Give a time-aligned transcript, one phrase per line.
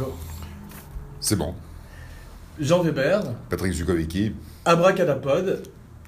[0.00, 0.14] Go.
[1.20, 1.54] C'est bon.
[2.58, 4.34] Jean Weber, Patrick Zukovicki,
[4.64, 5.62] Abracadapod,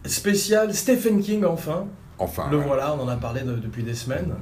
[0.04, 1.87] spécial Stephen King enfin.
[2.19, 2.49] enfin.
[2.51, 2.65] Le ouais.
[2.67, 4.35] voilà, on en a parlé de- depuis des semaines.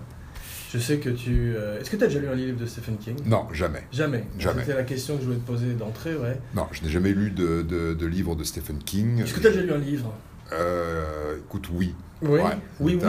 [0.73, 1.55] Je sais que tu...
[1.57, 3.17] euh, Est-ce que tu as déjà lu un livre de Stephen King?
[3.27, 3.85] Non, jamais.
[3.93, 4.25] Jamais.
[4.39, 4.61] Jamais.
[4.63, 6.39] C'était la question que je voulais te poser d'entrée, ouais.
[6.55, 9.23] Non, je n'ai jamais lu de, de, de livre de Stephen King.
[9.23, 10.13] Est-ce que tu as déjà lu un livre?
[10.53, 11.95] Euh, écoute, oui.
[12.23, 12.39] Oui?
[12.41, 12.43] Ouais.
[12.79, 13.09] Oui, oui.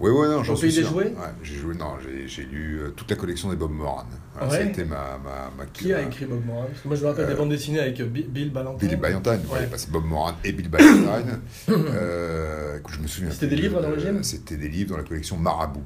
[0.00, 0.94] Oui, oui, non, j'en suis sûr.
[0.94, 1.12] Ouais,
[1.42, 1.94] j'ai joué, non,
[2.26, 4.04] j'ai, lu euh, toute la collection des Bob Moran.
[4.34, 4.62] Voilà, Ouais.
[4.66, 6.66] C'était ma, ma, ma Qui a ma- écrit Bob Moran?
[6.68, 8.88] Parce que moi je me rappelle Euh, des bandes dessinées avec euh, Bi- Bill Ballantine.
[8.88, 9.58] Billy Ballantine, Ouais.
[9.58, 9.68] ouais.
[9.90, 11.40] Bob Moran et Bill Ballantine.
[11.68, 13.30] euh, je me souviens.
[13.30, 15.82] C'était des livres à de- l'origine C'était des livres dans la collection Marabout.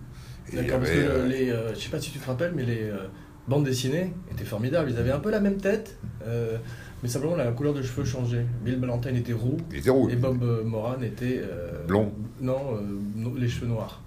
[0.53, 2.65] D'accord, parce que le- euh, les, euh, je sais pas si tu te rappelles, mais
[2.65, 3.07] les euh,
[3.49, 4.91] bandes dessinées étaient formidables.
[4.91, 6.59] Ils avaient un peu la même tête, euh,
[7.03, 8.47] mais simplement la couleur de cheveux changeait.
[8.65, 10.09] Bill Ballantine était roux il était roux.
[10.11, 12.13] et Bob euh, Moran était euh, Blond.
[12.41, 12.81] Non, euh,
[13.17, 14.01] no- les cheveux noirs.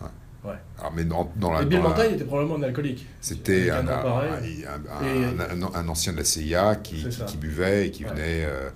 [0.78, 3.08] Alors, mais dans, dans la, et Bill dans la- était probablement un alcoolique.
[3.20, 4.64] C'était Avec un, un nom pareil.
[4.68, 7.26] un- un- Et- un- un ancien de la CIA qui, C'est qui- ça.
[7.26, 8.12] qui buvait et qui Ouais.
[8.12, 8.70] venait euh,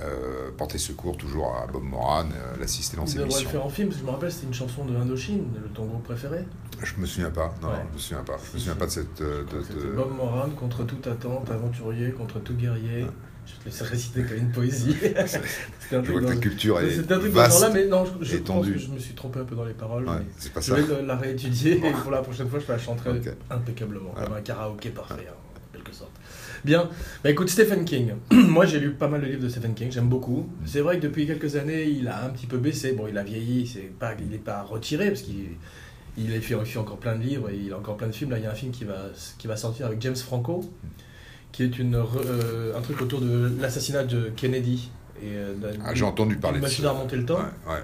[0.00, 3.50] euh, porter secours toujours à Bob Moran, euh, l'assister dans Ils ses devraient le missions.
[3.50, 5.84] faire en film, parce que je me rappelle, c'était une chanson de Indochine, de ton
[5.84, 6.44] groupe préféré.
[6.82, 7.74] Je me souviens pas, non, Ouais.
[7.90, 8.36] je me souviens pas.
[8.50, 9.20] Je me souviens pas de cette.
[9.20, 13.06] euh, de- C'était de- Bob Moran contre toute attente, aventurier contre tout guerrier.
[13.46, 14.96] Je te laisse réciter comme une poésie.
[15.00, 17.60] C'était un Je truc vois que ta culture est C'était un truc dans ce vaste.
[17.60, 18.72] genre-là, mais non, je, je pense étendue.
[18.74, 20.08] que je me suis trompé un peu dans les paroles.
[20.08, 20.74] Ouais, c'est pas je ça.
[20.80, 23.20] vais la réétudier et pour la prochaine fois, je la chanterai
[23.50, 25.34] impeccablement, comme un karaoké parfait, hein,
[25.70, 26.10] en quelque sorte.
[26.64, 26.88] Bien,
[27.24, 28.12] bah écoute, Stephen King.
[28.30, 30.48] Moi, j'ai lu pas mal de livres de Stephen King, j'aime beaucoup.
[30.64, 32.92] C'est vrai que depuis quelques années, il a un petit peu baissé.
[32.92, 35.46] Bon, il a vieilli, c'est pas, il n'est pas retiré parce qu'il
[36.16, 38.30] il a fait, encore plein de livres et il a encore plein de films.
[38.30, 39.06] Là, il y a un film qui va,
[39.38, 40.60] qui va sortir avec James Franco,
[41.52, 44.90] qui est une, euh, un truc autour de l'assassinat de Kennedy.
[45.22, 47.36] Et, euh, Ah, J'ai entendu parler de machine à remonter le temps.
[47.36, 47.82] Ouais, ouais.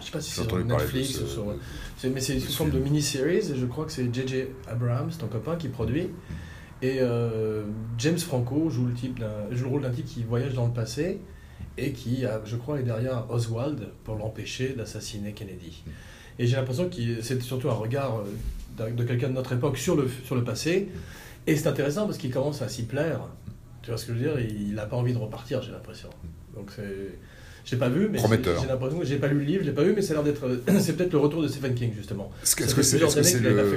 [0.00, 1.44] Je sais pas si c'est sur Netflix ce- ou sur.
[1.96, 4.46] c'est- Mais c'est sous forme de mini-series et je crois que c'est J.J.
[4.68, 6.08] Abrams, ton copain, qui produit.
[6.82, 7.62] Et euh,
[7.98, 11.20] James Franco joue le, type joue le rôle d'un type qui voyage dans le passé
[11.78, 15.84] et qui, a, je crois, est derrière Oswald pour l'empêcher d'assassiner Kennedy.
[16.40, 18.20] Et j'ai l'impression que c'est surtout un regard
[18.80, 20.88] euh, de quelqu'un de notre époque sur le, sur le passé.
[21.46, 23.20] Et c'est intéressant parce qu'il commence à s'y plaire.
[23.82, 24.40] Tu vois ce que je veux dire?
[24.40, 26.08] Il n'a pas envie de repartir, j'ai l'impression.
[26.54, 27.18] Donc c'est.
[27.66, 28.18] J'ai pas vu, mais
[28.60, 30.16] j'ai l'impression que j'ai pas lu le livre, je l'ai pas vu, mais ça a
[30.16, 30.60] l'air d'être.
[30.80, 32.30] C'est peut-être le retour de Stephen King justement.
[32.42, 33.70] Est-ce que c'est fait le,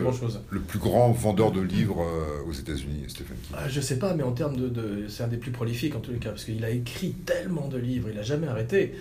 [0.50, 3.56] le plus grand vendeur de livres euh, aux États-Unis, Stephen King?
[3.58, 6.02] Ah, je sais pas, mais en termes de, de- c'est un des plus prolifiques en
[6.02, 8.94] tous les cas, parce qu'il a écrit tellement de livres, il a jamais arrêté.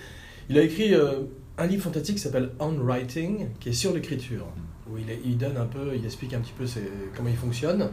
[0.48, 1.22] Il a écrit euh,
[1.58, 4.46] un livre fantastique qui s'appelle On Writing, qui est sur l'écriture,
[4.88, 7.88] où il, donne un peu, il explique un petit peu ses- comment il fonctionne.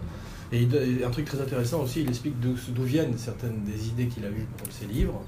[0.54, 4.30] Et, un truc très intéressant aussi, il explique d'où viennent certaines des idées qu'il a
[4.30, 5.22] eues pour ses livres,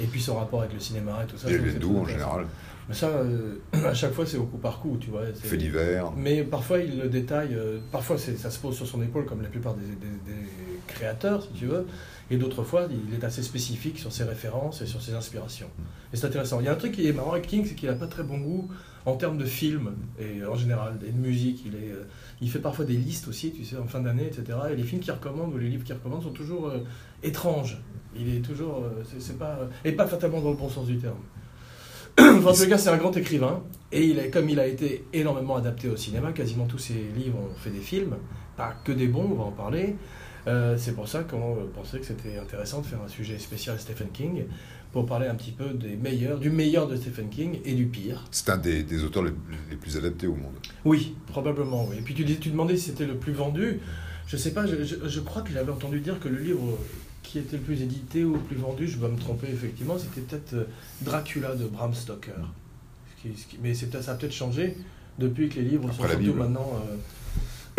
[0.00, 1.50] et puis son rapport avec le cinéma et tout ça.
[1.50, 2.46] Et d'où en général
[2.88, 5.22] Mais ça, euh, à chaque fois, c'est au coup par coup, tu vois.
[5.34, 6.10] c'est- Fait divers.
[6.16, 9.48] mais parfois, il le détaille, euh, parfois ça se pose sur son épaule, comme la
[9.48, 10.46] plupart des, des- des
[10.86, 11.86] créateurs, si tu veux,
[12.30, 15.68] et d'autres fois, il est assez spécifique sur ses références et sur ses inspirations.
[16.12, 16.60] Et c'est intéressant.
[16.60, 18.22] Il y a un truc qui est marrant avec King, c'est qu'il n'a pas très
[18.22, 18.68] bon goût
[19.06, 21.62] en termes de films, et en général, et de musique.
[21.66, 22.04] Il, est, euh,
[22.40, 24.58] il fait parfois des listes aussi, tu sais, en fin d'année, etc.
[24.72, 26.78] Et les films qu'il recommande, ou les livres qu'il recommande, sont toujours euh,
[27.22, 27.78] étranges.
[28.16, 30.98] Il est toujours, euh, c'est- c'est pas, et pas fatalement dans le bon sens du
[30.98, 31.18] terme.
[32.18, 33.62] En tout cas, c'est un grand écrivain.
[33.92, 37.38] Et il est, comme il a été énormément adapté au cinéma, quasiment tous ses livres
[37.38, 38.16] ont fait des films,
[38.56, 39.96] pas que des bons, on va en parler.
[40.46, 43.78] Euh, c'est pour ça qu'on euh, pensait que c'était intéressant de faire un sujet spécial
[43.78, 44.44] Stephen King
[44.92, 48.24] pour parler un petit peu des meilleurs, du meilleur de Stephen King et du pire.
[48.30, 49.32] C'est un des, des auteurs les,
[49.70, 50.54] les plus adaptés au monde.
[50.84, 51.86] Oui, probablement.
[51.90, 51.96] Oui.
[51.98, 53.80] Et puis tu, dis- tu demandais si c'était le plus vendu.
[54.26, 56.78] Je sais pas, je, je- je crois que j'avais entendu dire que le livre
[57.22, 60.22] qui était le plus édité ou le plus vendu, je vais me tromper effectivement, c'était
[60.22, 60.64] peut-être euh,
[61.02, 62.32] Dracula de Bram Stoker.
[63.16, 64.76] Ce qui- ce qui- mais ça a peut-être changé
[65.18, 66.38] depuis que les livres sont Après surtout Bible.
[66.38, 66.72] maintenant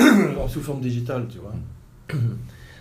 [0.02, 1.56] euh, sous forme digitale, tu vois.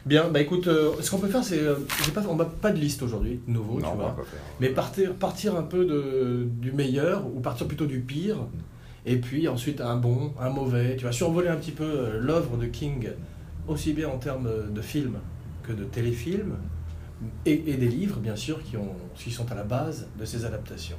[0.08, 1.58] Bien, bah écoute, euh, ce qu'on peut faire, c'est.
[1.60, 1.74] euh,
[2.14, 4.16] pas, on n'a pas de liste aujourd'hui, de nouveau, non, tu vois.
[4.16, 4.41] pas faire.
[4.58, 8.38] Mais partir, partir un peu de, du meilleur, ou partir plutôt du pire,
[9.04, 10.96] et puis ensuite un bon, un mauvais.
[10.96, 13.10] Tu vas survoler un petit peu euh, l'œuvre de King,
[13.66, 15.19] aussi bien en termes de films
[15.62, 16.56] que de téléfilms,
[17.44, 20.46] et, et des livres, bien sûr, qui, ont, qui sont à la base de ces
[20.46, 20.96] adaptations.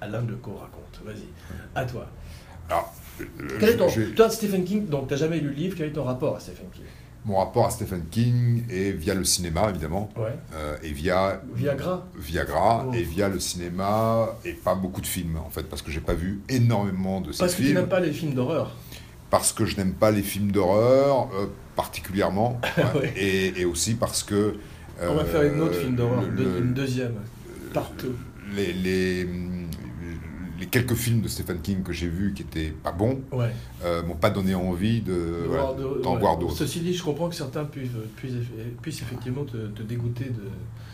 [0.00, 1.28] Alain Decaux raconte, vas-y,
[1.74, 2.06] à toi.
[2.70, 2.90] Alors,
[3.20, 3.24] euh,
[3.60, 5.92] Quel est ton, toi, Stephen King, donc tu n'as jamais lu le livre, quel est
[5.92, 6.84] ton rapport à Stephen King?
[7.26, 10.36] Mon rapport à Stephen King est via le cinéma, évidemment, Ouais.
[10.54, 12.92] euh, et via Viagra Viagra, Oh.
[12.92, 16.12] et via le cinéma, et pas beaucoup de films, en fait, parce que j'ai pas
[16.14, 17.78] vu énormément de ces Parce que tu films.
[17.78, 18.76] n'aimes pas les films d'horreur.
[19.30, 23.12] parce que je n'aime pas les films d'horreur, euh, particulièrement, ouais, Ouais.
[23.16, 24.56] et, et aussi parce que...
[25.02, 27.14] On va faire une autre euh, film d'horreur, une deuxième.
[27.72, 28.12] Partout.
[28.54, 29.26] les, les,
[30.58, 33.50] les quelques films de Stephen King que j'ai vus qui étaient pas bons Ouais.
[33.84, 36.20] euh, m'ont pas donné envie de, De voilà, voir de- d'en ouais.
[36.20, 36.56] voir d'autres.
[36.56, 38.34] Ceci dit, je comprends que certains puissent, puissent,
[38.82, 40.50] puissent effectivement te, te dégoûter de-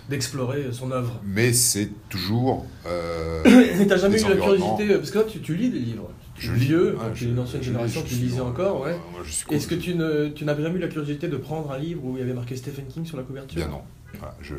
[0.08, 1.20] d'explorer son œuvre.
[1.24, 2.66] Mais c'est toujours.
[2.86, 3.42] euh,
[3.78, 6.10] Mais t'as jamais eu la curiosité, parce que là tu, tu lis des livres.
[6.34, 8.48] Tu je lis, donc tu es une ancienne génération lis, qui je suis lisait dans-
[8.48, 8.96] encore, ouais.
[9.26, 9.94] suis Est-ce que tu
[10.34, 12.56] tu n'as jamais eu la curiosité de prendre un livre où il y avait marqué
[12.56, 13.56] Stephen King sur la couverture?
[13.56, 13.82] Bien non.
[14.18, 14.54] Voilà, je...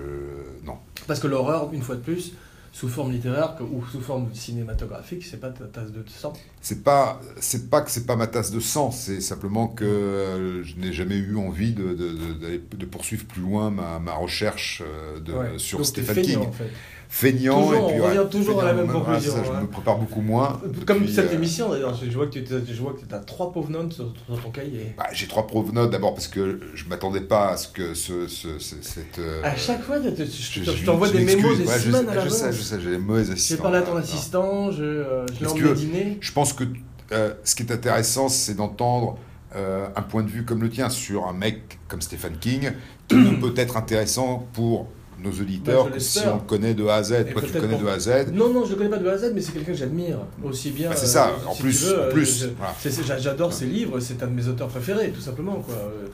[0.64, 0.76] Non.
[1.08, 2.34] Parce que l'horreur, une fois de plus,
[2.74, 6.34] sous forme littéraire ou sous forme cinématographique, c'est pas ta tasse de sang.
[6.62, 10.64] C'est pas, c'est pas que c'est pas ma tasse de sang, c'est simplement que euh,
[10.64, 12.14] je n'ai jamais eu envie de, de,
[12.78, 15.58] de- poursuivre plus loin ma, ma recherche euh, de, Ouais.
[15.58, 16.38] sur Donc, Stephen King.
[16.40, 16.70] en fait.
[17.14, 19.62] Feignant, Toujours, et puis on ouais, revient toujours à la même ouais, conclusion, je hein.
[19.64, 20.62] me prépare beaucoup moins.
[20.88, 23.92] Comme Puis, cette euh, émission d'ailleurs, je vois que tu je as trois pauvres notes
[23.92, 24.96] sur, sur ton cahier.
[24.98, 28.28] bah, j'ai trois preuves notes d'abord parce que je m'attendais pas à ce que ce,
[28.30, 29.20] ce- ce- cette.
[29.20, 31.70] euh, À chaque fois, je, je- je- je je- t'envoie je des mémos des je
[31.70, 33.62] semaines sais- à Je sais, je sais, j'ai les mauvais J'ai assistants.
[33.64, 36.18] parlé à ton assistant, je, euh, je l'ai emmené dîner.
[36.22, 36.64] Je pense que
[37.12, 39.18] euh, ce qui est intéressant, c'est d'entendre
[39.58, 42.72] euh, un point de vue comme le tien sur un mec comme Stephen King,
[43.10, 44.88] qui peut être intéressant pour
[45.24, 47.26] nos auditeurs Bah, je que si on le connaît de A à Z.
[47.32, 48.32] Toi, tu connais de A à Z.
[48.34, 50.20] Non, non, je le connais pas de A à Z, mais c'est quelqu'un que j'admire
[50.44, 50.90] aussi bien.
[50.90, 53.18] Bah, c'est ça, euh, en si plus, tu veux, en euh, plus, voilà.
[53.20, 55.56] J'adore ses livres, c'est un de mes auteurs préférés, tout simplement.
[55.56, 55.76] Quoi.
[55.76, 56.08] Euh,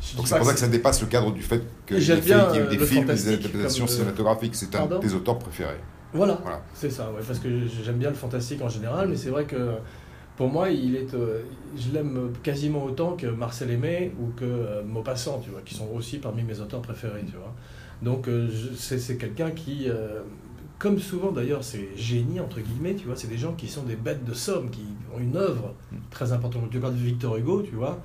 [0.00, 2.14] je Donc c'est pour ça que ça dépasse le cadre du fait qu'il y ait
[2.16, 4.54] eu des films, des adaptations cinématographiques.
[4.54, 5.80] C'est un de tes auteurs préférés.
[6.12, 6.62] Voilà, Voilà.
[6.72, 7.48] c'est ça, ouais, parce que
[7.84, 9.56] j'aime bien le fantastique en général, mais c'est vrai que
[10.36, 11.42] pour moi, il est, euh,
[11.76, 15.88] je l'aime quasiment autant que Marcel Aimé ou que euh, Maupassant, tu vois, qui sont
[15.94, 17.54] aussi parmi mes auteurs préférés, tu vois.
[18.02, 20.20] Donc euh, c'est quelqu'un qui, euh,
[20.78, 23.96] comme souvent d'ailleurs, c'est génie entre guillemets, tu vois, c'est des gens qui sont des
[23.96, 24.84] bêtes de somme, qui
[25.14, 25.74] ont une œuvre
[26.10, 26.70] très importante.
[26.70, 28.00] Tu regardes Victor Hugo, tu vois.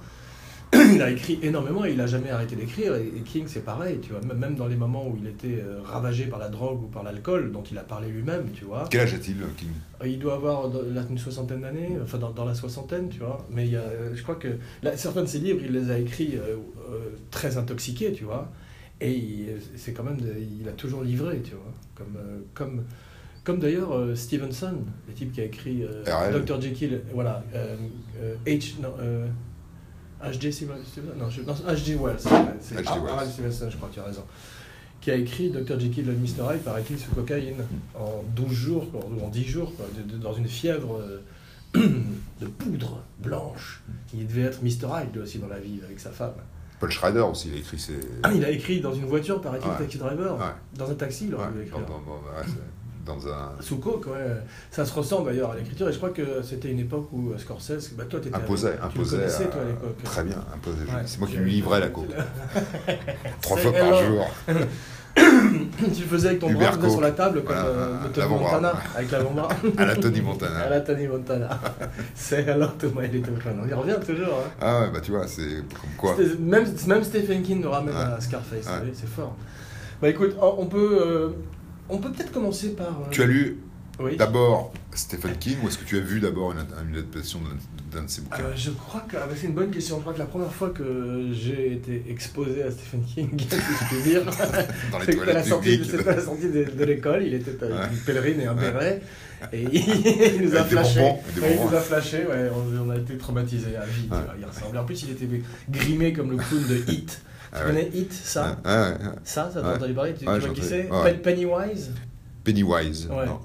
[0.93, 2.95] Il a écrit énormément et il n'a jamais arrêté d'écrire.
[2.95, 4.21] Et King, c'est pareil, tu vois.
[4.33, 7.51] Même dans les moments où il était euh, ravagé par la drogue ou par l'alcool,
[7.51, 8.85] dont il a parlé lui-même, tu vois.
[8.89, 9.69] Quel âge a-t-il, King?
[10.05, 10.71] Il doit avoir
[11.09, 13.45] une soixantaine d'années, enfin dans, dans la soixantaine, tu vois.
[13.51, 13.83] Mais il y a,
[14.13, 14.47] je crois que
[14.81, 16.55] là, certains de ses livres, il les a écrits euh,
[16.89, 18.49] euh, très intoxiqués, tu vois.
[19.01, 20.17] Et il- c'est quand même,
[20.61, 21.73] il a toujours livré, tu vois.
[21.95, 22.83] Comme, euh, comme,
[23.43, 24.75] comme d'ailleurs euh, Stevenson,
[25.07, 26.45] le type qui a écrit euh, RL.
[26.45, 26.61] Dr.
[26.61, 27.75] Jekyll, voilà, euh,
[28.45, 28.93] H, non,
[30.23, 30.51] H.G.
[30.51, 31.95] Stevenson, non, H.G.
[31.95, 32.17] Wells,
[32.59, 32.87] c'est H.G.
[32.87, 33.09] Har- Wells.
[33.13, 34.23] Harald Stevenson, je crois, tu as raison
[35.01, 35.79] qui a écrit Dr.
[35.79, 36.53] Jekyll et Mr.
[36.53, 37.55] Hyde, paraît-il, sous cocaïne,
[37.95, 41.01] en 12 jours, ou en 10 jours, quoi, de- de- dans une fièvre
[41.73, 43.81] de poudre blanche.
[44.13, 44.85] Il devait être Mr.
[45.01, 46.35] Hyde, lui aussi, dans la vie, avec sa femme.
[46.81, 47.93] Paul Schrader aussi, il a écrit ses.
[48.23, 49.77] Ah, il a écrit dans une voiture, paraît-il, Ouais.
[49.77, 50.45] Taxi Driver, Ouais.
[50.75, 51.79] dans un taxi, il Ouais, pu écrire.
[51.85, 52.01] dans,
[53.05, 53.51] dans- un.
[53.61, 54.37] Sous coke, ouais.
[54.71, 57.37] Ça se ressemble d'ailleurs à l'écriture, et je crois que c'était une époque où euh,
[57.37, 59.15] Scorsese, bah toi, t'étais Imposait, tu imposait.
[59.17, 60.03] le connaissais, toi, à euh, l'époque.
[60.03, 60.85] Très bien, imposait.
[61.05, 62.07] C'est moi qui Tu- lui livrais la coke.
[63.41, 64.27] Trois fois par jour.
[65.77, 67.97] tu le faisais avec ton bras, tu le faisais sur la table, comme Voilà, euh,
[68.17, 68.51] l'avant-bras.
[68.55, 69.49] Montana, avec l'avant-bras.
[69.77, 70.69] À la Tony À Montana.
[70.69, 71.49] la Tony Montana.
[72.15, 73.53] C'est alors Thomas et les Tokman.
[73.63, 74.27] On y revient toujours.
[74.45, 74.51] Hein.
[74.61, 76.15] Ah ouais, bah tu vois, c'est comme quoi.
[76.39, 78.01] Même, même Stephen King nous ramène Ouais.
[78.17, 78.91] à Scarface, Ouais.
[78.93, 79.35] c'est fort.
[80.01, 81.29] Bah écoute, on on peut, euh,
[81.89, 82.87] on peut peut-être commencer par.
[82.87, 83.57] euh, Tu as lu
[83.99, 84.15] Oui.
[84.17, 86.59] d'abord Stephen King ou est-ce que tu as vu d'abord une,
[86.89, 88.37] une adaptation d'un- de ses bouquins?
[88.43, 89.97] Euh, je crois que ah bah, c'est une bonne question.
[89.97, 94.01] Je crois que la première fois que j'ai été exposé à Stephen King, si je
[94.09, 97.23] dire, à la sortie, c'était à la sortie de, de l'école.
[97.23, 97.87] Il était avec Ouais.
[97.91, 98.61] une pèlerine et un Ouais.
[98.71, 99.01] béret.
[99.53, 101.13] Et il nous a flashé.
[101.35, 104.07] il nous a flashé, ouais, on, on a été traumatisés à vie.
[104.07, 104.79] tu Il ressemblait.
[104.79, 105.27] En plus, il était
[105.69, 107.07] grimé comme le clown de Hit.
[107.07, 107.17] Tu
[107.51, 107.65] Ah ouais.
[107.67, 108.95] connais Hit, ça Ah, ouais.
[109.23, 110.89] Ça, ça t'as entendu parler Tu, tu vois qui c'est
[111.23, 111.91] Pennywise
[112.43, 113.07] Pennywise.
[113.11, 113.25] Ouais.
[113.25, 113.39] non.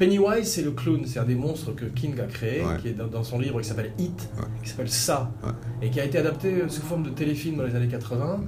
[0.00, 2.78] Pennywise, c'est le clown, c'est un des monstres que King a créé, Ouais.
[2.80, 4.44] qui est dans, son livre qui s'appelle Hit, Ouais.
[4.62, 5.50] qui s'appelle Ça, Ouais.
[5.82, 8.40] et qui a été adapté sous forme de téléfilm dans les années 80.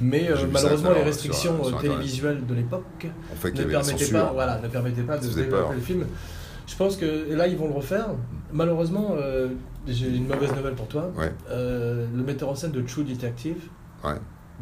[0.00, 3.08] Mais euh, malheureusement, les restrictions sur- sur euh, télévisuelles de l'époque
[3.40, 5.72] fait ne permettaient pas, voilà, ne permettaient pas de développer peur.
[5.72, 6.06] le film.
[6.68, 8.06] Je pense que là, ils vont le refaire.
[8.52, 9.48] Malheureusement, euh,
[9.88, 11.10] j'ai une mauvaise nouvelle pour toi.
[11.50, 13.58] Euh, le metteur en scène de True Detective.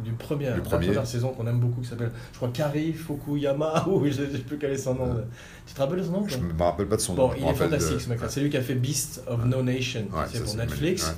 [0.03, 0.85] Du premier, Du de la premier.
[0.87, 4.37] première saison qu'on aime beaucoup, qui s'appelle, je crois, Kari Fukuyama, ou je ne sais
[4.39, 5.05] plus quel est son nom.
[5.05, 5.23] Ouais.
[5.67, 7.27] Tu te rappelles de son nom Je toi me rappelle pas de son nom.
[7.27, 8.25] Bon, il est fantastique de- ce mec-là.
[8.25, 8.31] Ouais.
[8.33, 11.13] C'est lui qui a fait Beast of No Nation, c'est pour Netflix.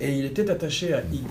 [0.00, 1.26] Et il était attaché à Hit.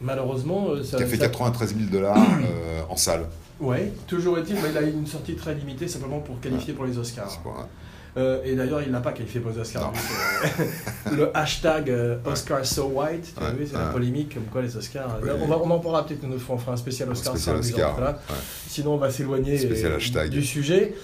[0.00, 0.96] Malheureusement, euh, ça.
[0.96, 3.26] Qui a fait ça- 93 000 dollars euh, en salle.
[3.60, 6.98] Ouais, toujours est-il, mais il a une sortie très limitée simplement pour qualifier pour les
[6.98, 7.40] Oscars.
[8.18, 9.90] Euh, et d'ailleurs, il n'a pas qualifié pour les Oscars.
[11.10, 14.60] Lui, le hashtag euh, Oscar so white, tu as vu, c'est la polémique comme quoi
[14.60, 15.18] les Oscars.
[15.22, 17.12] Oui, on, va, on en parlera peut-être une autre fois, on fera un spécial Un
[17.12, 17.32] Oscar.
[17.34, 18.18] spécial sans le Oscar.
[18.68, 20.94] Sinon, on va s'éloigner Spécial du sujet.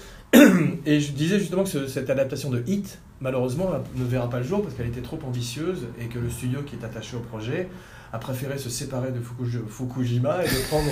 [0.85, 4.43] Et je disais justement que ce- cette adaptation de Hit, malheureusement, ne verra pas le
[4.43, 7.67] jour parce qu'elle était trop ambitieuse et que le studio qui est attaché au projet
[8.13, 10.89] a préféré se séparer de Fukuj- Fukujima et de prendre,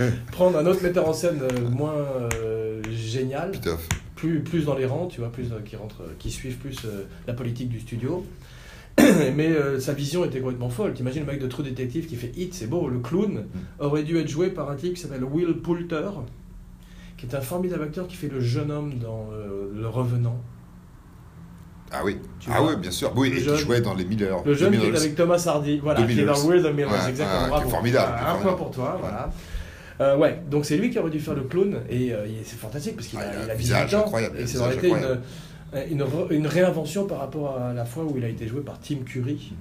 [0.00, 3.50] euh, prendre un autre metteur en scène euh, moins euh, génial.
[3.52, 3.86] Pitoff.
[4.18, 7.04] Plus, plus dans les rangs, tu vois, plus, euh, qui, rentrent, qui suivent plus euh,
[7.28, 8.26] la politique du studio.
[9.36, 10.92] Mais euh, sa vision était complètement folle.
[10.92, 12.88] T'imagines le mec de True Detective qui fait Hit, c'est beau.
[12.88, 13.46] Le clown
[13.78, 16.10] aurait dû être joué par un type qui s'appelle Will Poulter,
[17.16, 20.40] qui est un formidable acteur qui fait le jeune homme dans euh, Le Revenant.
[21.92, 23.12] Ah oui, Tu ah oui, bien sûr.
[23.16, 24.42] Oui, et qui jouait dans les Miller.
[24.44, 24.98] Le jeune qui est Millers.
[24.98, 26.48] avec Thomas Hardy, voilà, qui est dans Millers.
[26.48, 27.46] Will the Millers, Ouais, exactement.
[27.46, 27.68] est bravo.
[27.70, 29.30] formidable, un point pour toi, voilà.
[30.00, 32.94] Euh, ouais, donc c'est lui qui aurait dû faire le clown et euh, c'est fantastique
[32.96, 34.88] parce qu'il Ah, a, il a a visage 18 ans incroyable, et ça aurait été
[34.88, 36.32] une, incroyable.
[36.32, 39.54] une, réinvention par rapport à la fois où il a été joué par Tim Curry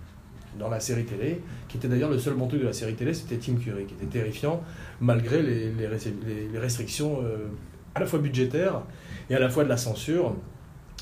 [0.60, 3.14] dans la série télé, qui était d'ailleurs le seul bon truc de la série télé,
[3.14, 4.62] c'était Tim Curry, qui était terrifiant
[5.02, 7.48] malgré les, les, restri- les- les restrictions euh,
[7.96, 8.82] à la fois budgétaires
[9.30, 10.36] et à la fois de la censure,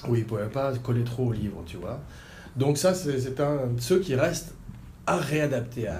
[0.07, 1.99] où il ne pouvait pas coller trop au livre, tu vois.
[2.55, 4.53] Donc ça, c'est c'est un de ceux qui restent
[5.07, 5.97] à réadapter, à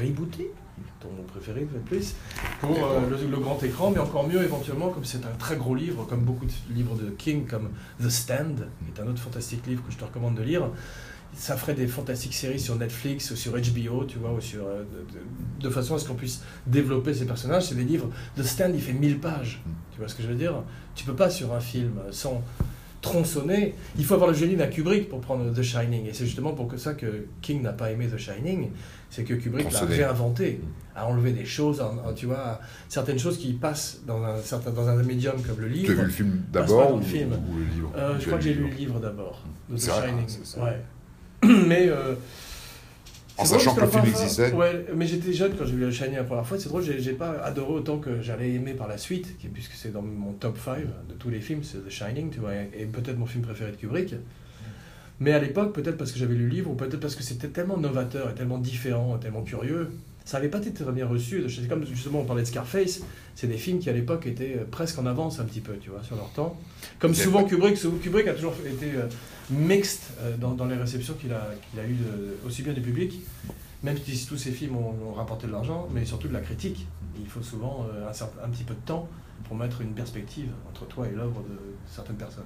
[0.00, 0.50] rebooter,
[1.04, 2.14] ton mot préféré plus,
[2.60, 5.74] pour euh, le, le grand écran, mais encore mieux éventuellement, comme c'est un très gros
[5.74, 7.68] livre, comme beaucoup de livres de King, comme
[8.02, 10.68] The Stand, qui est un autre fantastique livre que je te recommande de lire,
[11.36, 14.78] ça ferait des fantastiques séries sur Netflix ou sur HBO, tu vois, ou sur, euh,
[14.84, 17.66] de, de- de façon à ce qu'on puisse développer ces personnages.
[17.68, 18.08] C'est des livres.
[18.36, 19.60] The Stand, il fait 1000 pages.
[19.92, 20.62] Tu vois ce que je veux dire?
[20.94, 22.40] Tu peux pas sur un film sans
[23.04, 23.74] tronçonner.
[23.98, 26.06] Il faut avoir le génie d'un Kubrick pour prendre The Shining.
[26.06, 28.70] Et c'est justement pour que ça que King n'a pas aimé The Shining,
[29.10, 30.60] c'est que Kubrick l'a réinventé,
[30.96, 31.82] a enlevé des choses,
[32.16, 35.78] tu vois, certaines choses qui passent dans un, certain, dans un médium comme le Tu
[35.78, 35.92] as livre.
[35.94, 37.32] vu le film d'abord ou, le film.
[37.32, 40.08] ou le livre Euh, je crois que j'ai lu le livre d'abord, de The vrai,
[40.08, 40.28] Shining.
[40.44, 40.64] ça.
[40.64, 40.78] ouais.
[41.68, 41.88] Mais.
[41.88, 42.14] euh,
[43.36, 44.52] En sachant que le film existait.
[44.52, 46.58] Ouais, mais j'étais jeune quand j'ai vu le Shining la première fois.
[46.58, 49.92] C'est drôle, j'ai j'ai pas adoré autant que j'allais aimer par la suite, puisque c'est
[49.92, 52.86] dans mon top 5 de tous les films, c'est The Shining, tu vois, et et
[52.86, 54.14] peut-être mon film préféré de Kubrick.
[55.20, 57.48] Mais à l'époque, peut-être parce que j'avais lu le livre, ou peut-être parce que c'était
[57.48, 59.90] tellement novateur et tellement différent, et tellement curieux,
[60.24, 61.44] ça n'avait pas été très bien reçu.
[61.50, 63.00] C'est comme justement on parlait de Scarface,
[63.34, 65.90] c'est des films qui à l'époque étaient euh, presque en avance un petit peu, tu
[65.90, 66.58] vois, sur leur temps.
[66.98, 69.06] Comme souvent Kubrick, Kubrick a toujours été euh,
[69.50, 71.98] mixte euh, dans, dans les réceptions qu'il a, qu'il a eues
[72.46, 73.20] aussi bien du public,
[73.82, 76.86] même si tous ses films ont, ont rapporté de l'argent, mais surtout de la critique.
[77.20, 79.08] Il faut souvent un, certain- un petit peu de temps
[79.46, 82.44] pour mettre une perspective entre toi et l'œuvre de certaines personnes.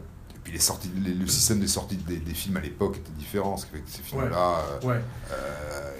[0.49, 3.59] Puis les sorties, les- le système des sorties des, des films à l'époque était différent.
[3.59, 5.01] Ce qui fait que ces films-là, euh, Ouais.
[5.31, 5.93] euh,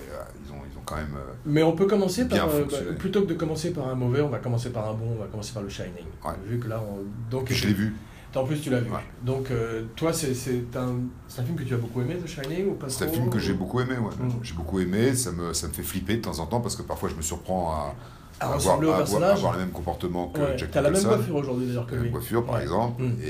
[0.47, 1.15] ils, ont, ils ont quand même.
[1.17, 2.49] euh, Mais on peut commencer par.
[2.49, 5.17] euh, bah, plutôt que de commencer par un mauvais, on va commencer par un bon,
[5.19, 6.07] on va commencer par le Shining.
[6.25, 6.33] Ouais.
[6.47, 7.05] Vu que là, on...
[7.31, 7.95] donc, je l'ai vu.
[8.35, 8.91] En plus, tu l'as vu.
[9.23, 10.33] Donc, euh, toi, c'est
[10.77, 10.81] un,
[11.39, 13.37] un film que tu as beaucoup aimé, The Shining ou pas C'est un film que
[13.37, 13.99] ou- j'ai beaucoup aimé.
[13.99, 14.15] Ouais.
[14.27, 14.31] Mm.
[14.43, 15.15] J'ai beaucoup aimé.
[15.15, 17.23] Ça me, ça me fait flipper de temps en temps parce que parfois je me
[17.23, 17.95] surprends à,
[18.41, 19.39] À avoir, ressembler au avoir- personnage.
[19.39, 21.97] avoir le même comportement que Ouais, Jack T'as la même coiffure aujourd'hui d'ailleurs que La
[21.97, 22.13] même lui.
[22.13, 22.63] coiffure, par Ouais.
[22.63, 23.03] exemple.
[23.03, 23.17] Mm.
[23.23, 23.27] Et,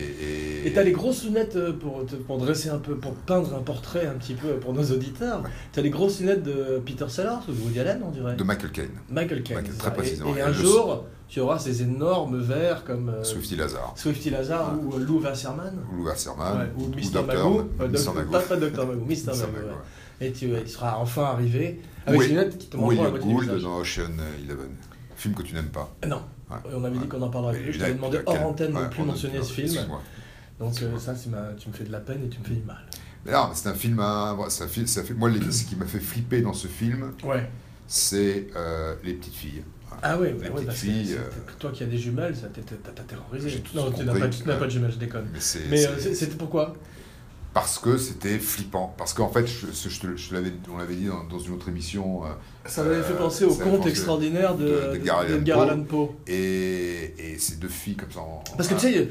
[0.66, 3.54] et, Et t'as les grosses lunettes euh, pour, te- pour dresser un peu, pour peindre
[3.54, 5.42] un portrait un petit peu pour nos auditeurs.
[5.72, 8.34] T'as les grosses lunettes de Peter Sellers ou de Woody Allen, on dirait.
[8.36, 8.90] de Michael Caine.
[9.08, 9.56] Michael Caine.
[9.58, 10.36] Michael, très précisément.
[10.36, 13.92] Et, un jour, tu auras ces énormes verres comme euh, Swifty Lazar.
[13.96, 14.82] Swifty Lazar Ouais.
[14.84, 15.72] ou euh, Lou Wasserman.
[15.92, 16.58] Ou Lou Wasserman.
[16.58, 17.10] Ouais, ou Mr.
[17.12, 17.26] Dr.
[17.26, 17.70] Magoo.
[17.80, 18.14] Euh, Mr.
[18.14, 18.30] Magoo.
[18.32, 18.86] Pas, pas Dr.
[18.86, 19.26] Magoo, Mr.
[19.26, 19.42] Magoo.
[19.42, 19.64] Ouais.
[20.20, 20.26] ouais.
[20.28, 23.10] Et tu, il sera enfin arrivé Ou avec des lunettes qui te Ou montreront la
[23.10, 24.10] moitié Gould dans Ocean
[24.42, 24.70] Eleven.
[25.18, 25.94] Film que tu n'aimes pas.
[26.06, 26.56] Non, Ouais.
[26.74, 27.72] on avait dit qu'on en parlerait plus.
[27.74, 29.74] Je t'avais demandé hors quel- antenne de ne plus mentionner ce film.
[30.58, 32.62] Donc euh, ça, ma- tu me fais de la peine et tu me fais du
[32.64, 32.78] mal.
[33.26, 33.98] Mais non, c'est un film.
[34.00, 37.48] hein, ça fait, ça fait, moi, ce qui m'a fait flipper dans ce film, Ouais.
[37.86, 39.62] c'est euh, les petites filles.
[40.02, 43.02] Ah oui, Les ouais, petites parce filles, euh, toi qui as des jumelles, ça t'a-
[43.02, 43.62] terrorisé.
[43.74, 44.12] Non, tu n'as
[44.56, 45.26] pas, de jumelles, je déconne.
[45.32, 46.74] Mais c'est Mais euh, c'était pourquoi?
[47.54, 48.94] Parce que c'était flippant.
[48.96, 49.66] Parce qu'en fait, je,
[50.16, 52.28] je l'avais, on l'avait dit dans, dans une autre émission, euh,
[52.66, 54.98] Ça m'avait fait Euh, penser au conte extraordinaire de de-
[55.36, 56.10] d'Edgar Allan Poe.
[56.26, 58.20] Et, et ces deux filles comme ça.
[58.20, 59.08] en- Parce que tu sais,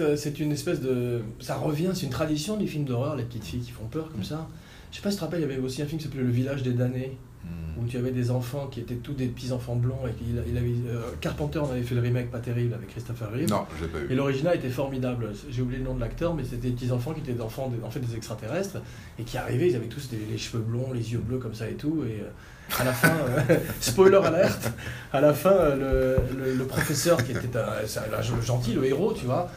[0.00, 1.22] euh, c'est une espèce de.
[1.40, 4.24] Ça revient, c'est une tradition des films d'horreur, les petites filles qui font peur comme
[4.24, 4.46] ça.
[4.90, 6.22] Je sais pas si tu te rappelles, il y avait aussi un film qui s'appelait
[6.22, 7.82] Le village des damnés, Hmm.
[7.82, 9.98] où tu avais des enfants qui étaient tous des petits enfants blonds.
[10.08, 13.30] Et qu'il il avait, euh, Carpenter en avait fait le remake pas terrible avec Christopher
[13.32, 13.50] Reeve.
[13.50, 14.16] Non, j'ai pas Et eu.
[14.16, 15.30] l'original était formidable.
[15.50, 17.68] J'ai oublié le nom de l'acteur, mais c'était des petits enfants qui étaient des enfants,
[17.68, 18.78] des- en fait des extraterrestres,
[19.18, 21.68] et qui arrivaient, ils avaient tous des, les cheveux blonds, les yeux bleus comme ça
[21.68, 22.04] et tout.
[22.08, 24.72] Et euh, à la fin, euh, spoiler alerte,
[25.12, 29.12] à la fin, le, le- le professeur qui était un- un- le gentil, le héros,
[29.12, 29.50] tu vois,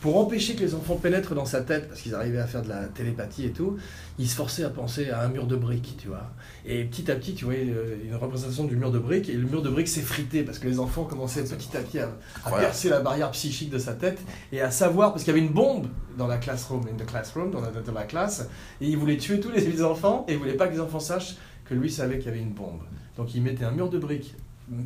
[0.00, 2.68] pour empêcher que les enfants pénètrent dans sa tête, parce qu'ils arrivaient à faire de
[2.68, 3.76] la télépathie et tout,
[4.18, 6.30] il se forçait à penser à un mur de briques, tu vois.
[6.64, 9.46] Et petit à petit, tu voyais euh, une représentation du mur de briques, et le
[9.46, 12.10] mur de briques s'effritait, parce que les enfants commençaient petit à petit à,
[12.58, 14.20] percer la barrière psychique de sa tête,
[14.52, 17.50] et à savoir, parce qu'il y avait une bombe dans la classroom, in the classroom,
[17.50, 18.48] dans la, dans la classe,
[18.80, 21.36] et il voulait tuer tous les enfants, et il voulait pas que les enfants sachent
[21.64, 22.80] que lui savait qu'il y avait une bombe.
[23.16, 24.34] Donc il mettait un mur de briques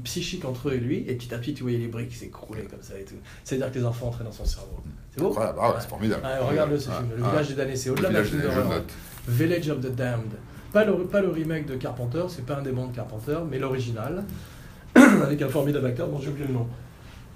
[0.05, 2.83] psychique entre eux et lui, et petit à petit, tu voyais les briques s'écrouler comme
[2.83, 3.15] ça et tout.
[3.45, 4.81] C'est-à-dire que les enfants entraient dans son cerveau.
[5.15, 5.35] C'est beau.
[5.39, 6.23] Ah ouais, c'est formidable.
[6.25, 7.25] Ah, Regarde-le ce Ah, film, Le.
[7.25, 8.83] Village des damnés, c'est au-delà d'un village film.
[9.29, 10.33] Village of the Damned.
[10.73, 14.25] Pas le, pas le remake de Carpenter, c'est pas un démon de Carpenter, mais l'original,
[14.95, 16.67] avec un formidable acteur dont j'ai oublié le nom.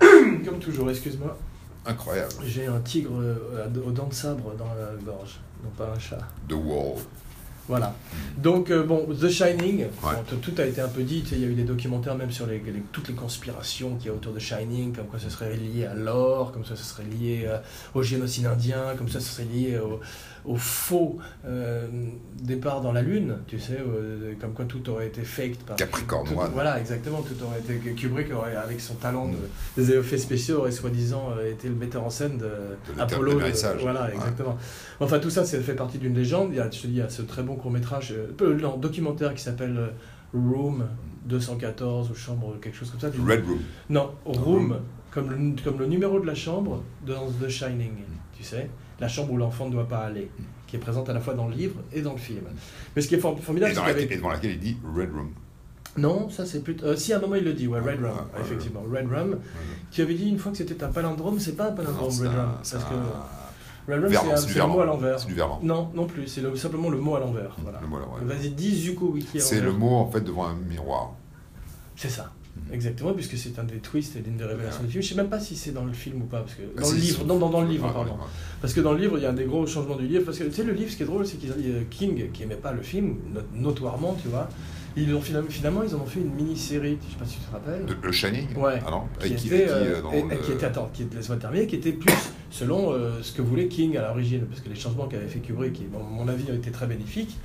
[0.45, 1.37] Comme toujours, excuse-moi.
[1.85, 2.33] Incroyable.
[2.45, 6.19] J'ai un tigre euh, aux dents de sabre dans la gorge, non pas un chat.
[6.49, 6.97] The Wall.
[7.69, 7.95] Voilà.
[8.39, 9.87] Donc, euh, bon, The Shining, Ouais.
[10.31, 11.25] bon, tout, a été un peu dit.
[11.33, 14.11] Il y a eu des documentaires même sur les, les- toutes les conspirations qu'il y
[14.11, 17.03] a autour de Shining, comme quoi ce serait lié à l'or, comme ça ce serait
[17.05, 17.59] lié euh,
[17.95, 20.01] au génocide indien, comme ça ce serait lié au,
[20.47, 21.87] au faux euh,
[22.41, 25.77] départ dans la Lune, tu sais, euh, comme quoi tout aurait été faked par.
[25.77, 26.35] Capricorne tout-.
[26.55, 27.23] Voilà, exactement.
[27.23, 27.75] Tout aurait été.
[27.95, 29.37] Kubrick aurait, avec son talent de-
[29.83, 32.45] des effets spéciaux, aurait soi-disant euh, été le metteur en scène de,
[32.95, 33.33] De Apollo.
[33.41, 34.15] de- voilà, Ouais.
[34.15, 34.57] exactement.
[35.01, 36.49] Enfin, tout ça, ça fait partie d'une légende.
[36.53, 38.55] Il y a, je te dis, il y a ce très bon court-métrage, euh, peu-
[38.55, 39.89] non, documentaire qui s'appelle euh,
[40.33, 40.85] Room
[41.27, 43.09] 214 ou chambre, quelque chose comme ça.
[43.09, 43.59] Red Room.
[43.91, 44.77] Non, Room.
[45.17, 47.93] Comme, le, comme le numéro de la chambre dans The Shining,
[48.37, 48.69] tu sais,
[49.01, 50.31] la chambre où l'enfant ne doit pas aller,
[50.67, 52.43] qui est présente à la fois dans le livre et dans le film.
[52.95, 54.11] Mais ce qui est for- formidable, c'est dans qu'avec...
[54.13, 55.31] et devant laquelle il dit Red Room.
[55.97, 56.85] Non, ça c'est plutôt...
[56.85, 59.09] euh, si, à un moment il le dit, ouais, Red Ah, Rum, ouais, effectivement, Red
[59.11, 59.39] Rum.
[59.91, 62.37] Tu avais dit une fois que c'était un palindrome, c'est pas un palindrome, Non, Red
[62.39, 62.49] Rum.
[62.63, 65.19] c'est Parce que un- Red Rum, c'est le mot à l'envers.
[65.19, 65.61] C'est du verlan.
[65.63, 67.57] Non, non plus, c'est le- simplement le mot à l'envers.
[67.63, 67.81] Voilà.
[67.81, 68.37] Le mot à l'envers.
[68.37, 71.13] Vas-y, dis Zuko Wiki C'est le mot en fait devant un miroir.
[71.97, 72.31] C'est ça.
[72.57, 72.75] Mhm.
[72.75, 74.87] Exactement, puisque c'est un des twists et l'une des révélations Ouais.
[74.87, 75.03] du film.
[75.03, 76.91] Je sais même pas si c'est dans le film ou pas, parce que Ah, dans
[76.91, 78.13] le livre, non, dans, dans le livre, Ouais, pardon.
[78.13, 78.19] ouais.
[78.61, 80.25] Parce que dans le livre, il y a un des gros changements du livre.
[80.25, 82.55] Parce que tu sais, le livre, ce qui est drôle, c'est euh, King, qui aimait
[82.57, 84.49] pas le film, no- notoirement, tu vois,
[84.97, 86.99] ils ont finalement, finalement, ils en ont fait une mini-série.
[87.07, 87.85] Je sais pas si tu te rappelles.
[87.85, 88.57] De- le Shining?
[88.57, 88.81] Ouais.
[88.87, 91.67] Ah non qui était, qui, euh, et- le- qui était, attends, qui était, laisse-moi terminer,
[91.67, 92.15] qui était plus
[92.51, 95.75] selon euh, ce que voulait King à l'origine, parce que les changements qu'avait fait Kubrick,
[95.75, 97.37] qui, à mon avis, ont été très bénéfiques,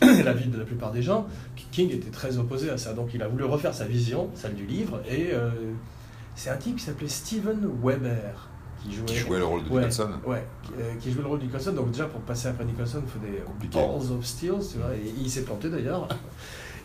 [0.00, 1.26] l'avis de la plupart des gens,
[1.72, 4.66] King était très opposé à ça, donc il a voulu refaire sa vision, celle du
[4.66, 5.50] livre, et euh,
[6.34, 8.48] c'est un type qui s'appelait Steven Weber,
[8.82, 9.76] qui jouait, qui jouait le rôle de Ouais.
[9.80, 10.10] Nicholson.
[10.26, 11.72] Ouais, qui, euh, qui jouait le rôle de Nicholson.
[11.72, 13.78] Donc déjà pour passer après Nicholson, il faut des Compliqué.
[13.78, 14.94] balls of steel, tu vois.
[14.94, 16.08] Et il s'est planté d'ailleurs.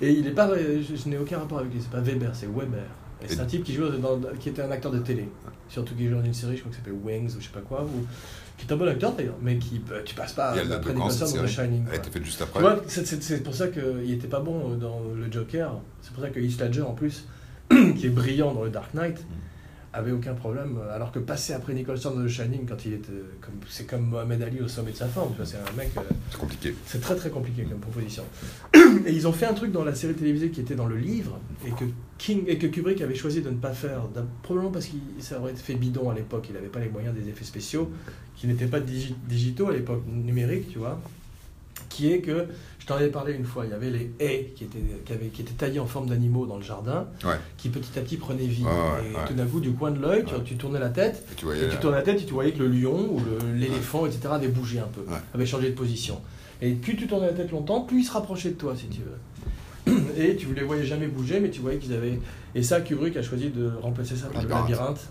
[0.01, 1.79] Et il est pas, je, je n'ai aucun rapport avec lui.
[1.81, 2.84] C'est pas Weber, c'est Weber.
[3.24, 5.29] Et c'est un type qui joue dans, qui était un acteur de télé.
[5.69, 7.51] Surtout qui joue dans une série, je crois que ça s'appelle Wings ou je sais
[7.53, 7.84] pas quoi.
[7.86, 8.05] Ou,
[8.57, 11.05] qui est un bon acteur d'ailleurs, mais qui euh, tu passes pas après de quand
[11.05, 11.85] Nicholson cette dans The Shining.
[11.91, 12.62] Elle faite juste après.
[13.21, 15.74] c'est- pour ça qu'il était pas bon euh, dans le Joker.
[16.01, 17.25] C'est pour ça que Heath Ledger en plus,
[17.69, 19.17] qui est brillant dans le Dark Knight,
[19.95, 20.77] avait aucun problème.
[20.79, 24.07] euh, Alors que passer après Nicholson dans The Shining, quand il était comme c'est comme
[24.07, 25.31] Mohamed Ali au sommet de sa forme.
[25.31, 25.89] Tu vois, c'est un mec.
[25.98, 26.75] euh, C'est compliqué.
[26.85, 28.24] c'est très très compliqué comme proposition.
[29.05, 31.39] Et ils ont fait un truc dans la série télévisée qui était dans le livre
[31.65, 31.85] et que
[32.17, 34.03] King et que Kubrick avait choisi de ne pas faire,
[34.43, 36.46] probablement parce que ça aurait été fait bidon à l'époque.
[36.50, 37.91] Il n'avait pas les moyens des effets spéciaux
[38.35, 41.00] qui n'étaient pas digi- digitaux à l'époque numérique, tu vois.
[41.89, 42.48] Qui est que
[42.85, 43.65] je t'en avais parlé une fois.
[43.65, 46.45] Il y avait les haies qui étaient qui, avaient, qui étaient taillées en forme d'animaux
[46.45, 47.33] dans le jardin, Ouais.
[47.57, 48.63] qui petit à petit prenaient vie.
[48.63, 48.69] Ouais,
[49.11, 49.21] et ouais.
[49.25, 51.69] tout d'un coup, du coin de l'œil, tu, tournais la tête Et tu voyais et
[51.69, 53.19] tu la- tête et tu voyais que le lion ou
[53.55, 55.01] l'éléphant, etc., avait bougé un peu,
[55.33, 56.21] avait changé de position.
[56.61, 59.01] Et plus tu tournais la tête longtemps, plus ils se rapprochaient de toi, si tu
[59.01, 59.93] veux.
[60.17, 62.19] Et tu ne les voyais jamais bouger, mais tu voyais qu'ils avaient.
[62.53, 64.69] Et ça, Kubrick a choisi de remplacer ça par le Labyrinthe.
[64.69, 65.09] labyrinthe,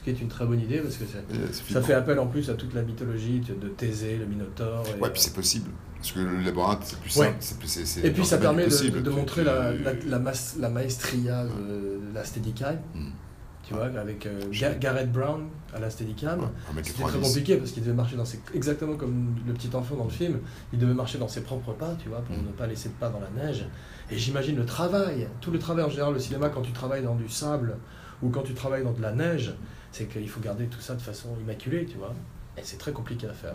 [0.00, 1.18] ce qui est une très bonne idée, parce que ça,
[1.52, 4.82] c'est ça fait appel en plus à toute la mythologie de Thésée, le Minotaure.
[4.96, 5.70] Et, Ouais, puis c'est possible.
[5.96, 7.34] Parce que le labyrinthe, c'est plus simple.
[7.58, 12.00] plus- et puis ça permet de, de montrer la, la, la, mas- la maestria de
[12.14, 13.10] la Steadicam, Hmm.
[13.62, 14.40] tu vois, avec euh,
[14.80, 15.42] Garrett Brown
[15.74, 16.40] à la Steadicam.
[16.40, 16.46] Ouais,
[16.78, 17.28] C'était très 90.
[17.28, 18.40] compliqué parce qu'il devait marcher dans ses...
[18.54, 20.38] Exactement comme le petit enfant dans le film,
[20.72, 22.46] il devait marcher dans ses propres pas, tu vois, pour Mm.
[22.46, 23.66] ne pas laisser de pas dans la neige.
[24.10, 27.14] Et j'imagine le travail, tout le travail en général, le cinéma, quand tu travailles dans
[27.14, 27.76] du sable
[28.22, 29.54] ou quand tu travailles dans de la neige,
[29.92, 32.14] c'est qu'il faut garder tout ça de façon immaculée, tu vois.
[32.56, 33.54] Et c'est très compliqué à faire.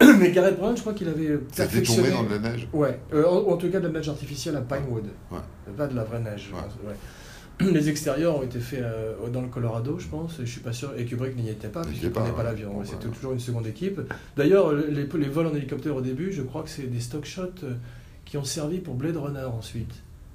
[0.18, 2.10] Mais Gareth Brown, je crois qu'il avait Ça fait tomber perfectionné...
[2.10, 2.68] dans de la neige?
[2.72, 5.04] Ouais, euh, en, en tout cas de la neige artificielle à Pinewood.
[5.30, 5.38] Ouais.
[5.76, 6.48] Pas de la vraie neige.
[6.50, 6.62] je Ouais.
[6.62, 6.94] pense, ouais.
[7.72, 10.72] Les extérieurs ont été faits euh, dans le Colorado, je pense, et je suis pas
[10.72, 12.72] sûr, et Kubrick n'y était pas, puisqu'il ne pas, prenait pas l'avion.
[12.72, 14.00] Bon, ouais, C'était toujours une seconde équipe.
[14.36, 17.42] D'ailleurs, les, les vols en hélicoptère au début, je crois que c'est des stock shots
[17.62, 17.74] euh,
[18.24, 19.92] qui ont servi pour Blade Runner ensuite.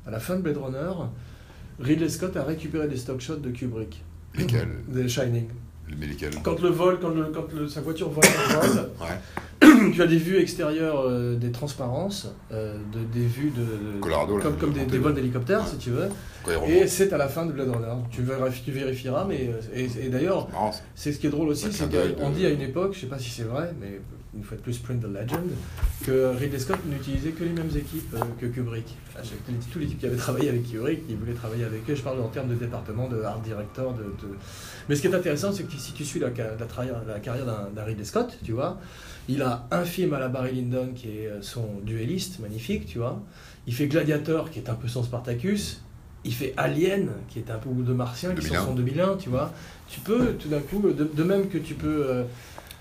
[0.07, 0.91] À la fin de Blade Runner,
[1.81, 4.01] Ridley Scott a récupéré des stock shots de Kubrick.
[4.35, 5.45] Lesquels Des Shining.
[5.99, 9.91] Mais lesquels Quand le vol, quand, le, quand le- sa voiture vole en vol, Ouais.
[9.93, 14.37] tu as des vues extérieures, euh, des transparences, euh, de, des vues de, de- Colorado,
[14.37, 15.15] là, comme, comme des, des vols ouais.
[15.15, 15.67] d'hélicoptère, Ouais.
[15.71, 16.09] si tu veux.
[16.67, 17.93] Et c'est à la fin de Blade Runner.
[18.11, 20.47] Tu, vérif- tu vérifieras, mais euh, et, et d'ailleurs,
[20.95, 23.07] C'est ce qui est drôle aussi, c'est qu'on de- dit à une époque, je sais
[23.07, 23.99] pas si c'est vrai, mais
[24.35, 25.49] une fois de plus, print the legend,
[26.05, 28.95] que Ridley Scott n'utilisait que les mêmes équipes euh, que Kubrick.
[29.71, 31.95] Tous les- types qui avaient travaillé avec Kubrick, ils voulaient travailler avec eux.
[31.95, 33.93] Je parle en termes de département, de art director.
[33.93, 34.35] De, de-
[34.87, 37.01] Mais ce qui est intéressant, c'est que si tu suis la, carrière
[37.75, 38.79] d'un Ridley Scott, tu vois,
[39.27, 42.99] il a un film à la Barry Lyndon qui est euh, son duelliste, magnifique, tu
[42.99, 43.21] vois.
[43.67, 45.81] Il fait Gladiator, qui est un peu son Spartacus.
[46.23, 48.65] Il fait Alien, qui est un peu de Martien, qui sont 2001.
[48.65, 49.51] son 2001, tu vois.
[49.87, 52.23] Tu peux, tout d'un coup, de, de même que tu peux euh,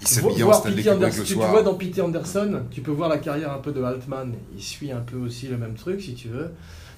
[0.01, 1.51] Il s'habille en Stanley Kubrick le Tu, tu soir.
[1.51, 4.33] vois dans Peter Anderson, tu peux voir la carrière un peu de Altman.
[4.55, 6.51] Il suit un peu aussi le même truc, si tu veux.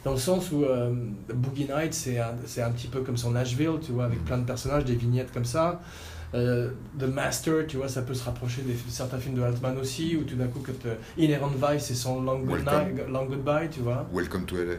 [0.05, 0.93] Dans le sens où euh,
[1.35, 4.45] Boogie Nights, c'est un, un petit peu comme son Nashville, tu vois, avec plein de
[4.45, 5.81] personnages, des vignettes comme ça.
[6.33, 10.17] Euh, The Master, tu vois, ça peut se rapprocher de certains films de Altman aussi,
[10.17, 12.61] où tout d'un coup, quand euh, Inherent Vice, c'est son Long, Good.
[12.61, 14.07] Night- Long Goodbye, tu vois.
[14.13, 14.75] Welcome to LA.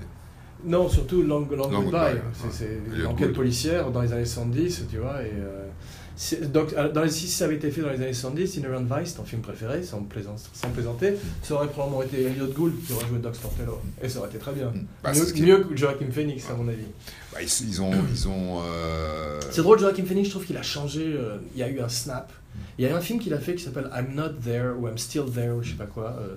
[0.64, 2.14] Non, surtout Long, Long, Long Goodbye.
[2.16, 2.22] Ouais.
[2.52, 5.22] C'est l'enquête policière dans les années 70, tu vois.
[5.24, 5.61] Et, euh,
[6.54, 9.16] donc, euh, dans les, si ça avait été fait dans les années 70, Inherent Vice,
[9.16, 13.08] ton film préféré, sans, plaisant- sans plaisanter, ça aurait probablement été Elliot Gould qui aurait
[13.08, 13.80] joué Doc Sportello.
[14.02, 14.72] Et ça aurait été très bien.
[15.04, 16.86] Bah, c'est mieux, ce qui- mieux que Joaquin Phoenix, à mon avis.
[17.34, 17.92] Bah, ils, ils ont.
[18.12, 21.04] Ils ont euh, C'est drôle, Joaquin Phoenix, je trouve qu'il a changé.
[21.06, 22.32] euh, il y a eu un snap.
[22.78, 24.98] Il y a un film qu'il a fait qui s'appelle I'm Not There ou I'm
[24.98, 26.18] Still There ou je sais pas quoi.
[26.22, 26.36] euh,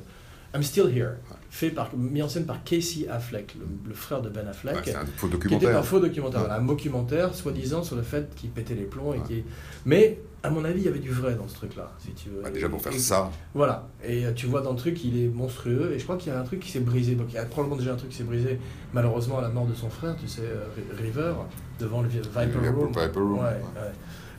[0.54, 1.14] I'm Still Here,
[1.50, 4.74] fait par, mis en scène par Casey Affleck, le, le frère de Ben Affleck.
[4.74, 5.78] bah, c'est un faux qui était documentaire.
[5.78, 6.46] un faux documentaire, Ouais.
[6.46, 9.44] voilà, un documentaire soi-disant sur le fait qu'il pétait les plombs et Ouais.
[9.84, 12.42] Mais à mon avis, il y avait du vrai dans ce truc-là, si tu veux.
[12.42, 13.88] Bah, déjà pour faire Et- ça, Voilà.
[14.04, 15.92] Et euh, tu vois dans le truc, il est monstrueux.
[15.94, 17.14] Et je crois qu'il y a un truc qui s'est brisé.
[17.16, 18.58] Donc il y a probablement déjà un truc qui s'est brisé,
[18.92, 21.32] malheureusement à la mort de son frère, tu sais, euh, Ri- River,
[21.80, 22.88] devant le Viper Viper Room.
[22.88, 23.50] Viper Room, Ouais, ouais.
[23.50, 23.92] ouais.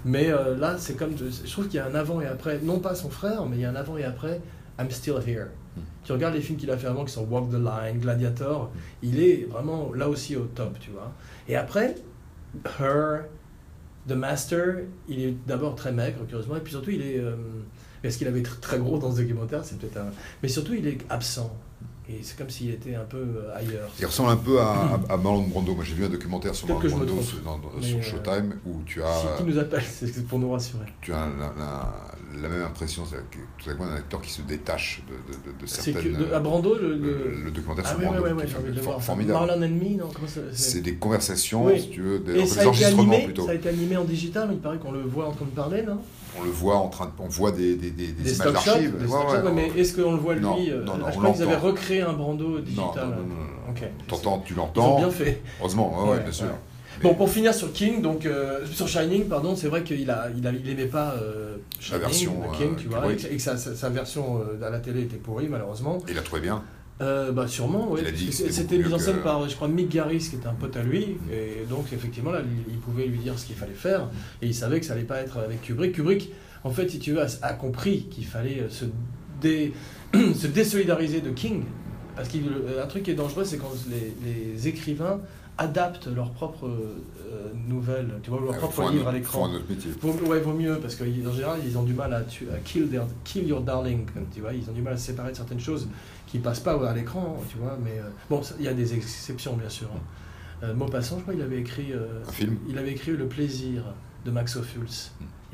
[0.06, 1.12] Mais euh, là, c'est comme.
[1.18, 2.60] Je trouve qu'il y a un avant et après.
[2.64, 4.40] Non pas son frère, mais il y a un avant et après.
[4.80, 5.48] I'm still here.
[6.04, 9.20] Tu regardes les films qu'il a fait avant, qui sont Walk the Line, Gladiator, il
[9.20, 11.12] est vraiment là aussi au top, tu vois.
[11.48, 11.96] Et après,
[12.80, 13.24] Her,
[14.08, 14.76] The Master,
[15.10, 17.20] il est d'abord très maigre, curieusement, et puis surtout, il est.
[17.20, 17.36] euh,
[18.04, 20.12] parce qu'il avait tr- très gros dans ce documentaire, c'est peut-être un.
[20.44, 21.52] Mais surtout, il est absent.
[22.08, 23.90] Et c'est comme s'il était un peu euh, ailleurs.
[24.00, 25.74] il ressemble un peu à, à, à Marlon Brando.
[25.74, 29.02] Moi j'ai vu un documentaire sur Marlon Brando sur, dans- Mais, euh, Showtime où tu
[29.02, 30.86] as, Si qui nous appelle, c'est pour nous rassurer.
[31.02, 33.18] tu as la, la- la même impression, c'est
[33.58, 36.14] tout à coup un acteur qui se détache de, de, de, de C'est certaines.
[36.14, 36.96] que de, à Brando, le.
[36.98, 39.04] le, documentaire Ah sur oui, Brando oui, qui j'ai est envie de le for- voir.
[39.04, 39.40] formidable.
[39.48, 40.10] Marlon Enemy, non
[40.52, 43.46] C'est des conversations, si tu veux, des, Et ça a, été animé, plutôt.
[43.46, 45.82] ça a été animé en digital, il paraît qu'on le voit en train de parler,
[45.82, 46.00] non
[46.40, 48.96] On le voit en train de, on voit des, des, des, des images d'archives.
[48.96, 51.20] Ouais, ouais, shots, mais est-ce qu'on le voit lui Non, euh, non, non, Je on
[51.22, 52.86] crois qu'ils avaient recréé un Brando Non, digital.
[52.96, 53.72] non, non, non, non.
[53.72, 53.84] Ok.
[54.08, 54.98] T'entends, tu l'entends.
[54.98, 55.42] bien fait.
[55.60, 56.46] Heureusement, ouais, ouais, Ouais, bien sûr.
[56.46, 56.52] ouais.
[57.04, 60.48] Bon, pour finir sur King, donc euh, sur Shining, pardon, c'est vrai qu'il a, il
[60.48, 63.36] a, il aimait pas euh, Shining, version, de King, euh, tu vois, et que, et
[63.36, 65.98] que sa, sa- version euh, à la télé était pourrie malheureusement.
[66.08, 66.64] Il a trouvé bien.
[67.02, 68.02] Euh, bah sûrement, oui.
[68.32, 71.18] C'était mis en scène par, je crois, Mick Garris, qui était un pote à lui,
[71.32, 74.10] et donc effectivement là, il, pouvait lui dire ce qu'il fallait faire,
[74.42, 75.92] et il savait que ça allait pas être avec Kubrick.
[75.94, 76.32] Kubrick,
[76.64, 78.86] en fait, si tu veux, a, a compris qu'il fallait euh, se,
[79.42, 79.74] dé,
[80.14, 81.64] se désolidariser de King,
[82.16, 84.16] parce qu'un truc qui est dangereux, c'est quand les,
[84.54, 85.20] les écrivains
[85.58, 89.50] adaptent leurs propres euh, nouvelles, tu vois, leurs Euh, propres faut un livres à l'écran.
[90.02, 92.88] Vaut, ouais, vaut mieux, parce qu'en général, ils ont du mal à, tu- à kill,
[92.90, 95.60] their- kill your darling, tu vois, ils ont du mal à se séparer de certaines
[95.60, 95.88] choses
[96.28, 99.56] qui passent pas à l'écran, tu vois, mais euh, bon, il y a des exceptions,
[99.56, 99.90] bien sûr.
[100.64, 101.92] Euh, Maupassant, je crois, il avait écrit...
[101.94, 103.84] euh, Un film Il avait écrit Le plaisir
[104.26, 104.88] de Max Ophuls.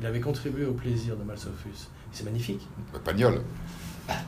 [0.00, 1.72] Il avait contribué au plaisir de Max Ophuls.
[2.12, 2.66] C'est magnifique.
[3.04, 3.40] Pagnol.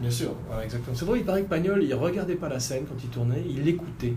[0.00, 0.94] Bien sûr, ouais, exactement.
[0.96, 3.64] C'est drôle, il paraît que Pagnol, il regardait pas la scène quand il tournait, il
[3.64, 4.14] l'écoutait.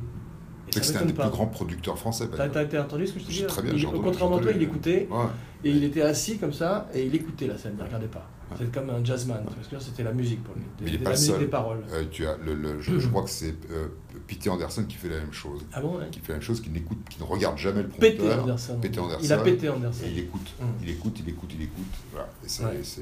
[0.69, 1.29] C'était un des m'étonne plus pas.
[1.29, 2.27] grands producteurs français.
[2.35, 4.41] T'as t'as- t'as entendu ce que je te J'ai dis très bien, Il- Contrairement à
[4.41, 5.07] toi, il écoutait.
[5.09, 5.17] Ouais.
[5.63, 8.29] Et il était assis comme ça et il écoutait la scène, il ne regardait pas.
[8.57, 10.63] C'est comme un jazzman, parce que c'était la musique pour lui.
[10.81, 11.83] Mais il Des- pas la musique des paroles.
[11.91, 13.87] Euh, tu as le, le- je, je crois que c'est euh,
[14.27, 15.65] Peter Anderson qui fait la même chose.
[15.73, 16.05] Ah bon ouais.
[16.11, 18.43] Qui fait la même chose, qui n'écoute, qui ne regarde jamais le prompteur.
[18.43, 18.77] Anderson.
[18.81, 19.19] Pété Anderson.
[19.23, 20.03] Il a pété Anderson.
[20.05, 20.63] Et il écoute, Mm.
[20.83, 21.85] il écoute, il écoute, il écoute.
[22.11, 22.29] Voilà.
[22.45, 22.79] Et c'est, Ouais.
[22.83, 23.01] c'est-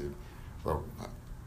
[0.64, 0.80] voilà.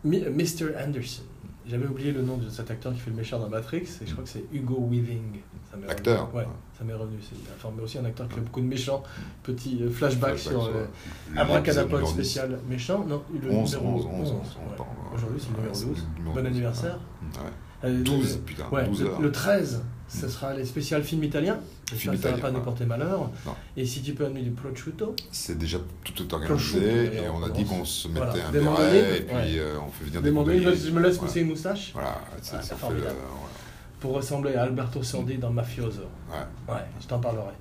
[0.05, 0.75] Mr.
[0.81, 1.23] Anderson.
[1.69, 4.11] J'avais oublié le nom de cet acteur qui fait le méchant dans Matrix, et je
[4.11, 5.39] crois que c'est Hugo Weaving.
[5.71, 5.85] Revenu.
[6.33, 6.47] Ouais, ouais.
[6.77, 7.17] ça m'est revenu.
[7.21, 9.03] C'est enfin, mais aussi un acteur qui fait beaucoup de méchants.
[9.43, 10.85] Petit euh, flashback, Flashback sur euh,
[11.31, 12.13] le Abracadapod numéro 10.
[12.13, 13.05] spécial méchant.
[13.07, 14.41] Non, le 11, numéro 11, 11, 11, ouais.
[14.77, 14.91] pardon.
[15.13, 15.97] Aujourd'hui, c'est le numéro c'est 12.
[15.97, 16.47] le numéro Bon 12.
[16.51, 16.99] anniversaire.
[17.35, 17.87] Ouais.
[17.89, 19.21] Euh, 12, putain, Ouais, 12 le, heures.
[19.21, 21.59] le 13, ce sera les spéciales films italiens.
[21.93, 23.29] Film ça ne va pas nous porter malheur.
[23.45, 23.53] Non.
[23.77, 27.49] Et si tu peux amener du prosciutto, C'est déjà tout est organisé et on a
[27.49, 28.47] dit qu'on se mettait Voilà.
[28.47, 29.59] un béret et puis ouais.
[29.59, 30.61] euh, on fait venir des des mandolines.
[30.63, 31.27] je me laisse Voilà.
[31.27, 33.07] pousser une moustache Voilà, Ah, c'est formidable.
[33.09, 36.01] le- pour ressembler à Alberto Sordi dans Mafioso.
[36.31, 36.73] Ouais.
[36.73, 37.51] Ouais, je t'en parlerai.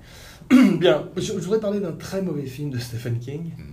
[0.79, 3.63] Bien, je, je voudrais parler d'un très mauvais film de Stephen King, Mm.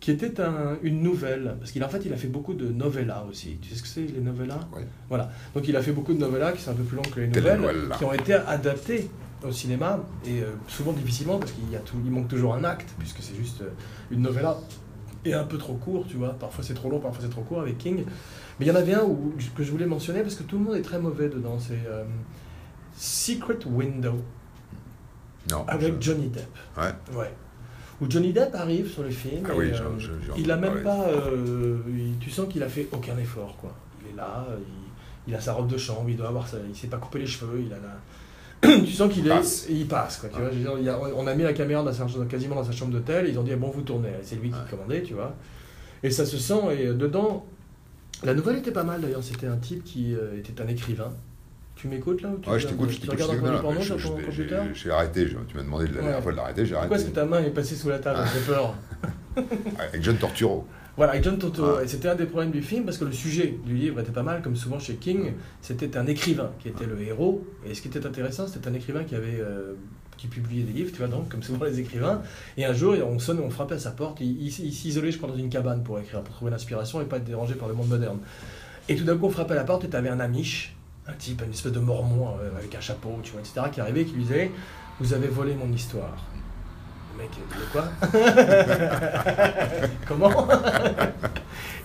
[0.00, 3.24] Qui était un- une nouvelle, parce qu'il en fait il a fait beaucoup de novellas
[3.30, 3.58] aussi.
[3.62, 4.60] Tu sais ce que c'est les novellas?
[4.74, 4.86] Ouais.
[5.08, 5.30] Voilà.
[5.54, 7.28] Donc il a fait beaucoup de novellas qui sont un peu plus longues que les
[7.28, 7.60] nouvelles,
[7.98, 9.10] qui ont été adaptées
[9.46, 12.64] au cinéma et euh, souvent difficilement parce qu'il y a tout, il manque toujours un
[12.64, 13.68] acte puisque c'est juste euh,
[14.10, 14.56] une novella
[15.24, 16.34] et un peu trop court, tu vois.
[16.34, 18.04] Parfois c'est trop long, parfois c'est trop court avec King.
[18.58, 20.64] Mais il y en avait un où, que je voulais mentionner parce que tout le
[20.64, 21.58] monde est très mauvais dedans.
[21.58, 22.04] C'est euh,
[22.96, 24.22] Secret Window
[25.50, 25.64] Non.
[25.68, 26.46] avec je- Johnny Depp.
[26.76, 26.92] Ouais.
[27.16, 27.30] Ouais.
[28.00, 29.46] Où Johnny Depp arrive sur le film.
[29.48, 31.08] Ah et, oui, euh, il a même pas.
[31.08, 33.74] euh, il- tu sens qu'il a fait aucun effort, quoi.
[34.04, 36.76] Il est là, il, il a sa robe de chambre, il doit avoir sa, il
[36.76, 38.78] s'est pas coupé les cheveux, il a la.
[38.84, 40.28] tu sens qu'il Il est, il passe, quoi.
[40.28, 42.72] Tu vois, je veux dire, on a mis la caméra dans sa, quasiment dans sa
[42.72, 43.26] chambre d'hôtel.
[43.28, 44.10] Ils ont dit bon, vous tournez.
[44.22, 45.34] C'est lui qui commandait, tu vois.
[46.02, 46.60] Et ça se sent.
[46.78, 47.46] Et euh, dedans,
[48.24, 49.22] la nouvelle était pas mal d'ailleurs.
[49.22, 51.12] C'était un type qui euh, était un écrivain
[51.76, 53.14] Tu m'écoutes là ou tu Ouais, je t'écoute, je Tu t'écoute.
[53.20, 53.74] regardes je t'écoute.
[53.74, 56.16] Non, sur je- ton je- computer j'ai- J'ai arrêté, je- tu m'as demandé la dernière
[56.16, 56.22] Ouais.
[56.22, 57.10] fois de l'arrêter, j'ai Pourquoi est-ce arrêté.
[57.10, 58.74] que ta main est passée sous la table J'ai peur.
[59.78, 60.66] Avec John Torturo.
[60.96, 61.74] Voilà, avec John Turturro.
[61.78, 61.84] Ah.
[61.84, 64.22] Et c'était un des problèmes du film parce que le sujet du livre était pas
[64.22, 65.34] mal, comme souvent chez King.
[65.60, 67.46] C'était un écrivain qui était le héros.
[67.68, 69.38] Et ce qui était intéressant, c'était un écrivain qui avait.
[69.38, 69.74] euh,
[70.16, 72.22] qui publiait des livres, tu vois, donc, comme souvent les écrivains.
[72.56, 74.18] Et un jour, on sonne, on frappait à sa porte.
[74.22, 77.04] Il, il- il s'isolait, je crois, dans une cabane pour écrire, pour trouver l'inspiration et
[77.04, 78.16] pas être dérangé par le monde moderne.
[78.88, 80.74] Et tout d'un coup, on frappait à la porte et tu avais un amiche,
[81.08, 84.02] un type, une espèce de mormon euh, avec un chapeau, tu vois, etc., qui arrivait
[84.02, 84.50] et qui lui disait
[85.00, 86.16] Vous avez volé mon histoire.
[87.16, 87.84] Le mec, de quoi?
[90.06, 90.48] Comment?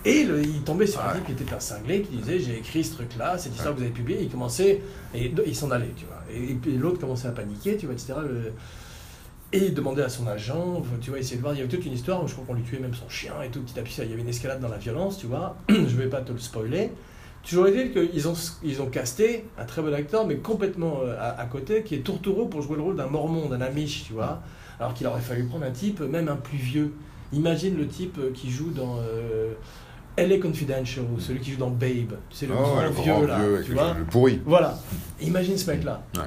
[0.04, 2.82] Et le- il tombait sur un type qui était un cinglé qui disait J'ai écrit
[2.84, 4.18] ce truc-là, cette histoire que vous avez publiée.
[4.22, 4.82] Il commençait,
[5.14, 6.22] et il s'en allait, tu vois.
[6.32, 8.14] Et, et puis l'autre commençait à paniquer, tu vois, etc.
[8.22, 8.52] Le-
[9.54, 11.52] et il demandait à son agent, tu vois, essayer de voir.
[11.54, 13.34] Il y avait toute une histoire où je crois qu'on lui tuait même son chien
[13.44, 13.60] et tout.
[13.60, 15.56] Petit à petit, il y avait une escalade dans la violence, tu vois.
[15.68, 16.90] je vais pas te le spoiler.
[17.46, 21.40] Toujours est-il qu'ils ont, ils ont casté un très bon acteur, mais complètement euh, à,
[21.40, 24.40] à côté, qui est Tourtereau pour jouer le rôle d'un mormon, d'un amish, tu vois.
[24.78, 26.92] Alors qu'il aurait fallu prendre un type, même un plus vieux.
[27.32, 29.52] Imagine le type euh, qui joue dans euh,
[30.18, 32.14] LA Confidential, ou celui qui joue dans Babe.
[32.30, 33.94] C'est le Oh, ouais, le vieux, grand là, vieux tu le- vois.
[33.94, 34.40] le pourri.
[34.44, 34.78] Voilà.
[35.20, 36.02] Imagine ce mec-là.
[36.16, 36.22] Ouais.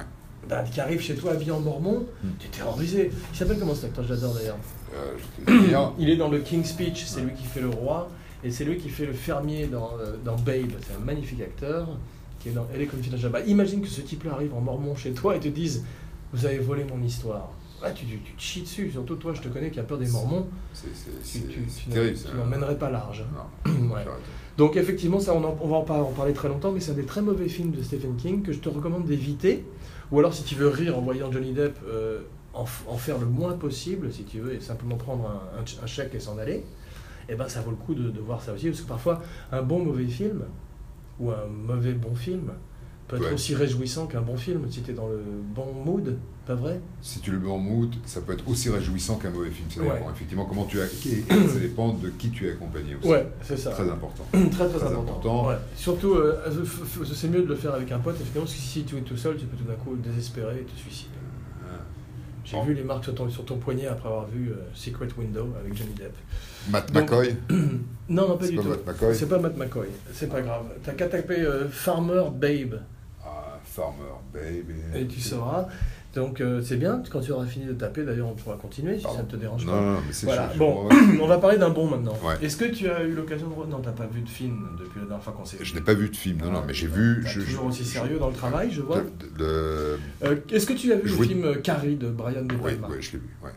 [0.48, 2.28] Ben, qui arrive chez toi habillé en mormon, Mm.
[2.38, 3.10] t'es terrorisé.
[3.32, 4.04] Il s'appelle comment cet acteur?
[4.04, 4.58] Je l'adore d'ailleurs.
[4.94, 8.08] Euh, Il est dans le King's Speech, c'est lui qui fait le roi,
[8.46, 10.70] et c'est lui qui fait le fermier dans, euh, dans Babe.
[10.86, 11.88] C'est un magnifique acteur
[12.40, 13.30] qui est dans LA Confidential.
[13.32, 15.84] Bah, imagine que ce type-là arrive en mormon chez toi et te dise
[16.32, 17.50] Vous avez volé mon histoire.
[17.82, 18.90] Là, tu, tu, tu te chies dessus.
[18.90, 20.46] Surtout toi, je te connais qui a peur des mormons.
[20.72, 20.86] c'est
[21.22, 22.16] c'est- Tu, tu, terrible.
[22.18, 23.24] tu n'emmènerais pas large.
[23.36, 23.44] hein.
[23.66, 24.02] Non, Ouais.
[24.04, 24.20] j'arrête.
[24.56, 26.92] Donc effectivement, ça, on, en- on va en, par- en parler très longtemps, mais c'est
[26.92, 29.64] un des très mauvais films de Stephen King que je te recommande d'éviter.
[30.12, 32.20] Ou alors, si tu veux rire en voyant Johnny Depp, euh,
[32.54, 35.86] en, faire le moins possible, si tu veux, et simplement prendre un, un ch- un
[35.86, 36.64] chèque et s'en aller,
[37.28, 39.62] eh ben, ça vaut le coup de, de voir ça aussi, parce que parfois, un
[39.62, 40.42] bon mauvais film,
[41.18, 42.50] ou un mauvais bon film,
[43.08, 43.32] peut être Ouais.
[43.32, 45.20] aussi réjouissant qu'un bon film, si tu es dans le
[45.54, 46.80] bon mood, pas vrai?
[47.02, 49.68] Si tu le mets en mood, ça peut être aussi réjouissant qu'un mauvais film.
[49.70, 49.92] Ça Ouais.
[49.94, 50.86] dépend effectivement comment tu as.
[51.48, 53.08] ça dépend de qui tu es accompagné aussi.
[53.08, 53.70] Ouais, c'est ça.
[53.70, 54.24] Très important.
[54.32, 55.00] très très, Très important.
[55.02, 55.48] important.
[55.48, 55.54] Ouais.
[55.76, 56.34] Surtout, euh,
[57.14, 59.16] c'est mieux de le faire avec un pote, effectivement, parce que si tu es tout
[59.16, 61.10] seul, tu peux tout d'un coup désespérer et te suicider.
[62.46, 65.48] J'ai vu les marques sur ton, sur ton poignet après avoir vu euh, Secret Window
[65.60, 66.14] avec Johnny Depp.
[66.70, 67.36] Matt Donc- McCoy,
[68.08, 68.68] Non, non, pas du pas tout.
[68.68, 69.14] Matt McCoy.
[69.16, 70.66] C'est pas Matt McCoy, c'est pas grave.
[70.84, 72.80] T'as qu'à taper euh, Farmer Babe
[73.24, 74.74] Ah, Farmer, baby.
[74.94, 75.66] et tu sauras.
[76.16, 79.02] Donc euh, c'est bien, quand tu auras fini de taper, d'ailleurs on pourra continuer si
[79.04, 79.18] Pardon.
[79.18, 79.80] ça ne te dérange Non, pas.
[79.80, 80.88] non, mais c'est Voilà, bon,
[81.22, 82.16] on va parler d'un bon maintenant.
[82.24, 82.34] Ouais.
[82.42, 83.70] Est-ce que tu as eu l'occasion de...
[83.70, 85.94] Non, t'as pas vu de film depuis la dernière fois qu'on s'est Je n'ai pas
[85.94, 87.22] vu de film, non, non, mais j'ai vu.
[87.26, 89.02] Je- toujours je- aussi je- sérieux dans le travail, je vois.
[89.38, 92.88] Le- Euh, Est-ce que tu as vu le film euh, Carrie de Brian De Palma?
[92.88, 93.28] ouais, je l'ai vu.
[93.44, 93.50] ouais.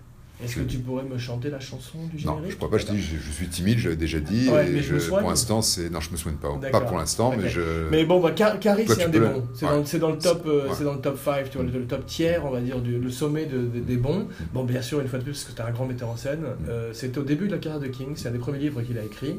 [0.43, 2.78] Est-ce que tu pourrais me chanter la chanson du générique Non, je crois pas.
[2.78, 4.47] Je, dis, je, je suis timide, je l'avais déjà dit.
[4.49, 5.19] Ouais, et mais je soigne.
[5.21, 5.89] pour l'instant, c'est.
[5.89, 6.69] Non, je me souviens pas.
[6.71, 7.89] Pas pour l'instant, mais je.
[7.91, 9.43] Mais bon, bah, Car- Carrie, c'est tu un des bons.
[9.54, 9.99] C'est ouais.
[9.99, 10.73] dans, le top, euh, Ouais.
[10.78, 12.97] c'est dans le top 5, tu vois, le, le top tiers, on va dire, du,
[12.99, 14.28] le sommet de- de- des bons.
[14.54, 16.43] Bon, bien sûr, une fois de plus, parce que c'est un grand metteur en scène.
[16.69, 18.13] Euh, c'était au début de la carrière de King.
[18.15, 19.36] C'est un des premiers livres qu'il a écrit.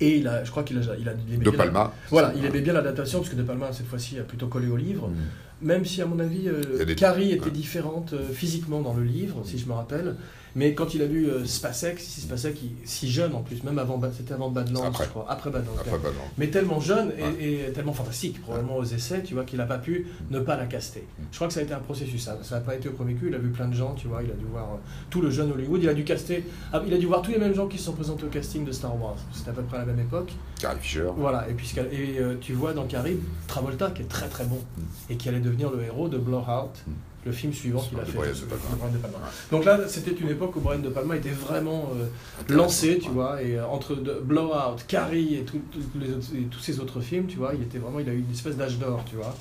[0.00, 1.92] Et il a, je crois qu'il a, il a, il aimait De Palma.
[2.10, 4.76] Voilà, il aimait bien l'adaptation, parce que De Palma, cette fois-ci, a plutôt collé au
[4.76, 5.08] livre.
[5.08, 5.14] Mm.
[5.62, 9.58] Même si, à mon avis, euh, Carrie était différente euh, physiquement dans le livre, si
[9.58, 10.16] je me rappelle.
[10.54, 13.78] Mais quand il a lu euh, Spacek, si Spacek, il- si jeune en plus, même
[13.78, 15.04] avant, c'était avant Badlands, Après.
[15.04, 15.72] je crois, après Badlands.
[15.80, 16.10] Après, non.
[16.38, 17.68] Mais tellement jeune et, Ouais.
[17.68, 20.66] et tellement fantastique, probablement aux essais, tu vois, qu'il n'a pas pu ne pas la
[20.66, 21.00] caster.
[21.18, 21.22] Mm.
[21.30, 23.26] Je crois que ça a été un processus, ça n'a pas été au premier coup,
[23.28, 24.76] il a vu plein de gens, tu vois, il a dû voir euh,
[25.10, 27.38] tout le jeune Hollywood, il a dû caster, ah, il a dû voir tous les
[27.38, 29.76] mêmes gens qui se sont présentés au casting de Star Wars, c'était à peu près
[29.78, 30.32] à la même époque.
[30.60, 31.08] Carrie Fisher.
[31.16, 34.56] Voilà, et, puisqu'elle- et euh, tu vois dans Carrie, Travolta qui est très très bon,
[34.76, 34.82] Mm.
[35.10, 36.90] et qui allait devenir le héros de Blowout, Mm.
[37.24, 38.12] Le film suivant qu'il a fait.
[38.18, 38.64] Brian de- De Palma.
[38.72, 39.16] de Brian De Palma.
[39.18, 39.24] Ouais.
[39.50, 42.06] Donc là, c'était une époque où Brian De Palma était vraiment euh,
[42.54, 43.14] lancé, tu ouais.
[43.14, 46.80] vois, et euh, entre de- Blowout, Carrie et, tout- tout- les autres- et tous ces
[46.80, 49.16] autres films, tu vois, il était vraiment, il a eu une espèce d'âge d'or, tu
[49.16, 49.34] vois,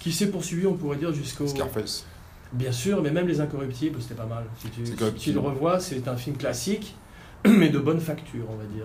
[0.00, 1.46] qui s'est poursuivi, on pourrait dire, jusqu'au.
[1.46, 2.04] Scarface.
[2.52, 4.44] Bien sûr, mais même Les Incorruptibles, c'était pas mal.
[4.60, 4.82] Si tu,
[5.16, 6.94] si le revois, c'est un film classique,
[7.46, 8.84] mais de bonne facture, on va dire.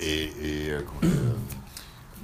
[0.00, 0.24] Et.
[0.42, 0.80] et euh,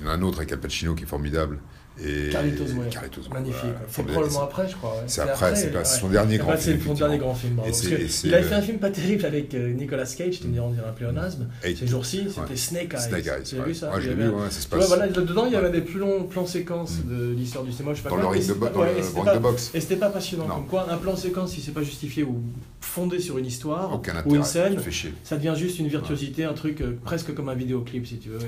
[0.00, 1.58] il y en a un autre avec Al Pacino qui est formidable.
[2.04, 2.30] Et...
[2.30, 2.88] Carlitos Way.
[2.90, 3.64] Carlitos Way, Magnifique.
[3.64, 4.90] ouais, c'est probablement après, je crois.
[4.92, 5.02] ouais.
[5.06, 6.00] C'est après, c'est pas- c'est ouais.
[6.00, 6.86] son dernier grand Après, C'est film.
[6.86, 7.56] son dernier grand film.
[7.56, 10.52] Parce que il avait fait un film pas terrible avec euh, Nicolas Cage, tu me
[10.52, 11.48] diras, on dirait un pléonasme.
[11.64, 12.56] Et- Ces jours-ci, c'était.
[12.56, 13.00] Snake Eyes.
[13.00, 13.64] Snake ouais.
[13.68, 14.86] vu ça je l'ai avait vu, ouais, ça se passe.
[14.88, 17.10] voilà, dedans, il y avait des plus longs plans séquences Mm.
[17.10, 17.92] de l'histoire du cinéma.
[17.94, 19.70] Je sais pas Dans le ring de, boxe.
[19.74, 20.46] Et c'était pas passionnant.
[20.46, 22.42] Comme quoi, un plan séquence, si c'est pas justifié ou
[22.80, 24.76] fondé sur une histoire ou une scène,
[25.24, 28.38] Ça devient juste une virtuosité, un truc euh, presque comme un vidéoclip, si tu veux.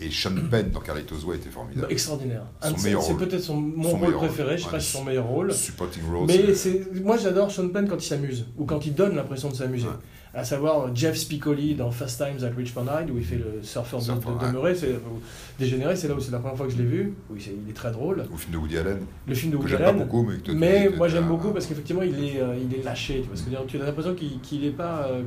[0.00, 1.86] et- Sean Penn dans Carlitos Way était bah, formidable.
[1.90, 2.42] extraordinaire.
[2.60, 4.98] Un Son meilleur c'est peut-être son, mon Son rôle préféré, je sais pas si c'est
[4.98, 5.52] son meilleur rôle.
[5.52, 6.26] Supporting role.
[6.26, 9.54] Mais c'est, moi j'adore Sean Penn quand il s'amuse, ou quand il donne l'impression de
[9.54, 9.86] s'amuser.
[9.86, 9.92] Ouais.
[10.34, 14.00] À savoir Jeff Spicoli dans Fast Times at Richmond High, où il fait le surfeur
[14.00, 15.20] de, de demeurer, c'est, ou
[15.58, 17.54] dégénéré, c'est là où c'est la première fois que je l'ai vu, où il, est-
[17.64, 18.24] il est très drôle.
[18.32, 21.08] Au film de Woody Allen, Le film de Woody pas Allen, beaucoup, mais que moi
[21.08, 23.56] j'aime beaucoup parce qu'effectivement il est, euh, il est lâché, tu vois ce que je
[23.56, 23.66] veux dire.
[23.66, 25.20] Tu as l'impression qu'il qu'il est pas euh,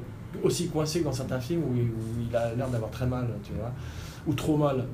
[0.44, 3.28] aussi coincé que dans certains films où, il- où il a l'air d'avoir très mal,
[3.44, 3.72] tu vois,
[4.28, 4.86] ou trop mal.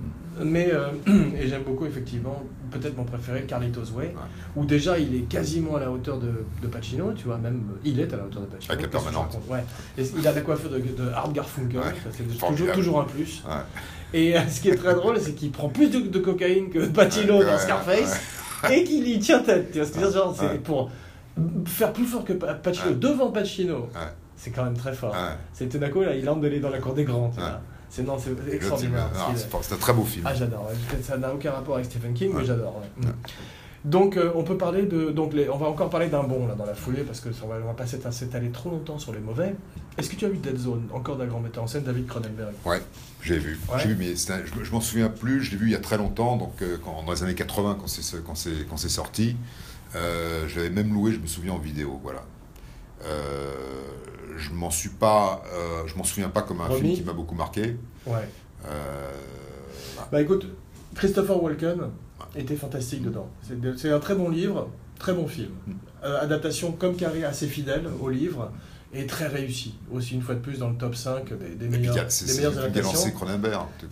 [0.44, 0.88] Mais, euh,
[1.38, 2.42] et j'aime beaucoup effectivement,
[2.72, 4.16] peut-être mon préféré, Carlitos Way,
[4.56, 7.78] où déjà il est quasiment à la hauteur de, de Pacino, tu vois, même euh,
[7.84, 8.74] il est à la hauteur de Pacino.
[8.74, 9.38] Avec la permanente.
[9.50, 9.64] Ouais.
[9.98, 13.44] Et il a la coiffure de, de Art Garfunkel, Ouais, c'est toujours, toujours un plus.
[13.46, 13.54] Ouais.
[14.14, 16.86] Et euh, ce qui est très drôle, c'est qu'il prend plus de, de cocaïne que
[16.88, 18.20] Pacino dans Scarface
[18.72, 19.72] et qu'il y tient tête.
[19.72, 20.90] Tu vois Genre, c'est pour
[21.66, 23.90] faire plus fort que Pa- Pacino devant Pacino.
[24.36, 25.14] C'est quand même très fort.
[25.54, 27.30] C'est coup, là, il entre dans la cour des grands.
[27.30, 27.62] tu vois.
[27.92, 29.10] C'est non, c'est extraordinaire.
[29.36, 30.26] c'est- qu'il c'est un très beau film.
[30.28, 30.66] Ah, j'adore.
[30.70, 30.98] ouais.
[31.04, 32.78] Ça n'a aucun rapport avec Stephen King, mais j'adore.
[32.78, 33.06] ouais.
[33.08, 33.14] Mm.
[33.84, 35.10] Donc, euh, on peut parler de.
[35.10, 37.48] Donc, les- on va encore parler d'un bon là dans la foulée parce que on
[37.48, 39.56] va, on va pas s'éta- s'étaler trop longtemps sur les mauvais.
[39.98, 42.54] Est-ce que tu as vu Dead Zone, encore d'un grand metteur en scène, David Cronenberg?
[42.64, 42.82] Ouais,
[43.22, 43.60] j'ai vu.
[43.70, 43.80] Ouais.
[43.82, 45.42] J'ai vu, mais un- je, je m'en souviens plus.
[45.44, 47.76] Je l'ai vu il y a très longtemps, donc euh, quand, dans les années 80,
[47.80, 49.36] quand c'est quand c'est quand c'est sorti.
[49.96, 52.24] Euh, je l'avais même loué, je me souviens en vidéo, voilà.
[54.38, 57.14] Je m'en suis pas, euh, je m'en souviens pas comme un Remis film qui m'a
[57.14, 57.78] beaucoup marqué.
[58.06, 58.28] Ouais.
[58.68, 59.12] Euh,
[60.12, 60.48] Bah écoute,
[60.96, 61.78] Christopher Walken
[62.36, 63.28] était fantastique dedans.
[63.78, 65.52] C'est un très bon livre, très bon film.
[65.68, 65.72] Mm.
[66.04, 68.52] Euh, adaptation comme carré assez fidèle au livre
[68.94, 69.76] et très réussi.
[69.92, 71.70] Aussi une fois de plus dans le top 5 des, des
[72.10, 72.42] c'est des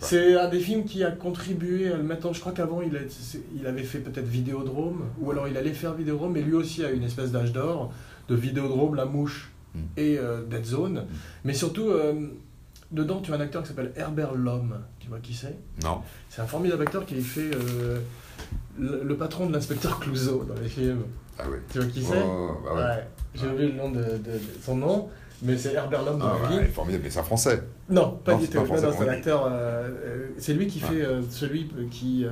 [0.00, 2.32] c'est un des films qui a contribué à le mettre en...
[2.34, 5.72] Je crois qu'avant, il, a- c'est- il avait fait peut-être Vidéodrome, ou alors il allait
[5.72, 7.92] faire Vidéodrome, mais lui aussi a une espèce d'âge d'or
[8.28, 9.50] de Vidéodrome, La Mouche.
[9.96, 11.06] Et euh, Dead Zone.
[11.44, 12.12] Mais surtout, euh,
[12.90, 14.74] dedans, tu as un acteur qui s'appelle Herbert Lom.
[14.98, 15.56] Tu vois qui c'est?
[15.84, 16.00] Non.
[16.28, 17.98] C'est un formidable acteur qui fait euh,
[18.78, 21.02] le, le patron de l'inspecteur Clouseau dans les films.
[21.38, 21.58] Ah ouais.
[21.72, 22.22] Tu vois qui c'est?
[22.22, 22.80] Oh, bah ouais.
[22.82, 23.06] Ouais.
[23.34, 25.08] J'ai oublié le nom de, de- de son nom,
[25.42, 26.54] mais c'est Herbert Lom dans Ah la ouais, vie.
[26.56, 27.62] il est formidable, mais c'est un français.
[27.88, 28.52] Non, pas Non, du tout.
[28.52, 28.58] c'est
[29.28, 32.26] euh, euh, c'est lui qui fait celui qui.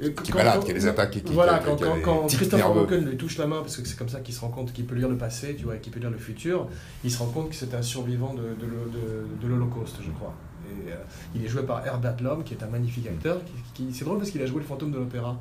[0.00, 1.64] Euh, Qui est quand- malade, quand- qui a des attaques qui- Voilà, qui
[2.02, 2.76] quand, qui Christopher.
[2.76, 4.84] Walken lui touche la main, parce que c'est comme ça qu'il se rend compte qu'il
[4.86, 6.66] peut lire le passé, tu vois, qu'il peut lire le futur,
[7.04, 10.10] il se rend compte que c'est un survivant de, de, l'Ho- de- de l'Holocauste, je
[10.10, 10.34] crois.
[10.86, 10.96] Et euh,
[11.34, 13.38] il est joué par Herbert Lom, qui est un magnifique acteur.
[13.74, 15.36] Qui, qui- c'est drôle parce qu'il a joué le fantôme de l'opéra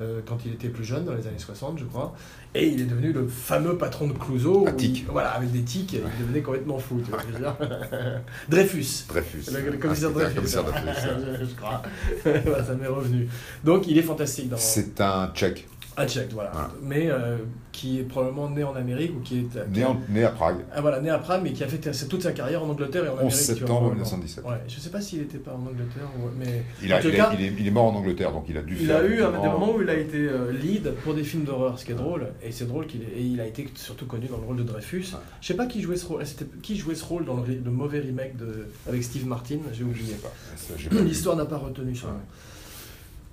[0.00, 2.14] euh, quand il était plus jeune, dans les années 60, je crois.
[2.54, 4.66] Et il est devenu le fameux patron de Clouseau.
[4.78, 7.00] Il- voilà, avec des tics, il devenait complètement fou.
[7.04, 7.20] Tu vois
[8.48, 9.04] Dreyfus.
[9.08, 9.50] Dreyfus.
[9.52, 10.34] Le, le commissaire Ah, Dreyfus.
[10.36, 11.46] commissaire Dreyfus, ouais.
[11.48, 11.82] je crois.
[12.46, 13.28] Voilà, ça m'est revenu.
[13.64, 15.66] Donc il est fantastique dans C'est un tchèque,
[16.06, 16.50] tchèque, voilà.
[16.52, 16.70] Voilà.
[16.82, 17.38] Mais euh,
[17.72, 19.72] qui est probablement né en Amérique ou qui est.
[19.72, 20.56] qui né, en- né à Prague.
[20.72, 23.08] Ah, voilà, né à Prague, mais qui a fait toute sa carrière en Angleterre et
[23.08, 23.30] en 11 Amérique.
[23.38, 24.04] tu vois, septembre probablement.
[24.04, 24.44] 1917.
[24.44, 26.08] Ouais, je sais pas s'il était pas en Angleterre,
[26.38, 26.64] mais.
[26.82, 28.62] Il, a, il, cas, est, il, est, il est mort en Angleterre, donc il a
[28.62, 28.96] dû il faire.
[28.98, 31.78] a eu un, des moments où il a été euh, lead pour des films d'horreur,
[31.78, 32.28] ce qui est drôle.
[32.42, 34.98] Et c'est drôle qu'il il a été surtout connu dans le rôle de Dreyfus.
[35.12, 35.20] Ouais.
[35.40, 36.22] Je sais pas qui jouait ce rôle.
[36.62, 39.58] Qui jouait ce rôle dans le, le mauvais remake de avec Steve Martin.
[39.72, 40.14] J'ai Je oublié.
[40.56, 40.74] Ça.
[41.04, 42.08] L'histoire n'a pas retenu nom.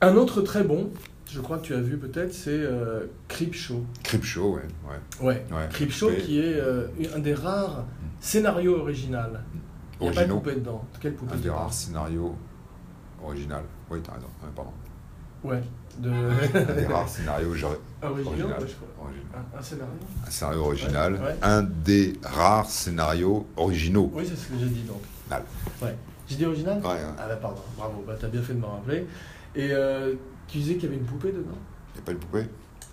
[0.01, 0.89] Un autre très bon,
[1.31, 3.83] je crois que tu as vu peut-être, c'est euh, Creepshow.
[4.03, 4.61] Creepshow, ouais.
[4.87, 5.25] ouais.
[5.27, 5.45] Ouais.
[5.51, 5.67] Ouais.
[5.71, 7.85] Creepshow qui est euh, un des rares
[8.19, 9.19] scénarios originaux.
[9.99, 10.83] Il n'y a pas de poupée dedans.
[10.99, 12.35] Quelle poupée Un des rares scénarios
[13.23, 13.63] original.
[13.89, 14.27] Oui, t'as raison.
[14.43, 14.71] Ouais, pardon.
[15.43, 15.61] Ouais.
[15.97, 16.09] De...
[16.09, 17.77] Un des rares scénarios original.
[18.01, 18.55] Original.
[19.33, 19.93] Un, un scénario
[20.25, 21.13] Un scénario original.
[21.13, 21.35] Ouais.
[21.41, 24.11] Un des rares scénarios originaux.
[24.13, 25.01] Oui, c'est ce que j'ai dit donc.
[25.29, 25.43] Mal.
[25.81, 25.95] Ouais.
[26.27, 26.97] J'ai dit original ouais.
[27.17, 29.05] Ah bah pardon, bravo, bah, t'as bien fait de me rappeler.
[29.55, 30.15] Et euh,
[30.47, 31.57] tu disais qu'il y avait une poupée dedans
[31.93, 32.45] Il n'y a pas une poupée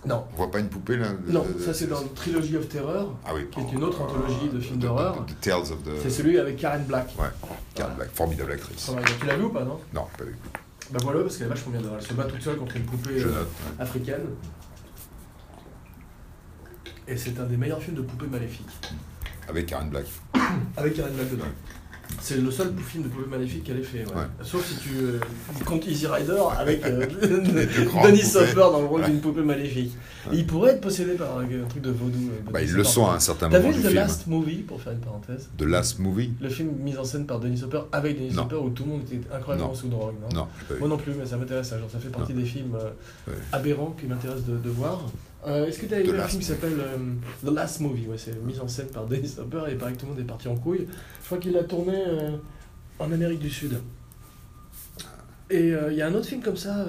[0.05, 0.25] Non.
[0.33, 3.17] On voit pas une poupée là de- Non, de- ça c'est dans Trilogy of Terror.
[3.25, 3.47] Ah oui.
[3.51, 5.25] qui est une autre anthologie de films d'horreur.
[5.25, 5.89] The, the Tales of the.
[6.01, 7.07] C'est celui avec Karen Black.
[7.19, 7.27] Ouais.
[7.75, 8.91] Karen Black, formidable actrice.
[9.19, 10.35] Tu l'as vu ou pas, non Non, pas vu.
[10.91, 11.93] Bah voilà, parce qu'elle est vachement bien dedans.
[11.97, 13.35] Elle se bat toute seule contre une poupée euh, note.
[13.47, 13.81] ouais.
[13.81, 14.21] africaine.
[17.07, 18.67] Et c'est un des meilleurs films de poupées maléfiques.
[19.47, 20.05] Avec Karen Black.
[20.77, 21.45] Avec Karen Black dedans.
[22.21, 24.05] C'est le seul film de poupée maléfique qu'elle ait fait.
[24.05, 24.13] ouais.
[24.15, 24.23] Ouais.
[24.43, 25.19] Sauf si tu euh,
[25.65, 28.23] comptes Easy Rider avec euh, poupées.
[28.35, 29.07] Hopper dans le rôle Ouais.
[29.09, 29.91] d'une poupée maléfique.
[30.31, 32.29] Et il pourrait être possédé par un, un truc de vaudou.
[32.31, 33.95] euh, Bah, ils le sont à un certain T'as moment vu du The film.
[33.99, 37.39] Last Movie, pour faire une parenthèse The Last Movie Le film mis en scène par
[37.39, 38.43] Denis Hopper avec Denis Non.
[38.43, 39.75] Hopper où tout le monde était incroyablement Non.
[39.77, 40.79] sous drogue, non vu.
[40.79, 41.67] Moi non plus, mais ça m'intéresse.
[41.69, 41.79] ça.
[41.79, 45.01] Genre, ça fait partie des films euh, aberrants qui m'intéressent de, de voir.
[45.45, 46.97] Euh, Est-ce que tu as vu un film qui s'appelle euh,
[47.45, 49.97] The Last Movie ouais, C'est mis en scène par Dennis Hopper et il paraît que
[49.99, 50.87] tout le monde est parti en couille.
[51.21, 52.31] Je crois qu'il l'a tourné euh,
[52.99, 53.77] en Amérique du Sud.
[55.49, 56.85] Et euh, il y a un autre film comme ça,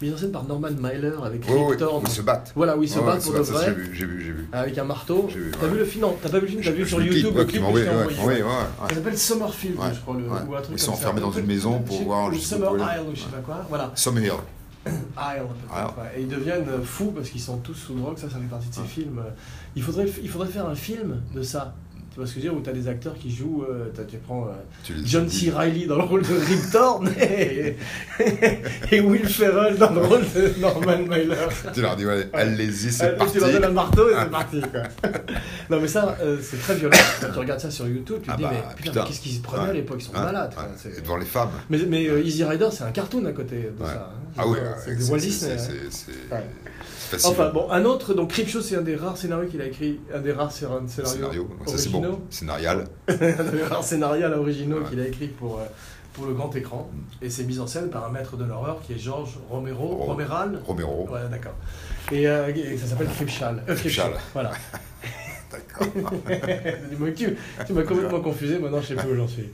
[0.00, 2.02] mis en scène par Norman Mailer avec Rick oui, Thorne.
[2.06, 2.52] ils se battent.
[2.56, 4.84] Voilà, où ils se battent ouais, pour de vrai, J'ai vu, j'ai vu, avec un
[4.84, 5.28] marteau.
[5.60, 5.72] T'as ouais.
[5.72, 7.44] vu le film Non, t'as pas vu le film, t'as vu Je- sur YouTube le
[7.44, 7.82] clip ouais,
[8.22, 8.42] ouais,
[8.88, 11.80] Ça s'appelle Summerfield, je crois, le, ou un truc Ils sont enfermés dans une maison
[11.80, 13.66] pour voir, Summer Isle ou je sais pas quoi.
[13.68, 13.92] Voilà.
[13.94, 14.32] Summer Hill.
[15.16, 16.12] Isle, ouais.
[16.16, 18.74] Et ils deviennent fous parce qu'ils sont tous sous drogue, ça, ça fait partie de
[18.74, 19.22] ces films.
[19.76, 21.74] Il faudrait, il faudrait faire un film de ça.
[22.18, 23.62] Tu vois ce que je veux dire Où tu as des acteurs qui jouent.
[23.70, 24.50] euh, tu prends euh,
[24.82, 25.52] Tu John C.
[25.54, 27.76] Reilly dans le rôle de Rip Torn et,
[28.90, 31.36] et Will Ferrell dans le rôle de Norman Mailer.
[31.72, 33.34] Tu leur dis, ouais, allez-y, c'est parti.
[33.34, 34.60] Tu leur donnes un marteau et c'est parti.
[34.60, 35.10] Quoi.
[35.70, 36.96] non, mais ça, euh, c'est très violent.
[37.20, 39.36] Quand tu regardes ça sur YouTube, tu te Ah dis, bah, mais putain, qu'est-ce qu'ils
[39.36, 39.98] se prenaient à l'époque?
[40.00, 40.54] Ils sont Hein, malades.
[40.56, 40.66] quoi.
[40.96, 41.50] Et devant les femmes.
[41.70, 43.90] Mais, mais Easy Rider, c'est un cartoon à côté de Ouais.
[43.92, 44.10] ça.
[44.12, 44.32] hein.
[44.36, 45.56] Ah oui, c'est Walt c'est- Disney.
[45.88, 46.34] c'est-
[47.24, 50.20] Enfin bon, un autre, donc Creepshow, c'est un des rares scénarios qu'il a écrit, un
[50.20, 51.98] des rares scénar- scénarios Scénario, ça c'est bon.
[51.98, 52.20] originaux.
[52.30, 52.84] Scénarial.
[53.08, 54.88] un des rares scénarios originaux Ouais.
[54.90, 55.64] qu'il a écrit pour, euh,
[56.14, 56.90] pour le grand écran.
[57.22, 60.04] Et c'est mis en scène par un maître de l'horreur qui est Georges Romero, Ro-
[60.04, 60.60] Romeral.
[60.66, 61.08] Romero.
[61.10, 61.54] Ouais, d'accord.
[62.12, 63.62] Et, euh, et ça s'appelle Creepshall.
[63.68, 64.12] Euh, Creepshall.
[64.34, 64.52] Voilà.
[65.50, 65.86] D'accord.
[67.16, 67.36] Tu
[67.66, 69.48] tu m'as complètement confusé, maintenant je sais plus où j'en suis.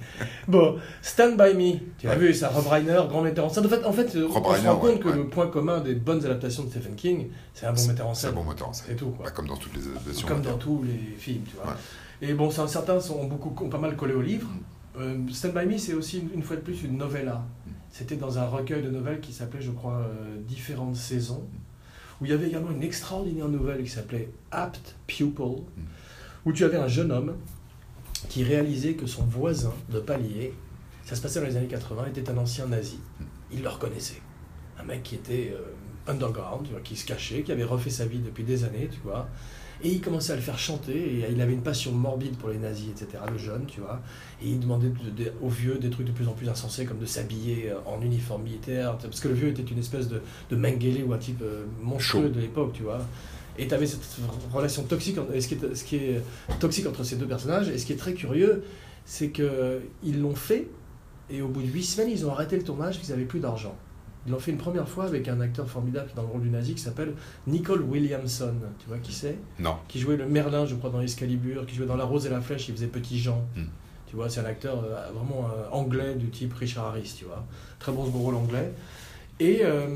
[0.49, 2.17] Bon, Stand By Me, tu as Ouais.
[2.19, 3.65] vu ça, Rob Reiner, grand metteur en scène.
[3.67, 4.41] En fait, en fait on se rend
[4.77, 5.17] compte ouais, que ouais.
[5.17, 8.27] le point commun des bonnes adaptations de Stephen King, c'est un bon metteur en C'est
[8.27, 8.39] un scène.
[8.39, 8.87] bon moteur en scène.
[8.89, 9.27] C'est tout, quoi.
[9.27, 10.27] Bah, comme dans toutes les adaptations.
[10.29, 11.77] Comme dans tous les films, tu vois.
[12.23, 14.49] Et bon, certains sont, ont, beaucoup, ont pas mal collé au livre.
[14.99, 17.43] Euh, Stand By Me, c'est aussi, une, une fois de plus, une novella.
[17.67, 17.71] Mm.
[17.91, 21.45] C'était dans un recueil de nouvelles qui s'appelait, je crois, euh, Différentes saisons,
[22.25, 25.45] où il y avait également une extraordinaire nouvelle qui s'appelait Apt Pupil,
[25.77, 25.83] Mm.
[26.47, 27.35] où tu avais un jeune homme
[28.31, 30.55] qui réalisait que son voisin de palier,
[31.05, 32.99] ça se passait dans les années 80, était un ancien nazi.
[33.53, 34.23] Il le reconnaissait.
[34.81, 38.07] Un mec qui était euh, underground, tu vois, qui se cachait, qui avait refait sa
[38.07, 39.29] vie depuis des années, tu vois.
[39.85, 42.57] Et il commençait à le faire chanter, et il avait une passion morbide pour les
[42.57, 44.01] nazis, etc., le jeune, tu vois.
[44.43, 46.99] Et il demandait de- de- aux vieux des trucs de plus en plus insensés, comme
[46.99, 50.57] de s'habiller euh, en uniforme militaire, parce que le vieux était une espèce de, de
[50.57, 53.01] Mengele ou un type euh, monstrueux de l'époque, tu vois.
[53.59, 54.01] Et tu avais cette
[54.55, 56.23] relation toxique, en- et ce qui, est, ce qui est
[56.61, 58.65] toxique entre ces deux personnages, et ce qui est très curieux,
[59.05, 60.67] c'est qu'ils l'ont fait,
[61.29, 63.41] et au bout de huit semaines, ils ont arrêté le tournage, parce qu'ils n'avaient plus
[63.41, 63.77] d'argent.
[64.27, 66.75] Ils l'ont fait une première fois avec un acteur formidable dans le rôle du nazi
[66.75, 67.13] qui s'appelle
[67.47, 68.55] Nicole Williamson.
[68.79, 69.37] Tu vois qui c'est?
[69.59, 69.77] Non.
[69.89, 72.41] Qui jouait le Merlin, je crois, dans Excalibur, qui jouait dans La Rose et la
[72.41, 73.45] Flèche, il faisait Petit Jean.
[73.57, 73.65] Hmm.
[74.07, 77.45] Tu vois, c'est un acteur euh, vraiment euh, anglais du type Richard Harris, tu vois.
[77.79, 78.73] Très bon second rôle anglais.
[79.41, 79.89] Et euh,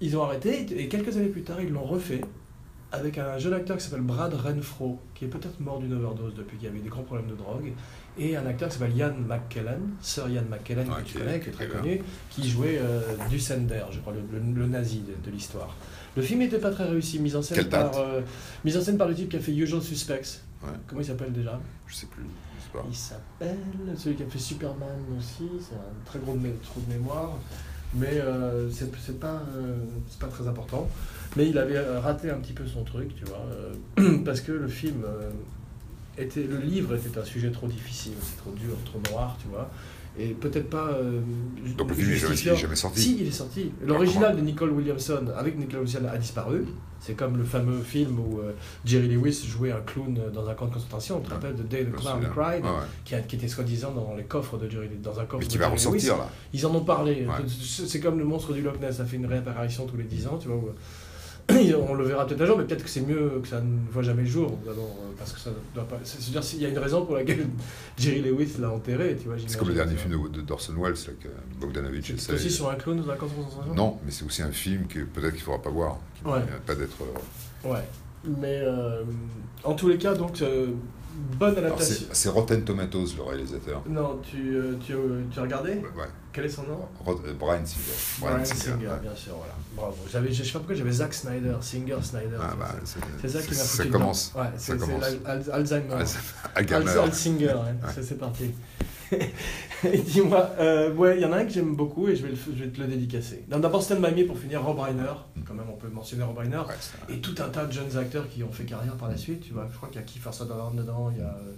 [0.00, 2.20] ils ont arrêté, et quelques années plus tard, ils l'ont refait
[2.92, 6.56] avec un jeune acteur qui s'appelle Brad Renfro, qui est peut-être mort d'une overdose depuis
[6.56, 7.72] qu'il avait des grands problèmes de drogue,
[8.18, 11.20] et un acteur qui s'appelle Ian McKellen, Sir Ian McKellen, Ouais, que tu qui est-
[11.20, 12.00] connais, qui est très connu,
[12.30, 15.74] qui jouait euh, Dussender, je crois, le, le- le nazi de, de l'histoire.
[16.16, 18.00] Le film n'était pas très réussi, mise en scène Quelle par date?
[18.00, 18.20] euh,
[18.64, 20.40] mise en scène par le type qui a fait Usual Suspects.
[20.62, 20.70] Ouais.
[20.86, 21.60] Comment il s'appelle déjà?
[21.86, 22.24] Je sais plus.
[22.72, 22.84] Pas.
[22.88, 23.56] Il s'appelle
[23.96, 25.48] celui qui a fait Superman aussi.
[25.60, 27.38] C'est un très gros trou de mémoire,
[27.94, 29.76] mais euh, c'est c'est pas euh,
[30.10, 30.88] c'est pas très important.
[31.36, 33.46] Mais il avait euh, raté un petit peu son truc, tu vois,
[34.24, 35.04] parce que le film
[36.18, 39.70] était, le livre était un sujet trop difficile, c'est trop dur, trop noir, tu vois,
[40.18, 40.88] et peut-être pas.
[40.94, 41.20] euh,
[41.76, 42.16] Donc le film n'est
[42.56, 43.00] jamais, sorti.
[43.00, 43.70] Si, il est sorti.
[43.84, 46.64] L'original de Nicole Williamson avec Nicole Williamson a disparu.
[46.98, 48.52] C'est comme le fameux film où euh,
[48.84, 51.18] Jerry Lewis jouait un clown dans un camp de concentration.
[51.18, 52.20] On te rappelle de Day the Clown.
[52.22, 52.76] Cried, Ouais, ouais.
[53.04, 55.50] qui, a- qui était soi-disant dans les coffres de Jerry dans un coffre Mais de
[55.52, 55.86] qui va Jerry Lewis.
[55.86, 56.28] ressortir là.
[56.54, 57.26] Ils en ont parlé.
[57.26, 57.34] Ouais.
[57.60, 60.26] C'est c'est comme le monstre du Loch Ness, ça fait une réapparition tous les 10
[60.26, 60.56] ans, tu vois.
[60.56, 60.70] où-
[61.48, 64.02] On le verra peut-être un jour, mais peut-être que c'est mieux que ça ne voit
[64.02, 64.58] jamais le jour.
[64.66, 65.98] d'abord, euh, parce que ça doit pas.
[66.02, 67.46] c'est- C'est-à-dire, il y a une raison pour laquelle
[67.96, 69.36] Jerry Lewis l'a enterré, tu vois.
[69.46, 71.28] C'est comme le dernier film de, de d'Orson Welles là, que
[71.60, 72.12] Bogdanovich.
[72.18, 75.00] C'est aussi sur un clown dans de concentration Non, mais c'est aussi un film que
[75.00, 75.98] peut-être qu'il ne faudra pas voir.
[76.16, 76.38] qui Ouais.
[76.40, 76.96] mérite Pas d'être.
[77.02, 77.84] euh, Ouais.
[78.24, 79.02] Mais euh,
[79.62, 80.66] en tous les cas, donc, euh,
[81.16, 82.06] bonne c'est adaptation.
[82.12, 83.82] c'est Rotten Tomatoes le réalisateur.
[83.88, 85.82] Non, tu, euh, tu, euh, tu as regardé Ouais.
[85.96, 86.08] ouais.
[86.32, 86.80] Quel est son nom?
[87.04, 87.82] Rod- euh, Brian Singer.
[88.20, 89.00] Brian Singer, Singer, ouais.
[89.02, 89.54] bien sûr, voilà.
[89.74, 89.96] Bravo.
[90.10, 92.36] J'avais, je sais pas pourquoi j'avais Zack Snyder, Singer Snyder.
[92.40, 94.32] Ah, c'est- bah, c'est- c'est c'est ça qui m'a ça foutu commence.
[94.36, 95.00] Ouais, c'est, Ça c'est commence.
[95.00, 95.94] l'Al- Al- Alzheimer.
[95.98, 96.18] Ah, c'est-
[96.54, 97.00] Al- Alzheimer.
[97.00, 98.54] Alzinger, ouais, c'est parti.
[100.06, 102.36] Dis-moi, euh, ouais, il y en a un que j'aime beaucoup et je vais, le-
[102.36, 103.44] je vais te le dédicacer.
[103.48, 105.12] D'abord Stan By pour finir, Rob Reiner,
[105.46, 106.56] quand même on peut mentionner Rob Reiner.
[106.58, 109.40] Ouais, Et tout un tas de jeunes acteurs qui ont fait carrière par la suite.
[109.42, 111.52] Tu vois, je crois qu'il y a Kiefer Sutherland dedans, il y a euh,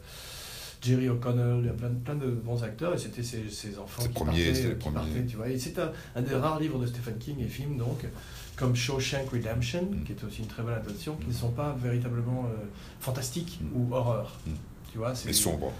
[0.83, 2.95] Jerry O'Connell, il y a plein, de- plein de bons acteurs.
[2.95, 4.95] Et c'était ces, ces enfants C'est qui, premier, partaient, qui premier.
[4.97, 5.49] partaient, tu vois.
[5.49, 8.05] Et c'est un, un des rares livres de Stephen King et films, donc,
[8.57, 10.05] comme Shawshank Redemption, Mm.
[10.05, 12.65] qui est aussi une très bonne adaptation, qui ne sont pas véritablement euh,
[13.01, 13.77] fantastiques Mm.
[13.77, 14.37] ou horreur.
[14.47, 14.51] Mm.
[14.93, 15.73] Tu vois, c'est Mais sombre.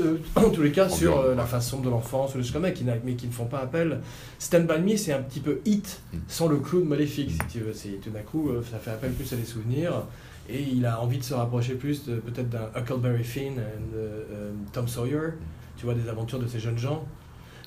[0.00, 2.84] Euh, en tous les cas, sur euh, la façon de l'enfance, ou choses comme qui
[3.04, 4.00] mais qui ne font pas appel.
[4.38, 6.16] Stand By Me, c'est un petit peu hit, Mm.
[6.28, 7.42] sans le clown maléfique, Mm.
[7.42, 7.72] si tu veux.
[7.72, 10.02] C'est tout d'un coup, euh, ça fait appel plus à des souvenirs,
[10.48, 15.30] et il a envie de se rapprocher plus peut-être d'un Huckleberry Finn et Tom Sawyer,
[15.76, 17.04] tu vois, des aventures de ces jeunes gens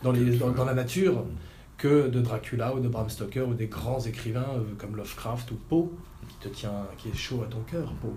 [0.03, 1.25] dans, les, dans, dans la nature,
[1.77, 5.89] que de Dracula ou de Bram Stoker ou des grands écrivains comme Lovecraft ou Poe,
[6.27, 8.09] qui te tient, qui est chaud à ton cœur, Poe.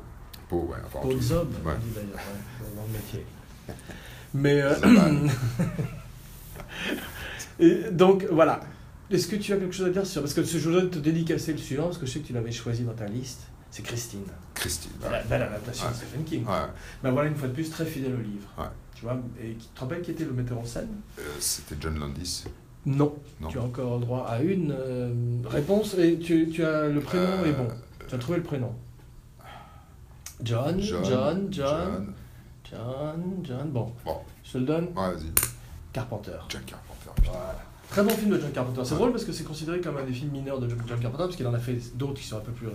[0.50, 0.76] Beau, ouais.
[0.84, 1.72] Enfin, tout- Zob, Ouais.
[1.94, 3.24] d'ailleurs, ouais, dans le métier.
[4.34, 4.74] Mais euh,
[7.60, 8.60] et donc voilà.
[9.10, 10.22] est-ce que tu as quelque chose à dire sur.
[10.22, 12.52] Parce que je voudrais te dédicacer le suivant, parce que je sais que tu l'avais
[12.52, 13.42] choisi dans ta liste.
[13.70, 14.24] C'est Christine.
[14.54, 14.90] Christine.
[15.02, 16.44] La belle adaptation de Stephen King.
[16.44, 16.52] Ouais.
[17.02, 18.70] Ben voilà, une fois de plus, très fidèle au livre.
[18.94, 20.88] Tu vois, et tu te rappelles qui était le metteur en scène?
[21.18, 22.44] Euh, C'était John Landis.
[22.84, 23.14] non.
[23.40, 23.48] Non.
[23.48, 25.12] Tu as encore droit à une euh,
[25.48, 27.68] réponse et tu, tu as le prénom Euh, est bon.
[28.08, 28.74] Tu as trouvé le prénom.
[30.42, 32.12] John, John, John, John,
[32.72, 33.22] John.
[33.42, 34.84] John, Bon, Bon, je te le donne.
[34.86, 35.30] ouais, vas-y.
[35.92, 36.32] Carpenter.
[36.48, 37.10] John Carpenter.
[37.16, 37.30] putain.
[37.32, 37.60] Voilà.
[37.90, 38.80] Très bon film de John Carpenter.
[38.84, 38.98] C'est Ouais.
[38.98, 41.36] drôle parce que c'est considéré comme un des films mineurs de John John Carpenter, parce
[41.36, 42.68] qu'il en a fait d'autres qui sont un peu plus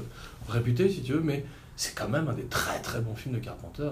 [0.47, 1.43] réputés, si tu veux, mais
[1.75, 3.89] c'est quand même un des très très bons films de Carpenter.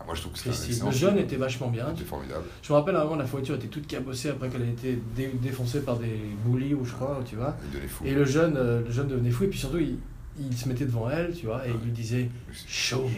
[0.00, 0.70] Ah, moi, je trouve que c'était un Christine.
[0.74, 1.24] excellent Le jeune film.
[1.24, 1.86] était vachement bien.
[1.92, 2.44] C'était formidable.
[2.62, 5.02] Je me rappelle à un moment, la voiture était toute cabossée après qu'elle ait été
[5.16, 7.56] dé- défoncée par des bullies, ou je crois, tu vois.
[7.64, 8.04] Il donnait fou.
[8.06, 9.98] Et le jeune, euh, le jeune devenait fou, et puis surtout, il,
[10.38, 12.30] il se mettait devant elle, tu vois, et il lui disait
[12.68, 13.08] Show me.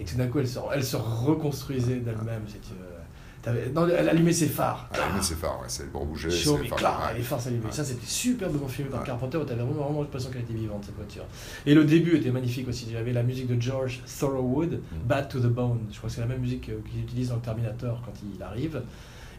[0.00, 2.42] Et tout d'un coup, elle se, elle se reconstruisait d'elle-même.
[3.40, 4.88] T'avais- non, elle allumait ses phares.
[4.94, 6.28] Ah, mais c'est phare, ouais, c'est pour bouger.
[6.76, 7.14] Clac, ouais.
[7.14, 7.66] et les phares s'allumaient.
[7.66, 7.72] Ouais.
[7.72, 9.06] Ça, c'était superbement filmé par Ouais.
[9.06, 11.22] Carpenter, où t'avais vraiment, vraiment l'impression qu'elle était vivante, cette voiture.
[11.64, 12.86] Et le début était magnifique aussi.
[12.88, 15.06] Il y avait la musique de George Thorogood, Mm.
[15.06, 15.78] Bad to the Bone.
[15.92, 18.42] Je crois que c'est la même musique euh, qu'il utilise dans le Terminator quand il
[18.42, 18.82] arrive.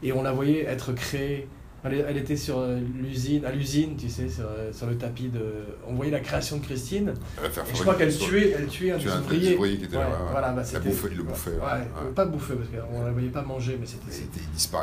[0.02, 1.50] Et on la voyait être créée.
[1.84, 5.30] Elle, elle était sur euh, l'usine, à l'usine, tu sais, sur, euh, sur le tapis
[5.30, 5.42] de.
[5.88, 7.14] On voyait la création de Christine.
[7.44, 9.56] Et je crois qu'elle tuait, elle tuait un des ouvriers.
[9.56, 10.10] ouvrier qui était Ouais, là.
[10.10, 10.32] ouais, ouais.
[10.32, 11.52] voilà, bah, bouffe, il le bouffait.
[11.52, 12.12] Ouais, ouais.
[12.14, 14.12] pas bouffer parce qu'on ne la voyait pas manger, mais c'était.
[14.12, 14.40] Il, était-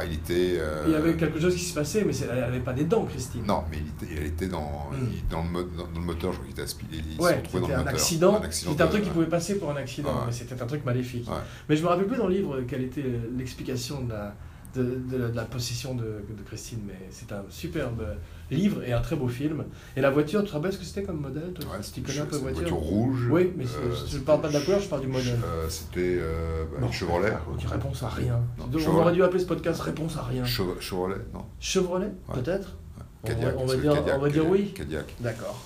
[0.07, 0.59] il il était.
[0.61, 3.05] euh, Il y avait quelque chose qui se passait, mais elle n'avait pas des dents,
[3.05, 3.43] Christine.
[3.47, 4.97] Non, mais il était, elle était dans, Mm.
[5.13, 6.93] il- dans, le, mo- dans, dans le moteur, je crois qu'il était aspiré.
[7.17, 7.93] Se Ouais, retrouvés dans le un moteur.
[7.95, 8.37] accident.
[8.41, 10.85] Un accident C'était un truc qui pouvait passer pour un accident, mais c'était un truc
[10.85, 11.29] maléfique.
[11.69, 13.05] Mais je me rappelle plus dans le livre quelle était
[13.37, 14.35] l'explication de la,
[14.77, 18.03] de, de la, de la possession de, de Christine, mais c'est un superbe
[18.51, 19.65] livre et un très beau film.
[19.97, 22.03] Et la voiture, tu te rappelles ce que c'était comme modèle toi Ouais, Si tu
[22.03, 23.29] connais un peu voiture voiture rouge.
[23.31, 25.39] Oui, mais c'est- euh, je ne parle pas de la couleur, je parle du modèle.
[25.45, 26.87] Euh, C'était euh, bah.
[26.93, 27.33] Chevrolet.
[27.53, 28.41] Ok, réponse à rien.
[28.59, 30.45] Non, Donc, on aurait dû appeler ce podcast Réponse à rien.
[30.45, 32.35] Chevrolet, Chevrolet, non Chevrolet, Ouais.
[32.43, 32.77] peut-être
[33.25, 34.73] On va- on dire- Cadillac, on va dire Cadillac, oui.
[34.75, 35.15] Cadillac.
[35.21, 35.61] D'accord.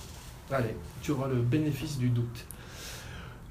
[0.49, 2.45] Allez, tu auras le bénéfice du doute.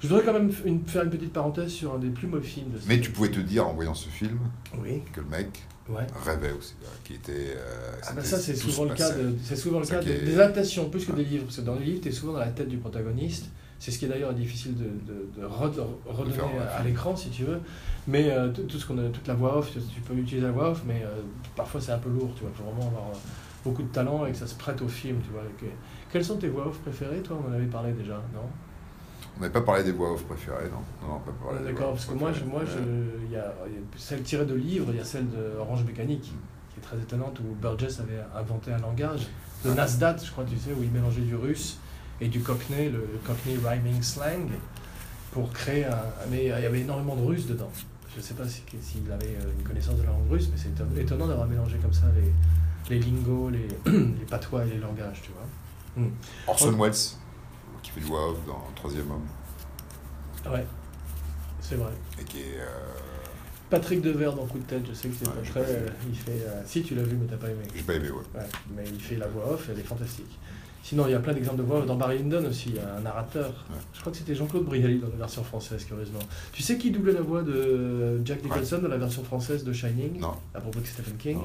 [0.01, 2.71] Je voudrais quand même une- faire une petite parenthèse sur un des plus mauvais films
[2.71, 4.39] de Mais tu pouvais te dire en voyant ce film
[4.81, 6.07] Oui, que le mec ouais.
[6.25, 7.55] rêvait aussi, euh, qui était.
[7.55, 10.07] euh, Ah bah c'était- ça c'est souvent le cas de, c'est souvent le cas qui
[10.09, 12.11] de- est- des adaptations plus que des livres parce que dans les livres tu es
[12.11, 13.45] souvent dans la tête du protagoniste.
[13.77, 15.71] C'est ce qui est d'ailleurs difficile de, de, de re-
[16.05, 17.59] redonner à, à l'écran si tu veux.
[18.07, 20.69] Mais euh, tout ce qu'on a toute la voix off tu, peux utiliser la voix
[20.69, 21.21] off mais euh,
[21.55, 23.17] parfois c'est un peu lourd tu vois faut vraiment avoir euh,
[23.63, 25.65] beaucoup de talent et que ça se prête au film tu vois que-
[26.11, 27.39] quelles sont tes voix off préférées toi?
[27.43, 28.41] On en avait parlé déjà non?
[29.37, 31.07] On n'avait pas parlé des voix off préférées, non?
[31.07, 34.21] Non, pas parlé D'accord, parce que moi, je, moi je, y, a, y a celle
[34.23, 36.23] tirée de livres, il y a celle de Orange Mécanique,
[36.73, 39.27] qui est très étonnante, où Burgess avait inventé un langage,
[39.65, 41.77] le Nasdaq, je crois, tu sais, où il mélangeait du russe
[42.19, 44.49] et du cockney, le, le cockney rhyming slang,
[45.31, 45.97] pour créer un.
[46.29, 47.69] Mais il y avait énormément de russe dedans.
[48.13, 50.57] Je ne sais pas si- s'il avait euh, une connaissance de la langue russe, mais
[50.57, 54.77] c'est éton- étonnant d'avoir mélangé comme ça les, les lingos, les, les patois et les
[54.79, 56.03] langages, tu vois.
[56.47, 56.93] Orson Welles,
[57.83, 59.25] qui fait du voix off dans Troisième Homme,
[60.51, 60.65] Ouais,
[61.59, 61.91] c'est vrai.
[62.19, 62.59] et qui est.
[62.59, 62.65] euh,
[63.69, 65.61] Patrick Devers dans Coup de tête, je sais que c'est Ouais, très.
[65.61, 66.31] euh, il fait.
[66.45, 67.63] euh, si tu l'as vu, mais t'as pas aimé.
[67.73, 68.17] J'ai pas aimé, ouais.
[68.39, 70.37] Ouais, mais il fait la voix off, elle est fantastique.
[70.83, 71.85] Sinon, il y a plein d'exemples de voix off.
[71.85, 73.49] Dans Barry Lyndon aussi, il y a un narrateur.
[73.69, 73.77] Ouais.
[73.93, 76.19] Je crois que c'était Jean-Claude Brialy dans la version française, curieusement.
[76.51, 80.19] Tu sais qui doublait la voix de Jack Nicholson dans la version française de Shining
[80.19, 81.37] Non, À propos de Stephen King.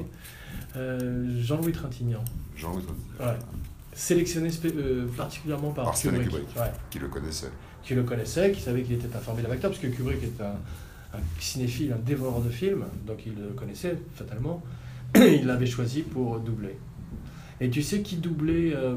[0.75, 2.25] Euh, Jean-Louis Trintignant.
[2.55, 2.83] Jean-Louis
[3.19, 3.37] Ouais.
[3.97, 6.25] Sélectionné euh, particulièrement par, Par Kubrick.
[6.29, 6.55] Kubrick.
[6.55, 6.71] Ouais.
[6.91, 7.49] qui le connaissait.
[7.81, 11.17] Qui le connaissait, qui savait qu'il était un formidable acteur, parce que Kubrick est un,
[11.17, 14.61] un cinéphile, un dévoreur de films, donc il le connaissait fatalement.
[15.15, 16.77] il l'avait choisi pour doubler.
[17.59, 18.95] Et tu sais qui doublait euh,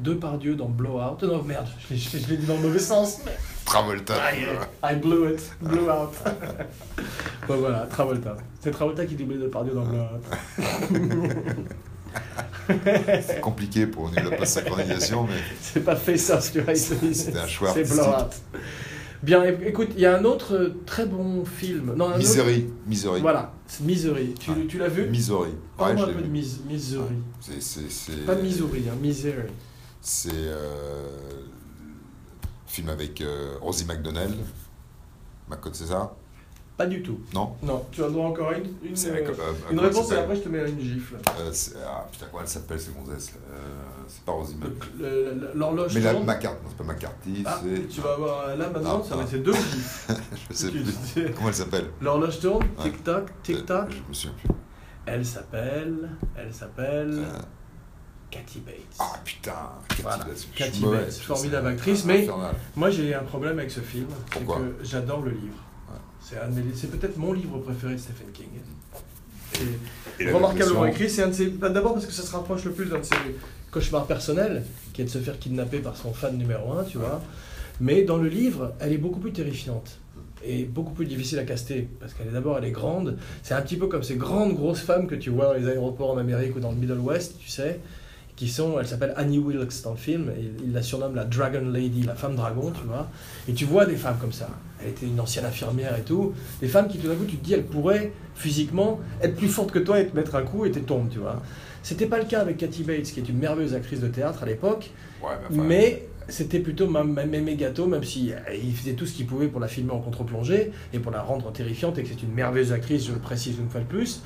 [0.00, 3.18] Depardieu dans Blowout Non, merde, je l'ai- je l'ai dit dans le mauvais sens.
[3.26, 4.14] mais- Travolta.
[4.82, 6.14] Ah, I blew it, blew out.
[7.48, 8.34] bon voilà, Travolta.
[8.60, 10.22] C'est Travolta qui doublait Depardieu dans Blowout.
[13.26, 16.74] C'est compliqué pour de la synchronisation, mais C'est pas fait ça, ce que.
[16.74, 17.84] C'était un choix C'est.
[19.22, 21.94] Bien, écoute, il y a un autre très bon film.
[21.96, 22.66] Non, un autre- Misery.
[22.86, 23.20] Misery.
[23.20, 24.34] Voilà, c'est Misery.
[24.34, 24.58] Tu, Ah.
[24.68, 25.08] tu l'as vu?
[25.08, 25.50] Misery.
[25.50, 26.26] Ouais, Parle-moi je un peu de.
[26.28, 27.14] Mis- Misery.
[27.40, 29.48] C'est, Pas Missouri, hein, Misery.
[30.00, 31.06] C'est euh,
[32.66, 34.32] film avec euh, Rosie McDonnell,
[35.48, 36.16] Macode César.
[36.76, 37.20] Pas du tout.
[37.34, 39.32] Non Non, tu as droit encore à une, une, euh, avec, euh,
[39.70, 41.16] une réponse et après je te mets une gifle.
[41.38, 41.52] Euh,
[41.86, 43.58] Ah putain, comment elle s'appelle, cette gonzesse euh,
[44.08, 44.32] C'est pas
[44.98, 46.24] le- L'horloge Mais la tourne.
[46.24, 47.88] McCarthy, non, c'est pas McCarthy, Ah, c'est.
[47.88, 50.14] tu vas avoir là maintenant, Non, ça va être deux gifles.
[50.50, 50.84] Je sais plus.
[51.36, 53.90] Comment elle s'appelle L'horloge tourne, tic-tac, tic-tac.
[53.92, 54.50] Je me souviens plus.
[55.04, 57.38] Elle s'appelle, elle s'appelle Euh,
[58.30, 58.76] Cathy Bates.
[58.98, 59.52] Ah putain,
[59.88, 60.24] Cathy Voilà.
[60.24, 60.46] Bates.
[60.56, 62.54] Cathy Bates, formidable actrice, mais- infernal.
[62.76, 65.54] Moi, j'ai un problème avec ce film, c'est Pourquoi que j'adore le livre.
[66.74, 68.48] C'est peut-être mon livre préféré de Stephen King.
[70.18, 71.10] C'est remarquablement écrit.
[71.10, 71.46] C'est.
[71.58, 73.14] Bah, d'abord parce que ça se rapproche le plus d'un de ses
[73.70, 77.22] cauchemars personnels, qui est de se faire kidnapper par son fan numéro un, tu vois.
[77.80, 79.98] Mais dans le livre, elle est beaucoup plus terrifiante
[80.44, 83.16] et beaucoup plus difficile à caster parce qu'elle est d'abord elle est grande.
[83.42, 86.10] C'est un petit peu comme ces grandes grosses femmes que tu vois dans les aéroports
[86.10, 87.80] en Amérique ou dans le Middle West, tu sais,
[88.42, 91.64] qui sont, elle s'appelle Annie Wilkes dans le film, et il la surnomme la Dragon
[91.64, 93.08] Lady, la femme dragon, tu vois.
[93.48, 94.48] Et tu vois des femmes comme ça.
[94.82, 96.32] Elle était une ancienne infirmière et tout.
[96.60, 99.70] Des femmes qui tout d'un coup tu te dis elles pourraient physiquement être plus fortes
[99.70, 101.40] que toi et te mettre un coup et te tombes, tu vois.
[101.84, 104.46] C'était pas le cas avec Kathy Bates, qui est une merveilleuse actrice de théâtre à
[104.46, 104.90] l'époque.
[105.52, 109.60] mais c'était plutôt mes gâteaux, même si euh, il faisait tout ce qu'il pouvait pour
[109.60, 113.06] la filmer en contre-plongée et pour la rendre terrifiante et que c'est une merveilleuse actrice,
[113.06, 114.20] je le précise une fois de plus.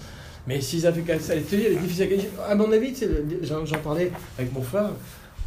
[0.46, 2.94] Mais s'ils avaient qu'à elle est difficile à mon avis,
[3.42, 4.90] j'en parlais avec mon frère,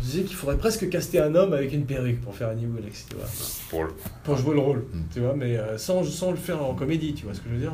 [0.01, 2.77] on disait qu'il faudrait presque caster un homme avec une perruque pour faire un niveau
[2.79, 3.25] tu vois.
[3.69, 3.93] Pour,
[4.23, 5.01] pour jouer le rôle, hmm.
[5.13, 7.55] tu vois, mais euh, sans, sans le faire en comédie, tu vois ce que je
[7.55, 7.73] veux dire.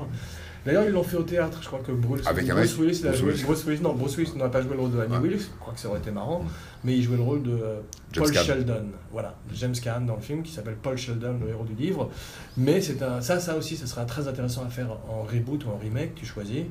[0.66, 1.60] D'ailleurs, ils l'ont fait au théâtre.
[1.62, 3.04] Je crois que Bruce, Avec Bruce, Willis,
[3.44, 5.42] Bruce, Willis, non, Bruce Willis n'a pas joué le rôle de Annie Willis.
[5.42, 6.44] Je crois que ça aurait été marrant.
[6.84, 7.80] Mais il jouait le rôle de euh,
[8.16, 8.86] Paul Sheldon.
[9.12, 12.10] Voilà, James Caan dans le film, qui s'appelle Paul Sheldon, le héros du livre.
[12.58, 15.70] Mais c'est un, ça, ça aussi, ça sera très intéressant à faire en reboot ou
[15.70, 16.64] en remake, tu choisis.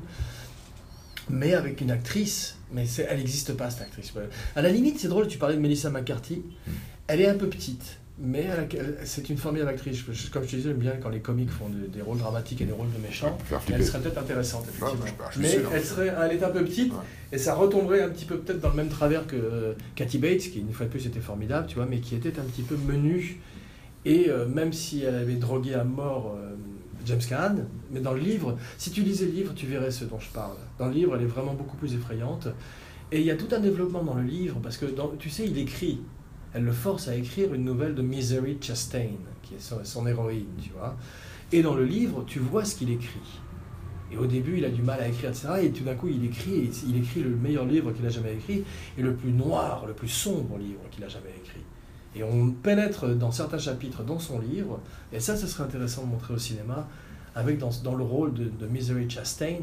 [1.30, 4.12] Mais avec une actrice, mais elle n'existe pas cette actrice.
[4.56, 6.42] À la limite, c'est drôle, tu parlais de Melissa McCarthy.
[6.66, 6.70] Hmm.
[7.06, 8.46] Elle est un peu petite mais
[9.04, 10.02] c'est une formidable actrice.
[10.32, 12.72] Comme je te disais, j'aime bien quand les comiques font des, rôles dramatiques et des
[12.72, 13.36] rôles de méchants.
[13.72, 15.04] Elle serait peut-être intéressante, effectivement.
[15.38, 16.92] mais elle, serait, elle est un peu petite
[17.32, 20.38] et ça retomberait un petit peu peut-être dans le même travers que euh, Cathy Bates,
[20.38, 22.76] qui une fois de plus était formidable, tu vois, mais qui était un petit peu
[22.76, 23.40] menue.
[24.04, 26.54] Et euh, même si elle avait drogué à mort euh,
[27.04, 27.56] James Caan,
[27.90, 30.56] mais dans le livre, si tu lisais le livre, tu verrais ce dont je parle.
[30.78, 32.48] Dans le livre, elle est vraiment beaucoup plus effrayante.
[33.12, 34.86] Et il y a tout un développement dans le livre, parce que
[35.18, 36.00] tu sais, il écrit
[36.54, 39.10] elle le force à écrire une nouvelle de Misery Chastain,
[39.42, 40.96] qui est son, héroïne, tu vois.
[41.50, 43.40] Et dans le livre, tu vois ce qu'il écrit.
[44.12, 45.48] Et au début, il a du mal à écrire, etc.
[45.64, 48.62] Et tout d'un coup, il écrit, il écrit le meilleur livre qu'il a jamais écrit,
[48.96, 51.62] et le plus noir, le plus sombre livre qu'il a jamais écrit.
[52.14, 54.80] Et on pénètre dans certains chapitres dans son livre,
[55.12, 56.86] et ça, ce serait intéressant de montrer au cinéma,
[57.34, 59.62] avec dans, dans le rôle de, de Misery Chastain,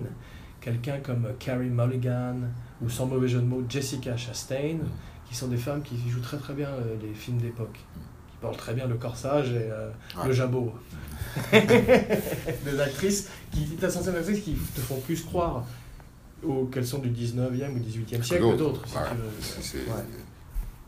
[0.59, 2.35] quelqu'un comme Carrie Mulligan,
[2.81, 4.79] ou sans mauvais jeu de mots, Jessica Chastain,
[5.27, 8.57] qui sont des femmes qui jouent très très bien euh, les films d'époque, qui parlent
[8.57, 9.89] très bien le corsage et euh,
[10.25, 10.73] le jabot.
[11.53, 15.65] des actrices, qui, des actrices qui te font plus croire
[16.71, 18.83] qu'elles sont du 19e ou 18e siècle que d'autres.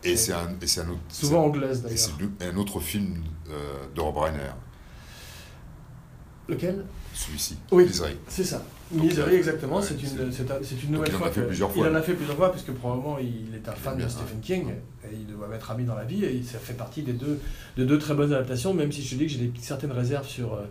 [0.04, 1.00] Et c'est un, un, autre.
[1.10, 1.98] Souvent anglaise d'ailleurs.
[1.98, 4.52] Et c'est un autre film euh, de Rob Reiner.
[6.50, 6.86] Lequel?
[7.14, 7.58] Celui-ci.
[7.72, 7.88] Oui.
[8.28, 8.64] C'est ça.
[8.92, 9.82] Misery, exactement.
[9.82, 11.20] c'est une, c'est une nouvelle fois.
[11.20, 11.88] Il en a fait plusieurs fois.
[11.88, 14.70] Il en a fait plusieurs fois, puisque probablement il est un fan de Stephen King,
[14.70, 17.40] et il doit être ami dans la vie, et ça fait partie des deux,
[17.78, 20.54] de deux très bonnes adaptations, même si je dis que j'ai certaines réserves sur.
[20.54, 20.66] Euh,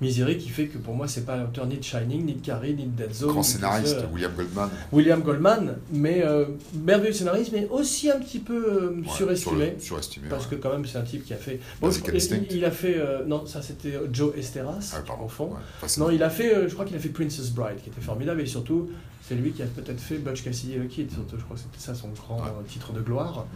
[0.00, 2.74] Misery qui fait que pour moi c'est pas l'auteur ni de Shining, ni de Carrie,
[2.74, 3.30] ni de Dead Zone.
[3.30, 4.70] Grand scénariste, William Goldman.
[4.92, 9.74] William Goldman, mais euh, merveilleux scénariste, mais aussi un petit peu euh, surestimé.
[9.78, 10.28] surestimé.
[10.28, 11.60] Parce que quand même c'est un type qui a fait.
[11.80, 12.96] Bon, il, a fait.
[12.98, 15.50] Euh, non, ça c'était Joe Esteras, ah, au fond.
[15.98, 16.68] non, il a fait.
[16.68, 18.90] je crois qu'il a fait Princess Bride, qui était formidable, et surtout
[19.22, 21.10] c'est lui qui a peut-être fait Butch Cassidy et le Kid.
[21.10, 23.46] Surtout, je crois que c'était ça son grand titre de gloire.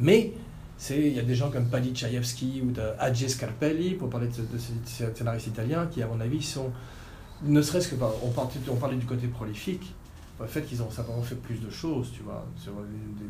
[0.00, 0.32] Mais
[0.88, 5.12] il y a des gens comme Paddy Chayefsky ou Adje Scarpelli, pour parler de, ces
[5.14, 6.70] scénaristes italiens, qui, à mon avis, sont,
[7.42, 9.94] ne serait-ce que, on parlait, on parlait du côté prolifique,
[10.40, 12.72] le fait qu'ils ont simplement fait plus de choses, tu vois, sur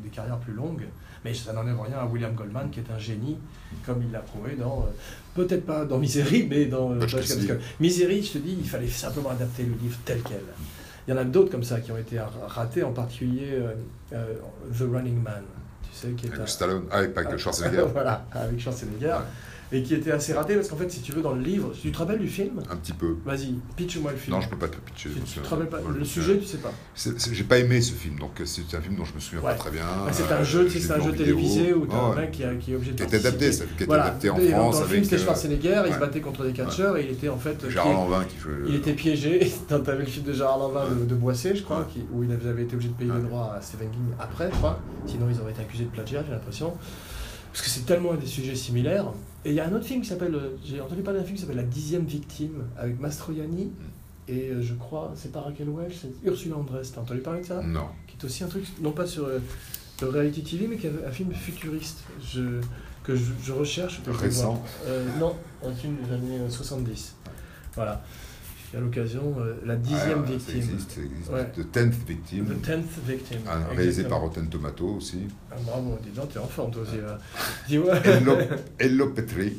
[0.02, 0.86] des, carrières plus longues,
[1.24, 3.36] mais ça n'enlève rien à William Goldman, qui est un génie,
[3.84, 4.92] comme il l'a prouvé dans, euh,
[5.34, 7.06] peut-être pas dans Misery, mais dans euh,
[7.80, 10.40] Misery, je te dis, il fallait simplement adapter le livre tel quel.
[11.06, 13.58] Il y en a d'autres comme ça qui ont été ratés, en particulier
[14.12, 14.34] euh,
[14.78, 15.42] The Running Man
[16.08, 17.86] qui est avec Stallone, ah, avec, avec Schwarzenegger.
[17.92, 19.16] voilà, avec Schwarzenegger.
[19.72, 21.92] Et qui était assez raté parce qu'en fait, si tu veux, dans le livre, tu
[21.92, 22.60] te rappelles du film?
[22.68, 23.16] Un petit peu.
[23.24, 24.34] Vas-y, pitch-moi le film.
[24.34, 25.10] Non, je peux pas te pitcher.
[25.24, 28.32] Tu, te rappelles pas Le sujet, tu sais pas J'ai pas aimé ce film, donc
[28.44, 29.84] c'est un film dont je me souviens pas très bien.
[30.10, 32.72] c'est un jeu, euh, c'est un jeu télévisé où tu as un mec qui, qui
[32.72, 34.76] est obligé de Qui est adapté, qui est adapté en France.
[34.76, 37.28] Dans le film, c'était euh, Schwarzenegger, il se battait contre des catcheurs et il était
[37.28, 37.68] en fait.
[37.68, 38.52] Gérard Lanvin qui jouait.
[38.68, 39.40] Il était piégé.
[39.70, 42.74] Tu avais le film de Gérard Lanvin de Boissé, je crois, où il avait été
[42.74, 44.80] obligé de payer les droits à Stephen King après, je crois.
[45.06, 46.74] Sinon, ils auraient été accusés de plagiat, j'ai l'impression
[47.52, 49.06] parce que c'est tellement des sujets similaires.
[49.44, 51.36] Et il y a un autre film qui s'appelle, euh, j'ai entendu parler d'un film
[51.36, 53.72] qui s'appelle La dixième victime, avec Mastroianni, mm.
[54.28, 56.92] et euh, je crois, c'est pas Raquel Welch, c'est Ursula Andress.
[56.92, 57.62] T'as entendu parler de ça?
[57.62, 57.86] Non.
[58.06, 59.38] Qui est aussi un truc, non pas sur euh,
[60.02, 62.60] le reality TV, mais qui est un film futuriste je,
[63.02, 64.00] que je, recherche.
[64.06, 64.62] Récent
[65.18, 65.34] Non,
[65.64, 67.14] un film des années 70.
[67.74, 68.02] Voilà
[68.76, 70.62] à l'occasion, euh, la dixième ah, victime.
[70.62, 71.52] Ça existe, ça existe.
[71.68, 72.46] The Tenth Victim.
[72.46, 73.38] The Tenth Victim.
[73.48, 75.26] Ah, réalisé par Rotten Tomato aussi.
[75.50, 76.96] Ah, bravo, dis donc, t'es en forme toi aussi.
[78.04, 78.36] Hello,
[78.78, 79.56] Hello Petri.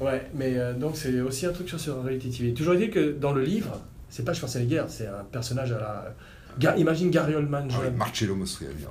[0.00, 2.54] Ouais, mais euh, donc c'est aussi un truc sur, sur Reality TV.
[2.54, 3.80] Toujours dit que dans le livre,
[4.10, 6.14] C'est pas Schwarzenegger, c'est un personnage à la.
[6.58, 7.90] Ga- imagine Gary Oldman Ah oui.
[7.96, 8.84] Marcello Mastroianni,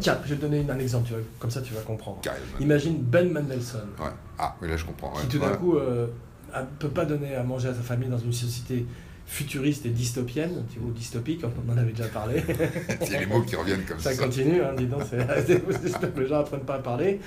[0.00, 2.20] Tiens, je vais te donner un exemple, tu vois, comme ça tu vas comprendre.
[2.60, 4.06] Imagine Ben Mendelsohn, Ouais.
[4.38, 5.14] Ah, oui, là je comprends.
[5.14, 5.22] ouais.
[5.22, 5.56] qui tout d'un Ouais.
[5.58, 6.06] coup euh,
[6.54, 8.86] ne peut pas donner à manger à sa famille dans une société
[9.26, 12.42] futuriste et dystopienne, ou dystopique, on en avait déjà parlé.
[13.02, 14.12] Il y a les mots qui reviennent comme ça.
[14.14, 15.26] Ça continue, hein, dis donc, c'est-
[15.82, 17.20] j'espère que les gens apprennent pas à parler.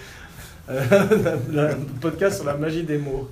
[0.69, 0.81] Euh,
[1.73, 3.27] un podcast sur la magie des mots.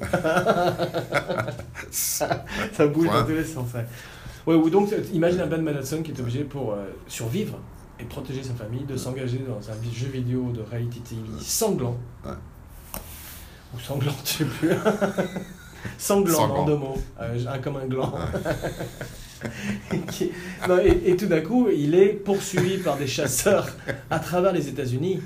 [1.91, 3.21] Ça bouge Point.
[3.21, 3.69] dans tous les sens.
[3.73, 3.85] Ouais.
[4.45, 6.77] Ouais, ou donc, imagine un Ben Mendelsohn qui est obligé pour euh,
[7.07, 7.59] survivre
[7.99, 11.97] et protéger sa famille de s'engager dans un jeu vidéo de reality TV sanglant.
[12.25, 12.31] Ouais.
[13.75, 14.69] Ou sanglant, je sais plus.
[15.97, 16.55] Sanglant, Sanglant.
[16.61, 16.97] en deux mots.
[17.21, 18.13] Euh, un comme un gland.
[20.11, 20.31] Qui-
[20.67, 23.67] non, et, et tout d'un coup, il est poursuivi par des chasseurs
[24.09, 25.19] à travers les États-Unis,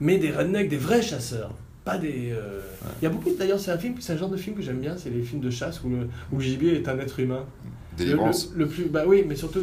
[0.00, 1.50] mais des rednecks, des vrais chasseurs,
[1.84, 2.30] pas des.
[2.32, 2.60] euh,
[3.00, 3.30] Il y a beaucoup.
[3.38, 5.40] D'ailleurs, c'est un film, c'est un genre de film que j'aime bien, c'est les films
[5.40, 7.44] de chasse où le, où le gibier est un être humain.
[7.96, 8.50] Délivrance.
[8.54, 9.62] le- le plus, bah oui, mais surtout,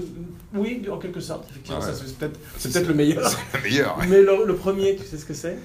[0.55, 1.93] oui, en quelque sorte, effectivement, Ah ouais.
[1.93, 3.29] c'est peut-être, c'est C'est- peut-être le meilleur.
[3.29, 3.97] C'est le meilleur.
[3.99, 4.07] ouais.
[4.09, 5.59] Mais le, le premier, tu sais ce que c'est?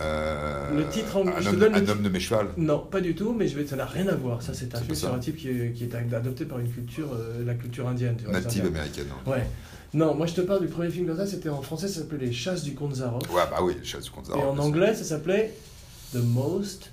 [0.00, 2.48] Euh, Le titre en- Un, je te homme, donne un homme de mes chevals.
[2.56, 4.42] Non, pas du tout, mais je vais, ça n'a rien à voir.
[4.42, 7.08] Ça, c'est un film sur un type qui est, qui est adopté par une culture,
[7.14, 8.16] euh, la culture indienne.
[8.18, 9.06] Tu vois, les Native américaine.
[9.26, 9.46] non Ouais.
[9.94, 12.26] Non, moi je te parle du premier film comme ça, c'était en français, ça s'appelait
[12.26, 13.22] Les Chasses du Comte Zaroff.
[13.30, 15.54] Ouais, bah oui, chasse du compte Et en anglais, ça s'appelait
[16.12, 16.90] The Most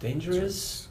[0.00, 0.86] Dangerous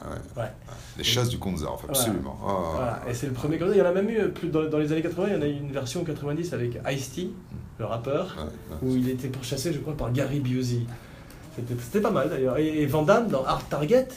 [0.00, 0.50] Ah ouais.
[0.98, 2.38] Les chasses du Zaroff, absolument.
[2.42, 3.72] Ah, Voilà, et c'est le premier ça.
[3.74, 5.42] Il y en a même eu, plus dans, dans les années 80, il y en
[5.42, 7.30] a eu une version 90 avec Ice-T,
[7.78, 8.36] le rappeur,
[8.82, 10.80] où il était pourchassé, je crois, par Gary Busey.
[11.56, 12.56] C'était pas mal d'ailleurs.
[12.58, 14.08] Et, et Van Damme, dans Hard Target,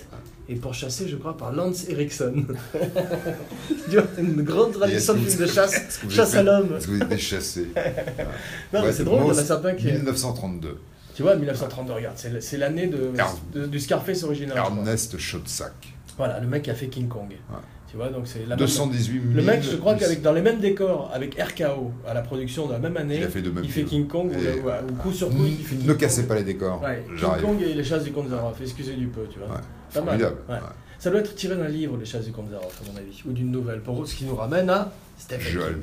[0.47, 2.45] est pourchassé, je crois, par Lance Erickson.
[4.17, 6.75] une grande tradition de chasse, chasse à l'homme.
[6.77, 7.67] Est-ce que vous êtes chassé
[8.73, 9.85] Non, mais c'est drôle, il y en a certains qui.
[9.91, 10.77] 1932.
[11.15, 14.57] Tu vois, 1932, regarde, c'est l'année de, du Scarface original.
[14.57, 15.73] Ernest Schoedsack.
[16.17, 17.29] Voilà, le mec qui a fait King Kong.
[17.29, 17.57] Ouais.
[17.89, 19.33] Tu vois, donc c'est la même- 218 000.
[19.33, 22.73] Le mec, je crois qu'avec dans les mêmes décors, avec RKO, à la production de
[22.73, 23.83] la même année, Il a fait même il fait.
[23.83, 25.97] King Kong, ou, Et- ou- ou coup sur coup, il fait King Ne Kong.
[26.01, 26.81] cassez pas les décors.
[26.81, 27.41] Ouais, King.
[27.41, 29.47] Kong et les chasses du Comte Zaroff, excusez du peu, tu vois.
[29.47, 29.61] Ouais.
[29.93, 30.19] Pas mal.
[30.19, 30.35] Formidable.
[30.49, 30.55] Ouais.
[30.55, 30.61] Ouais.
[30.99, 33.31] Ça doit être tiré d'un livre, les chasses du Comte Zaroff, à mon avis, ou
[33.31, 33.79] d'une nouvelle.
[33.81, 35.81] Pour ce qui nous ramène à Stephen Joel King.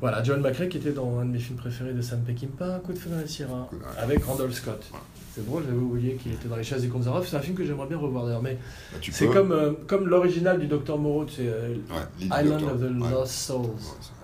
[0.00, 2.92] Voilà, Joel McRae qui était dans un de mes films préférés de Sam Peckinpah, coup
[2.92, 3.78] de feu dans ouais.
[3.98, 4.90] avec Randolph Scott.
[4.92, 4.98] Ouais.
[5.34, 7.26] C'est drôle, j'avais oublié qu'il était dans les chasses du Comte Zaroff.
[7.28, 8.58] C'est un film que j'aimerais bien revoir d'ailleurs, mais
[8.92, 12.72] Bah, tu c'est comme, euh, comme l'original du Docteur Moreau, c'est euh, Ouais, Island Doctor.
[12.74, 13.10] of the Ouais.
[13.10, 13.66] Lost Souls,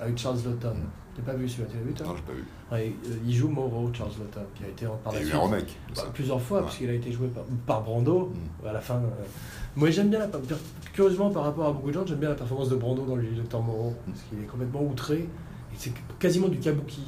[0.01, 0.77] avec Charles Lawton.
[1.17, 2.93] J'ai pas vu celui-là, tu l'as vu toi Non, j'ai pas vu.
[3.27, 5.41] Il joue Moreau, Charles Lawton, qui a été en par Il y la a eu
[5.41, 5.77] un remake.
[5.95, 6.65] bah, plusieurs fois, Ouais.
[6.67, 8.33] puisqu'il a été joué par, par Brando
[8.65, 8.67] Mm.
[8.69, 8.95] à la fin.
[8.97, 9.09] euh.
[9.77, 10.29] Moi j'aime bien la
[10.93, 13.23] curieusement par rapport à beaucoup de gens, j'aime bien la performance de Brando dans le
[13.25, 14.11] Docteur Moreau, Mm.
[14.11, 15.29] parce qu'il est complètement outré,
[15.77, 17.03] c'est quasiment du kabuki.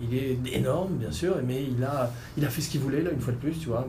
[0.00, 3.10] Il est énorme, bien sûr, mais il a, il a fait ce qu'il voulait, là,
[3.10, 3.84] une fois de plus, tu vois,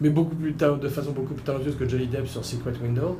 [0.00, 3.18] mais beaucoup plus de façon beaucoup plus talentueuse que Johnny Depp sur Secret Window.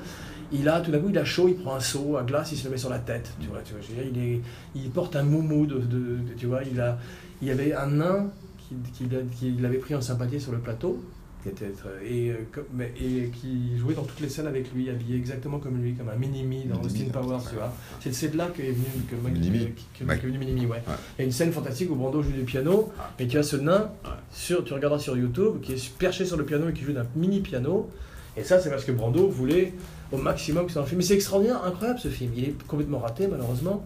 [0.52, 2.56] Il a, tout d'un coup, il a chaud, il prend un seau à glace, il
[2.58, 4.40] se le met sur la tête, tu vois, tu vois, il, est,
[4.76, 5.80] il porte un moumou, de-
[6.36, 6.98] tu vois, il, a,
[7.42, 11.02] il y avait un nain qui, qui, qui l'avait pris en sympathie sur le plateau,
[11.42, 11.72] qui était
[12.04, 15.94] et, euh, et qui jouait dans toutes les scènes avec lui, habillé exactement comme lui,
[15.94, 17.72] comme un mini-me dans Austin Powers, tu vois.
[18.00, 19.66] C'est de là qu'est venu, que, Mini-Me.
[19.98, 20.66] que- que- venu ouais.
[20.68, 20.78] Ouais.
[21.18, 23.56] Il y a une scène fantastique où Brando joue du piano, et tu as ce
[23.56, 24.10] nain, Ouais.
[24.32, 27.06] sur, tu regarderas sur YouTube, qui est perché sur le piano et qui joue d'un
[27.16, 27.88] mini-piano.
[28.36, 29.72] Et ça, c'est parce que Brando voulait
[30.12, 30.98] au maximum que ça en film.
[30.98, 32.32] Mais c'est extraordinaire, incroyable ce film.
[32.36, 33.84] Il est complètement raté, malheureusement.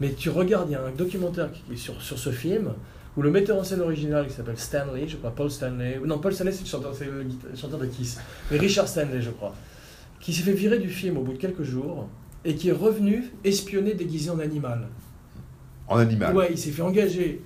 [0.00, 2.72] Mais tu regardes, il y a un documentaire qui sur, sur ce film,
[3.16, 6.32] où le metteur en scène original, qui s'appelle Stanley, je crois, Paul Stanley, non, Paul
[6.32, 8.18] Stanley, c'est le chanteur, c'est le guita- chanteur de Kiss,
[8.50, 9.54] mais Richard Stanley, je crois,
[10.20, 12.08] qui s'est fait virer du film au bout de quelques jours,
[12.44, 14.88] et qui est revenu espionner déguisé en animal.
[15.88, 16.34] En animal.
[16.34, 17.40] Ouais, il s'est fait engager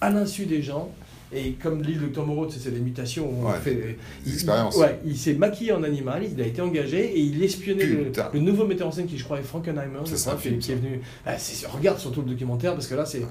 [0.00, 0.90] à l'insu des gens.
[1.32, 3.28] Et comme l'île de Moreau, tu sais, c'est des mutations.
[3.28, 4.76] où on Ouais, fait, des il- expériences.
[4.76, 8.40] Ouais, il s'est maquillé en animal, il a été engagé et il espionnait le, le
[8.40, 10.74] nouveau metteur en scène qui, je crois, est Frankenheimer, Ça, c'est qui, film, qui est
[10.76, 10.80] ça.
[10.80, 11.00] venu.
[11.26, 11.34] Ah,
[11.76, 13.22] regarde surtout le documentaire parce que là, c'est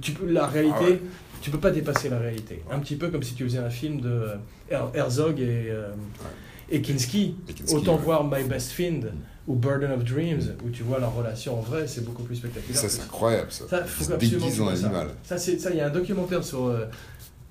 [0.00, 0.76] tu peux, la réalité.
[0.80, 1.00] Ah ouais.
[1.42, 2.62] Tu peux pas dépasser la réalité.
[2.70, 4.30] Un petit peu comme si tu faisais un film de
[4.70, 5.90] Her- Herzog et, euh,
[6.70, 7.36] et Kinski.
[7.48, 8.02] Et Kinski, Autant ouais.
[8.02, 9.00] voir My Best Fiend
[9.46, 12.80] ou Burden of Dreams, où tu vois leur relation en vrai, c'est beaucoup plus spectaculaire.
[12.80, 13.68] Ça, c'est incroyable, ça.
[13.68, 14.86] ça, Il faut absolument en ça.
[14.86, 15.08] animal.
[15.22, 15.36] Ça.
[15.70, 16.86] Il y a un documentaire sur euh,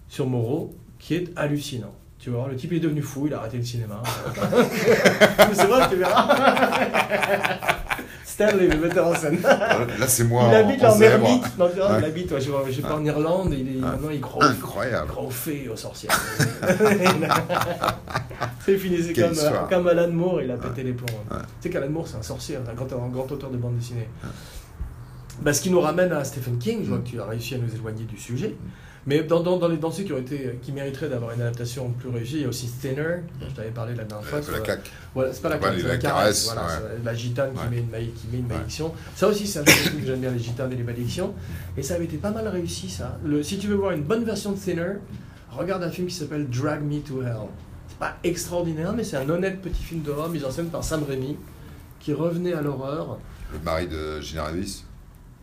[0.09, 1.93] sur Moreau qui est hallucinant.
[2.19, 4.01] Tu vois, le type est devenu fou, il a arrêté le cinéma.
[5.53, 6.35] C'est vrai, tu verras.
[8.35, 9.39] Stanley, le metteur en scène.
[9.41, 10.97] Là, c'est moi il en, habite en.
[10.97, 11.71] Non, Ouais.
[11.99, 14.49] il habite, ouais, je je pas, en Irlande, et il est, maintenant il croit, au-
[14.49, 15.07] il Incroyable.
[15.07, 16.19] croit aux fées aux sorcières.
[18.65, 19.33] c'est fini, c'est comme,
[19.69, 21.07] comme Alan Moore, il a pété les plombs.
[21.29, 24.09] Tu sais qu'Alan Moore, c'est un sorcier, un grand, un grand auteur de bande dessinée.
[25.41, 27.57] Bah, ce qui nous ramène à Stephen King, je vois que tu as réussi à
[27.57, 28.55] nous éloigner du sujet.
[29.07, 31.91] Mais dans, dans, dans les dans ceux qui, ont été, qui mériteraient d'avoir une adaptation
[31.91, 34.41] plus réussie, il y a aussi Thinner, dont je t'avais parlé la dernière fois.
[34.41, 34.89] C'est la sur- caque.
[35.13, 36.99] Voilà, c'est pas la, caresse, c'est la la caresse, voilà, ouais.
[37.03, 37.69] la gitane qui Ouais.
[37.69, 38.53] met une, qui met une Ouais.
[38.53, 38.93] malédiction.
[39.15, 41.33] Ça aussi, c'est un jeu que j'aime bien, les gitanes et les malédictions.
[41.77, 43.19] Et ça avait été pas mal réussi, ça.
[43.23, 44.93] Le, si tu veux voir une bonne version de Thinner,
[45.51, 47.35] regarde un film qui s'appelle Drag Me to Hell.
[47.87, 51.03] C'est pas extraordinaire, mais c'est un honnête petit film d'horreur mis en scène par Sam
[51.07, 51.37] Raimi,
[51.99, 53.19] qui revenait à l'horreur.
[53.53, 54.83] Le mari de Gina Davis,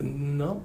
[0.01, 0.61] Non,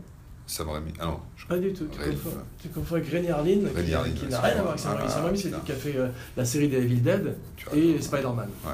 [0.48, 0.92] Sam Raimi.
[0.98, 1.86] Ah non, je- pas du tout.
[1.92, 2.30] Tu confonds,
[2.60, 5.10] tu confonds avec Rémi Harlin, qui, Harlin, n'a c'est rien à voir avec Sam Raimi.
[5.10, 7.36] Sam Raimi, c'est lui qui a fait euh, la série des Evil Dead
[7.74, 8.00] et.
[8.02, 8.48] Spider-Man.
[8.66, 8.72] Ouais.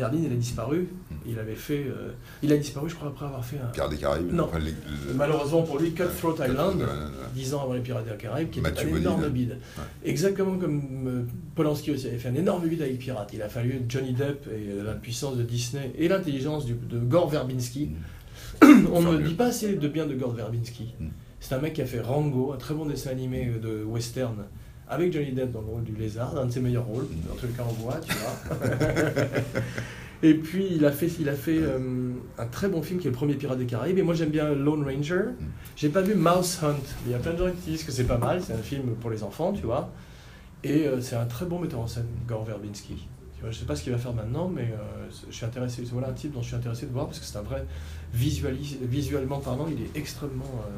[0.00, 0.88] Harlin, il a disparu.
[1.10, 1.14] Hmm.
[1.26, 1.84] Il avait fait.
[1.88, 2.12] euh,
[2.42, 3.66] il a disparu, je crois, après avoir fait un.
[3.66, 4.32] Pirates des Caraïbes.
[4.32, 4.44] Non.
[4.44, 6.84] enfin, les- le- Malheureusement pour lui, Cutthroat Ouais, Island,
[7.34, 9.50] dix ans avant les Pirates des Caraïbes, qui était un énorme bide.
[9.78, 9.84] Ouais.
[10.04, 11.22] Exactement comme euh,
[11.56, 13.30] Polanski aussi avait fait un énorme bide avec Pirates.
[13.32, 17.90] Il a fallu Johnny Depp et la puissance de Disney et l'intelligence de Gore Verbinski.
[18.92, 20.94] On ne dit pas assez de bien de Gore Verbinski.
[20.98, 21.08] Mm.
[21.40, 24.44] C'est un mec qui a fait Rango, un très bon dessin animé euh, de western,
[24.88, 27.06] avec Johnny Depp dans le rôle du lézard, un de ses meilleurs rôles.
[27.28, 28.66] Dans tous les cas, on voit, tu vois.
[30.22, 33.10] Et puis il a fait, il a fait euh, un très bon film qui est
[33.10, 33.98] le premier Pirate des Caraïbes.
[33.98, 35.24] Et moi j'aime bien Lone Ranger.
[35.74, 36.76] J'ai pas vu Mouse Hunt.
[37.06, 38.40] Il y a plein de gens qui disent que c'est pas mal.
[38.40, 39.90] C'est un film pour les enfants, tu vois.
[40.62, 43.08] Et euh, c'est un très bon metteur en scène, Gore Verbinski.
[43.34, 45.82] Tu vois, je sais pas ce qu'il va faire maintenant, mais euh, je suis intéressé.
[45.90, 47.66] Voilà un type dont je suis intéressé de voir parce que c'est un vrai
[48.14, 50.70] visualis- visuellement parlant, il est extrêmement euh,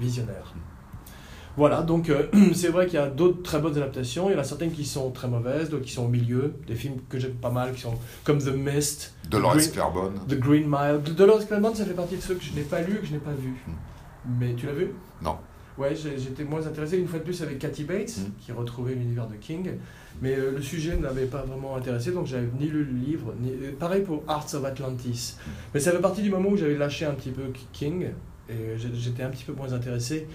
[0.00, 0.54] visionnaire.
[1.56, 4.28] Voilà, donc euh, c'est vrai qu'il y a d'autres très bonnes adaptations.
[4.28, 6.52] Il y en a certaines qui sont très mauvaises, d'autres qui sont au milieu.
[6.66, 10.20] Des films que j'aime pas mal, qui sont comme The Mist, Dolores Green- Claiborne.
[10.28, 11.00] The Green Mile.
[11.16, 13.18] Dolores Claiborne, ça fait partie de ceux que je n'ai pas lus, que je n'ai
[13.18, 13.56] pas vus.
[13.66, 13.72] Hmm.
[14.38, 14.90] Mais tu l'as vu?
[15.22, 15.36] Non.
[15.78, 18.30] Ouais, j'étais moins intéressé une fois de plus avec Kathy Bates, Mm.
[18.40, 19.72] qui retrouvait l'univers de King.
[20.22, 23.34] Mais euh, le sujet ne m'avait pas vraiment intéressé, donc j'avais ni lu le livre,
[23.40, 23.50] ni...
[23.50, 25.36] euh, pareil pour Arts of Atlantis.
[25.74, 27.42] Mais ça fait partie du moment où j'avais lâché un petit peu
[27.72, 28.06] King,
[28.48, 30.26] et j'ai- j'étais un petit peu moins intéressé,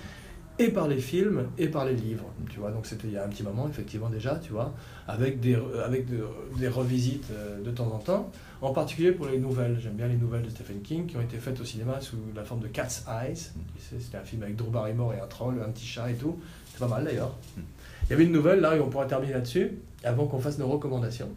[0.60, 2.70] et par les films, et par les livres, tu vois.
[2.70, 4.76] Donc c'était il y a un petit moment, effectivement, déjà, tu vois,
[5.08, 6.26] avec des, euh, avec de-
[6.60, 9.80] des revisites euh, de temps en temps, en particulier pour les nouvelles.
[9.82, 12.44] J'aime bien les nouvelles de Stephen King, qui ont été faites au cinéma sous la
[12.44, 13.52] forme de Cat's Eyes.
[13.80, 16.38] C'était un film avec Drew Barrymore et un troll, un petit chat et tout.
[16.72, 17.36] C'est pas mal d'ailleurs.
[17.58, 19.72] Il y avait une nouvelle, là, et on pourra terminer là-dessus,
[20.04, 21.30] avant qu'on fasse nos recommandations.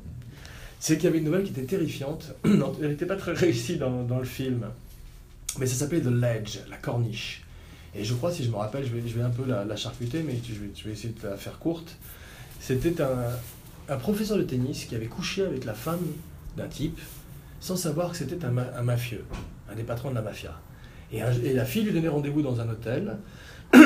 [0.80, 2.34] C'est qu'il y avait une nouvelle qui était terrifiante.
[2.44, 4.66] Elle n'était pas très réussie dans, dans le film.
[5.58, 7.44] Mais ça s'appelait The Ledge, la corniche.
[7.94, 10.22] Et je crois, si je me rappelle, je vais, je vais un peu la, charcuter,
[10.22, 11.96] mais je vais, je vais essayer de la faire courte.
[12.58, 13.28] C'était un,
[13.88, 16.00] un professeur de tennis qui avait couché avec la femme
[16.56, 16.98] d'un type
[17.60, 19.24] sans savoir que c'était un, un mafieux,
[19.70, 20.60] un des patrons de la mafia.
[21.12, 23.16] Et la fille lui donnait rendez-vous dans un hôtel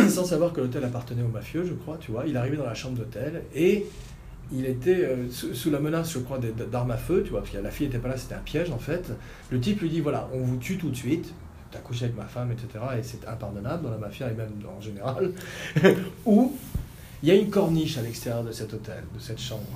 [0.09, 2.24] sans savoir que l'hôtel appartenait au mafieux, je crois, tu vois.
[2.26, 3.86] Il arrivait dans la chambre d'hôtel et
[4.53, 7.59] il était euh, sous, la menace, je crois, d'armes à feu, tu vois, parce que
[7.59, 9.11] la fille n'était pas là, c'était un piège en fait.
[9.51, 11.32] Le type lui dit voilà, on vous tue tout de suite.
[11.70, 12.82] T'as couché avec ma femme, etc.
[12.99, 15.32] Et c'est impardonnable dans la mafia et même en général.
[16.26, 16.57] Ou
[17.22, 19.66] il y a une corniche à l'extérieur de cet hôtel, de cette chambre.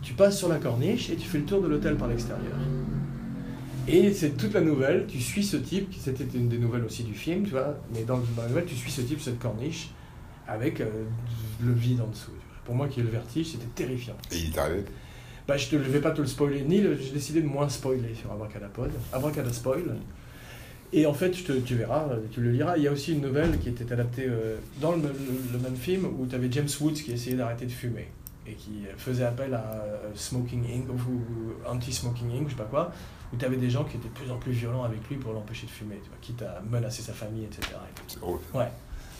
[0.00, 2.56] Tu passes sur la corniche et tu fais le tour de l'hôtel par l'extérieur.
[3.88, 7.14] Et c'est toute la nouvelle, tu suis ce type, c'était une des nouvelles aussi du
[7.14, 9.90] film, tu vois, mais dans, dans la nouvelle, tu suis ce type, cette corniche,
[10.46, 10.86] avec euh,
[11.62, 12.30] le vide en dessous.
[12.64, 14.16] Pour moi qui ai le vertige, c'était terrifiant.
[14.30, 14.84] Et il est arrivé.
[15.48, 18.30] Bah, je ne vais pas te le spoiler, ni j'ai décidé de moins spoiler sur
[18.30, 18.90] Abracadapod.
[19.12, 19.96] Abracada spoil.
[20.92, 22.76] Et en fait, te- tu verras, tu le liras.
[22.76, 25.74] Il y a aussi une nouvelle qui était adaptée euh, dans le, le- le même
[25.74, 28.06] film où tu avais James Woods qui essayait d'arrêter de fumer
[28.46, 30.88] et qui faisait appel à euh, Smoking Inc.
[30.90, 32.44] ou Anti-Smoking Inc.
[32.46, 32.92] je sais pas quoi,
[33.32, 35.32] où tu avais des gens qui étaient de plus en plus violents avec lui pour
[35.32, 37.76] l'empêcher de fumer, tu vois, quitte à menacer sa famille, etc.
[38.08, 38.40] C'est drôle.
[38.54, 38.68] Ouais.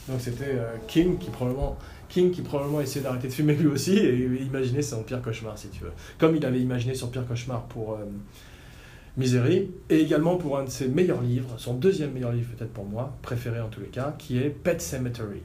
[0.08, 3.96] Donc c'était euh, King qui probablement King qui probablement essayait d'arrêter de fumer lui aussi
[3.96, 5.92] et imaginait son pire cauchemar si tu veux.
[6.18, 8.04] Comme il avait imaginé son pire cauchemar pour euh,
[9.16, 12.84] Misery et également pour un de ses meilleurs livres, son deuxième meilleur livre peut-être pour
[12.84, 15.42] moi, préféré en tous les cas, qui est Pet Cemetery.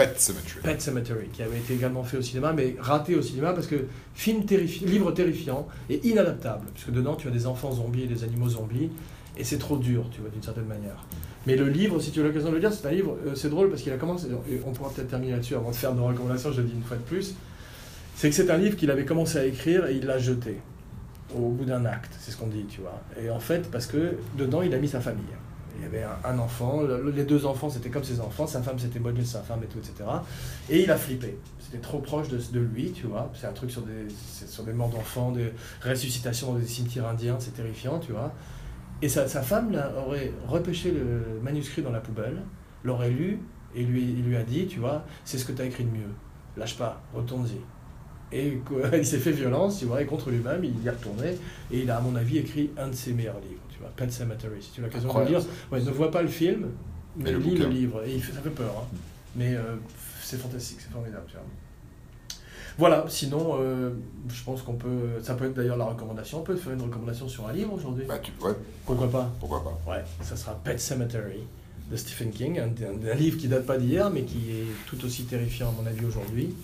[0.00, 0.60] Pet Cemetery.
[0.62, 3.84] Pet Cemetery, qui avait été également fait au cinéma, mais raté au cinéma parce que
[4.14, 8.48] film livre terrifiant et inadaptable, puisque dedans tu as des enfants zombies et des animaux
[8.48, 8.90] zombies,
[9.36, 11.04] et c'est trop dur, tu vois, d'une certaine manière.
[11.46, 13.50] Mais le livre, si tu as l'occasion de le lire, c'est un livre, euh, c'est
[13.50, 16.06] drôle parce qu'il a commencé, et on pourra peut-être terminer là-dessus avant de faire nos
[16.06, 17.34] recommandations, je le dis une fois de plus,
[18.16, 20.56] c'est que c'est un livre qu'il avait commencé à écrire et il l'a jeté
[21.34, 23.00] au bout d'un acte, c'est ce qu'on dit, tu vois.
[23.22, 25.24] Et en fait, parce que dedans, il a mis sa famille.
[25.76, 28.78] Il y avait un, enfant, le- les deux enfants, c'était comme ses enfants, sa femme,
[28.78, 30.08] c'était modelé sa femme et tout, etc.
[30.68, 31.38] Et il a flippé.
[31.58, 33.30] C'était trop proche de, de lui, tu vois.
[33.34, 34.08] C'est un truc sur des,
[34.46, 35.52] sur des morts d'enfants, des
[35.82, 38.34] ressuscitations dans des cimetières indiens, c'est terrifiant, tu vois.
[39.02, 42.42] Et sa, sa femme là, aurait repêché le manuscrit dans la poubelle,
[42.84, 43.40] l'aurait lu,
[43.74, 45.90] et lui, il lui a dit, tu vois, c'est ce que tu as écrit de
[45.90, 46.12] mieux.
[46.56, 47.60] Lâche pas, retourne-y.
[48.32, 51.30] Et quoi, il s'est fait violence, tu vois, et contre lui-même, il y est retourné,
[51.70, 54.12] et il a, à mon avis, écrit un de ses meilleurs livres, tu vois, Pet
[54.12, 54.62] Cemetery.
[54.62, 55.40] Si tu as l'occasion de le lire.
[55.72, 56.68] Ouais, ne vois pas le film,
[57.16, 58.72] Mais lis le livre, et il fait- ça fait peur.
[58.78, 58.96] hein.
[59.36, 59.76] Mais euh,
[60.22, 61.24] c'est fantastique, c'est formidable.
[61.28, 61.44] tu vois.
[62.78, 63.90] Voilà, sinon, euh,
[64.28, 65.20] je pense qu'on peut.
[65.22, 66.38] Ça peut être d'ailleurs la recommandation.
[66.40, 68.04] On peut faire une recommandation sur un livre aujourd'hui.
[68.06, 68.52] Bah, tu, ouais,
[68.86, 69.30] Pourquoi pas?
[69.40, 69.90] Pourquoi pas.
[69.90, 71.40] Ouais, ça sera Pet Cemetery
[71.90, 75.04] de Stephen King, un, un- un livre qui date pas d'hier, mais qui est tout
[75.04, 76.54] aussi terrifiant à mon avis aujourd'hui.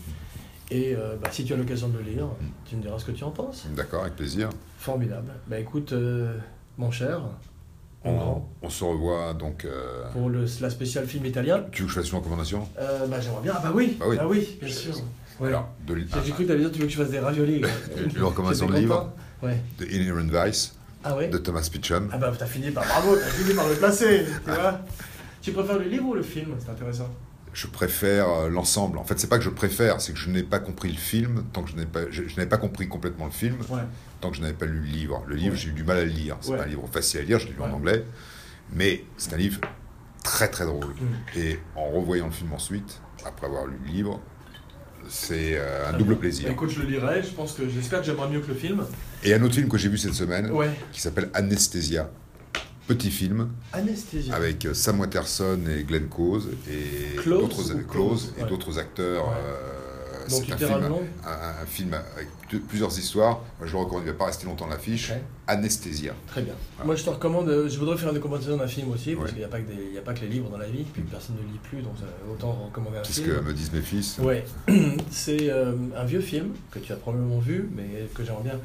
[0.70, 2.26] Et euh, bah, si tu as l'occasion de le lire,
[2.64, 3.66] tu me diras ce que tu en penses.
[3.76, 4.48] D'accord, avec plaisir.
[4.78, 5.32] Formidable.
[5.48, 6.38] Bah écoute, euh,
[6.78, 7.20] mon cher,
[8.04, 9.64] On, se revoit donc.
[9.64, 12.68] euh, pour le, la spéciale film italien, tu veux que je fasse une recommandation?
[12.78, 13.54] Euh, bah j'aimerais bien.
[13.56, 14.58] Ah bah oui, Bah oui.
[14.62, 14.94] bien sûr.
[15.40, 15.48] Ouais.
[15.48, 17.62] Alors, de, li- J'ai cru que t'allais dire tu veux que je fasse des raviolis.
[18.16, 19.12] Une recommandation de livre.
[19.42, 19.58] Ouais.
[19.78, 20.74] The Inherent Vice
[21.04, 22.08] Ah ouais de Thomas Pynchon.
[22.12, 24.80] Ah bah t'as fini par bravo, t'as fini par le placer, tu vois.
[25.42, 26.54] Tu préfères le livre ou le film?
[26.58, 27.08] C'est intéressant.
[27.56, 28.98] Je préfère euh, l'ensemble.
[28.98, 31.42] En fait, c'est pas que je préfère, c'est que je n'ai pas compris le film
[31.54, 33.80] tant que je n'ai pas, je, pas compris complètement le film Ouais.
[34.20, 35.24] tant que je n'avais pas lu le livre.
[35.26, 35.58] Le livre, Ouais.
[35.58, 36.36] j'ai eu du mal à le lire.
[36.42, 36.58] C'est Ouais.
[36.58, 38.04] pas un livre facile à lire, je l'ai lu en anglais,
[38.74, 39.58] mais c'est un livre
[40.22, 40.84] très très drôle.
[40.84, 41.38] Mm.
[41.38, 44.20] Et en revoyant le film ensuite, après avoir lu le livre,
[45.08, 46.48] c'est euh, un double plaisir.
[46.48, 48.84] Bah, écoute, je le lirai, je pense que j'espère que j'aimerais mieux que le film.
[49.24, 50.52] Et un autre film que j'ai vu cette semaine,
[50.92, 52.10] qui s'appelle Anesthesia.
[52.86, 54.30] Petit film Anesthésie.
[54.32, 58.48] avec euh, Sam Watterson et Glenn Close et d'autres et ouais.
[58.48, 59.26] d'autres acteurs.
[59.28, 59.34] Ouais.
[59.44, 59.72] euh,
[60.28, 60.72] c'est un film,
[61.24, 63.42] un, un film avec plus- plusieurs histoires.
[63.62, 65.10] Je le recommande, il ne va pas rester longtemps à l'affiche.
[65.12, 65.16] Ok.
[65.48, 66.14] Anesthésia.
[66.26, 66.54] Très bien.
[66.76, 66.86] Voilà.
[66.86, 67.48] Moi, je te recommande.
[67.48, 69.30] euh, Je voudrais faire une recommandation d'un film aussi, parce Ouais.
[69.30, 70.66] qu'il n'y a, pas que des- il y a pas que les livres dans la
[70.68, 73.36] vie, puis personne ne lit plus, donc euh, autant recommander un C'est ce film.
[73.36, 74.18] que me disent mes fils.
[74.18, 74.44] Ouais,
[75.10, 78.58] c'est un vieux film que tu as probablement vu, mais que j'aimerais bien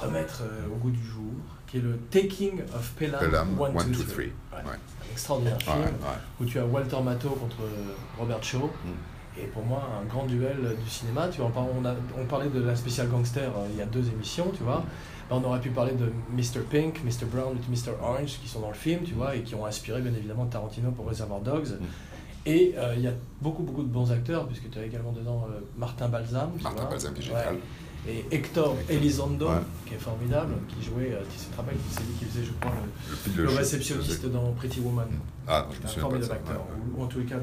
[0.00, 0.42] remettre
[0.72, 1.32] au goût du jour,
[1.76, 4.06] qui est le Taking of Pelham, Pelham, 1, 2, 1, 2, 3.
[4.06, 4.24] 3.
[4.24, 4.64] Ouais.
[4.64, 4.70] Ouais.
[4.70, 5.74] Un extraordinaire film
[6.40, 8.66] où tu as Walter Matthau contre euh, Robert Shaw.
[8.66, 9.38] Mm.
[9.38, 11.28] Et pour moi, un grand duel du cinéma.
[11.28, 11.94] Tu vois, on, a-
[12.26, 14.82] parlait de la spéciale gangster euh, il y a deux émissions, tu vois.
[15.30, 16.60] On aurait pu parler de Mr.
[16.70, 17.26] Pink, Mr.
[17.30, 17.92] Brown et Mr.
[18.00, 20.90] Orange qui sont dans le film, tu vois, et qui ont inspiré bien évidemment Tarantino
[20.92, 21.68] pour Reservoir Dogs.
[21.68, 21.84] Mm.
[22.46, 23.12] Et euh, il y a
[23.42, 26.50] beaucoup, beaucoup de bons acteurs, puisque tu as également dedans euh, Martin Balsam.
[26.62, 26.90] Martin vois.
[26.90, 27.58] Balsam qui est Ouais.
[28.08, 29.54] Et Hector Elizondo, Ouais.
[29.86, 32.72] qui est formidable, qui jouait, tu sais, te rappelles, c'est lui qui faisait, je crois,
[33.34, 35.08] le, Le, le réceptionniste dans Pretty Woman.
[35.48, 36.54] Ah, non, je me un formidable acteur.
[36.56, 36.92] ouais, ouais.
[36.96, 37.42] Ou, ou en tous les cas, le,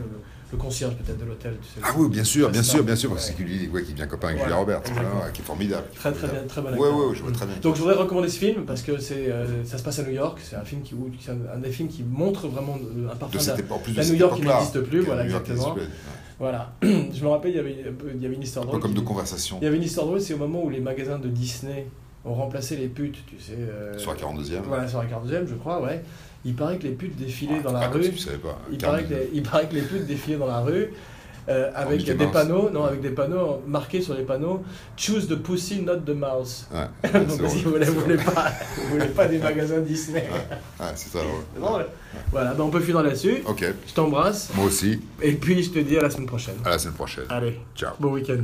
[0.54, 1.80] le concierge peut-être de l'hôtel, tu sais.
[1.84, 4.08] Ah oui, bien sûr, bien sûr, bien sûr, parce que c'est lui ouais, qui devient
[4.08, 5.88] copain avec Julia Roberts, voilà, qui est formidable.
[5.96, 7.56] Très très bien, très bon Ouais, ouais, je vois très bien.
[7.62, 10.12] Donc je voudrais recommander ce film parce que c'est euh, ça se passe à New
[10.12, 10.40] York.
[10.44, 10.96] C'est un film qui
[11.30, 13.38] un, des films qui montre vraiment euh, un parfum.
[13.38, 15.76] De New York qui n'existe plus, voilà, exactement.
[16.40, 16.74] Voilà.
[16.82, 17.78] je me rappelle, il y avait
[18.16, 18.80] il y avait une histoire drôle.
[18.80, 19.60] comme qui- de conversation.
[19.62, 21.88] Il y avait une histoire drôle, c'est au moment où les magasins de Disney
[22.26, 23.54] ont remplacé les putes, tu sais.
[23.58, 24.62] euh, Sur la 42e.
[24.68, 26.04] Voilà, sur la 42e, je crois, ouais.
[26.46, 28.18] Il paraît que les putes défilaient Ah, dans la comme rue.
[28.18, 28.60] si pas.
[28.72, 28.82] Il 42e.
[28.82, 30.90] paraît, que les, il paraît que les putes défilaient dans la rue
[31.50, 34.64] euh, avec des panneaux, non, avec des panneaux marqués sur les panneaux
[34.96, 36.68] Choose the pussy, not the mouse.
[36.74, 40.24] Ouais, Donc si vous ne voulez pas, vous voulez pas des magasins Disney.
[40.80, 41.44] Ouais, c'est ça drôle.
[41.60, 41.86] Drôle.
[42.32, 43.44] Voilà, ben on peut finir là-dessus.
[43.46, 45.02] Ok, Je t'embrasse moi aussi.
[45.22, 46.56] et puis je te dis à la semaine prochaine.
[46.64, 47.26] À la semaine prochaine.
[47.30, 47.92] Allez, Ciao.
[48.00, 48.44] bon week-end.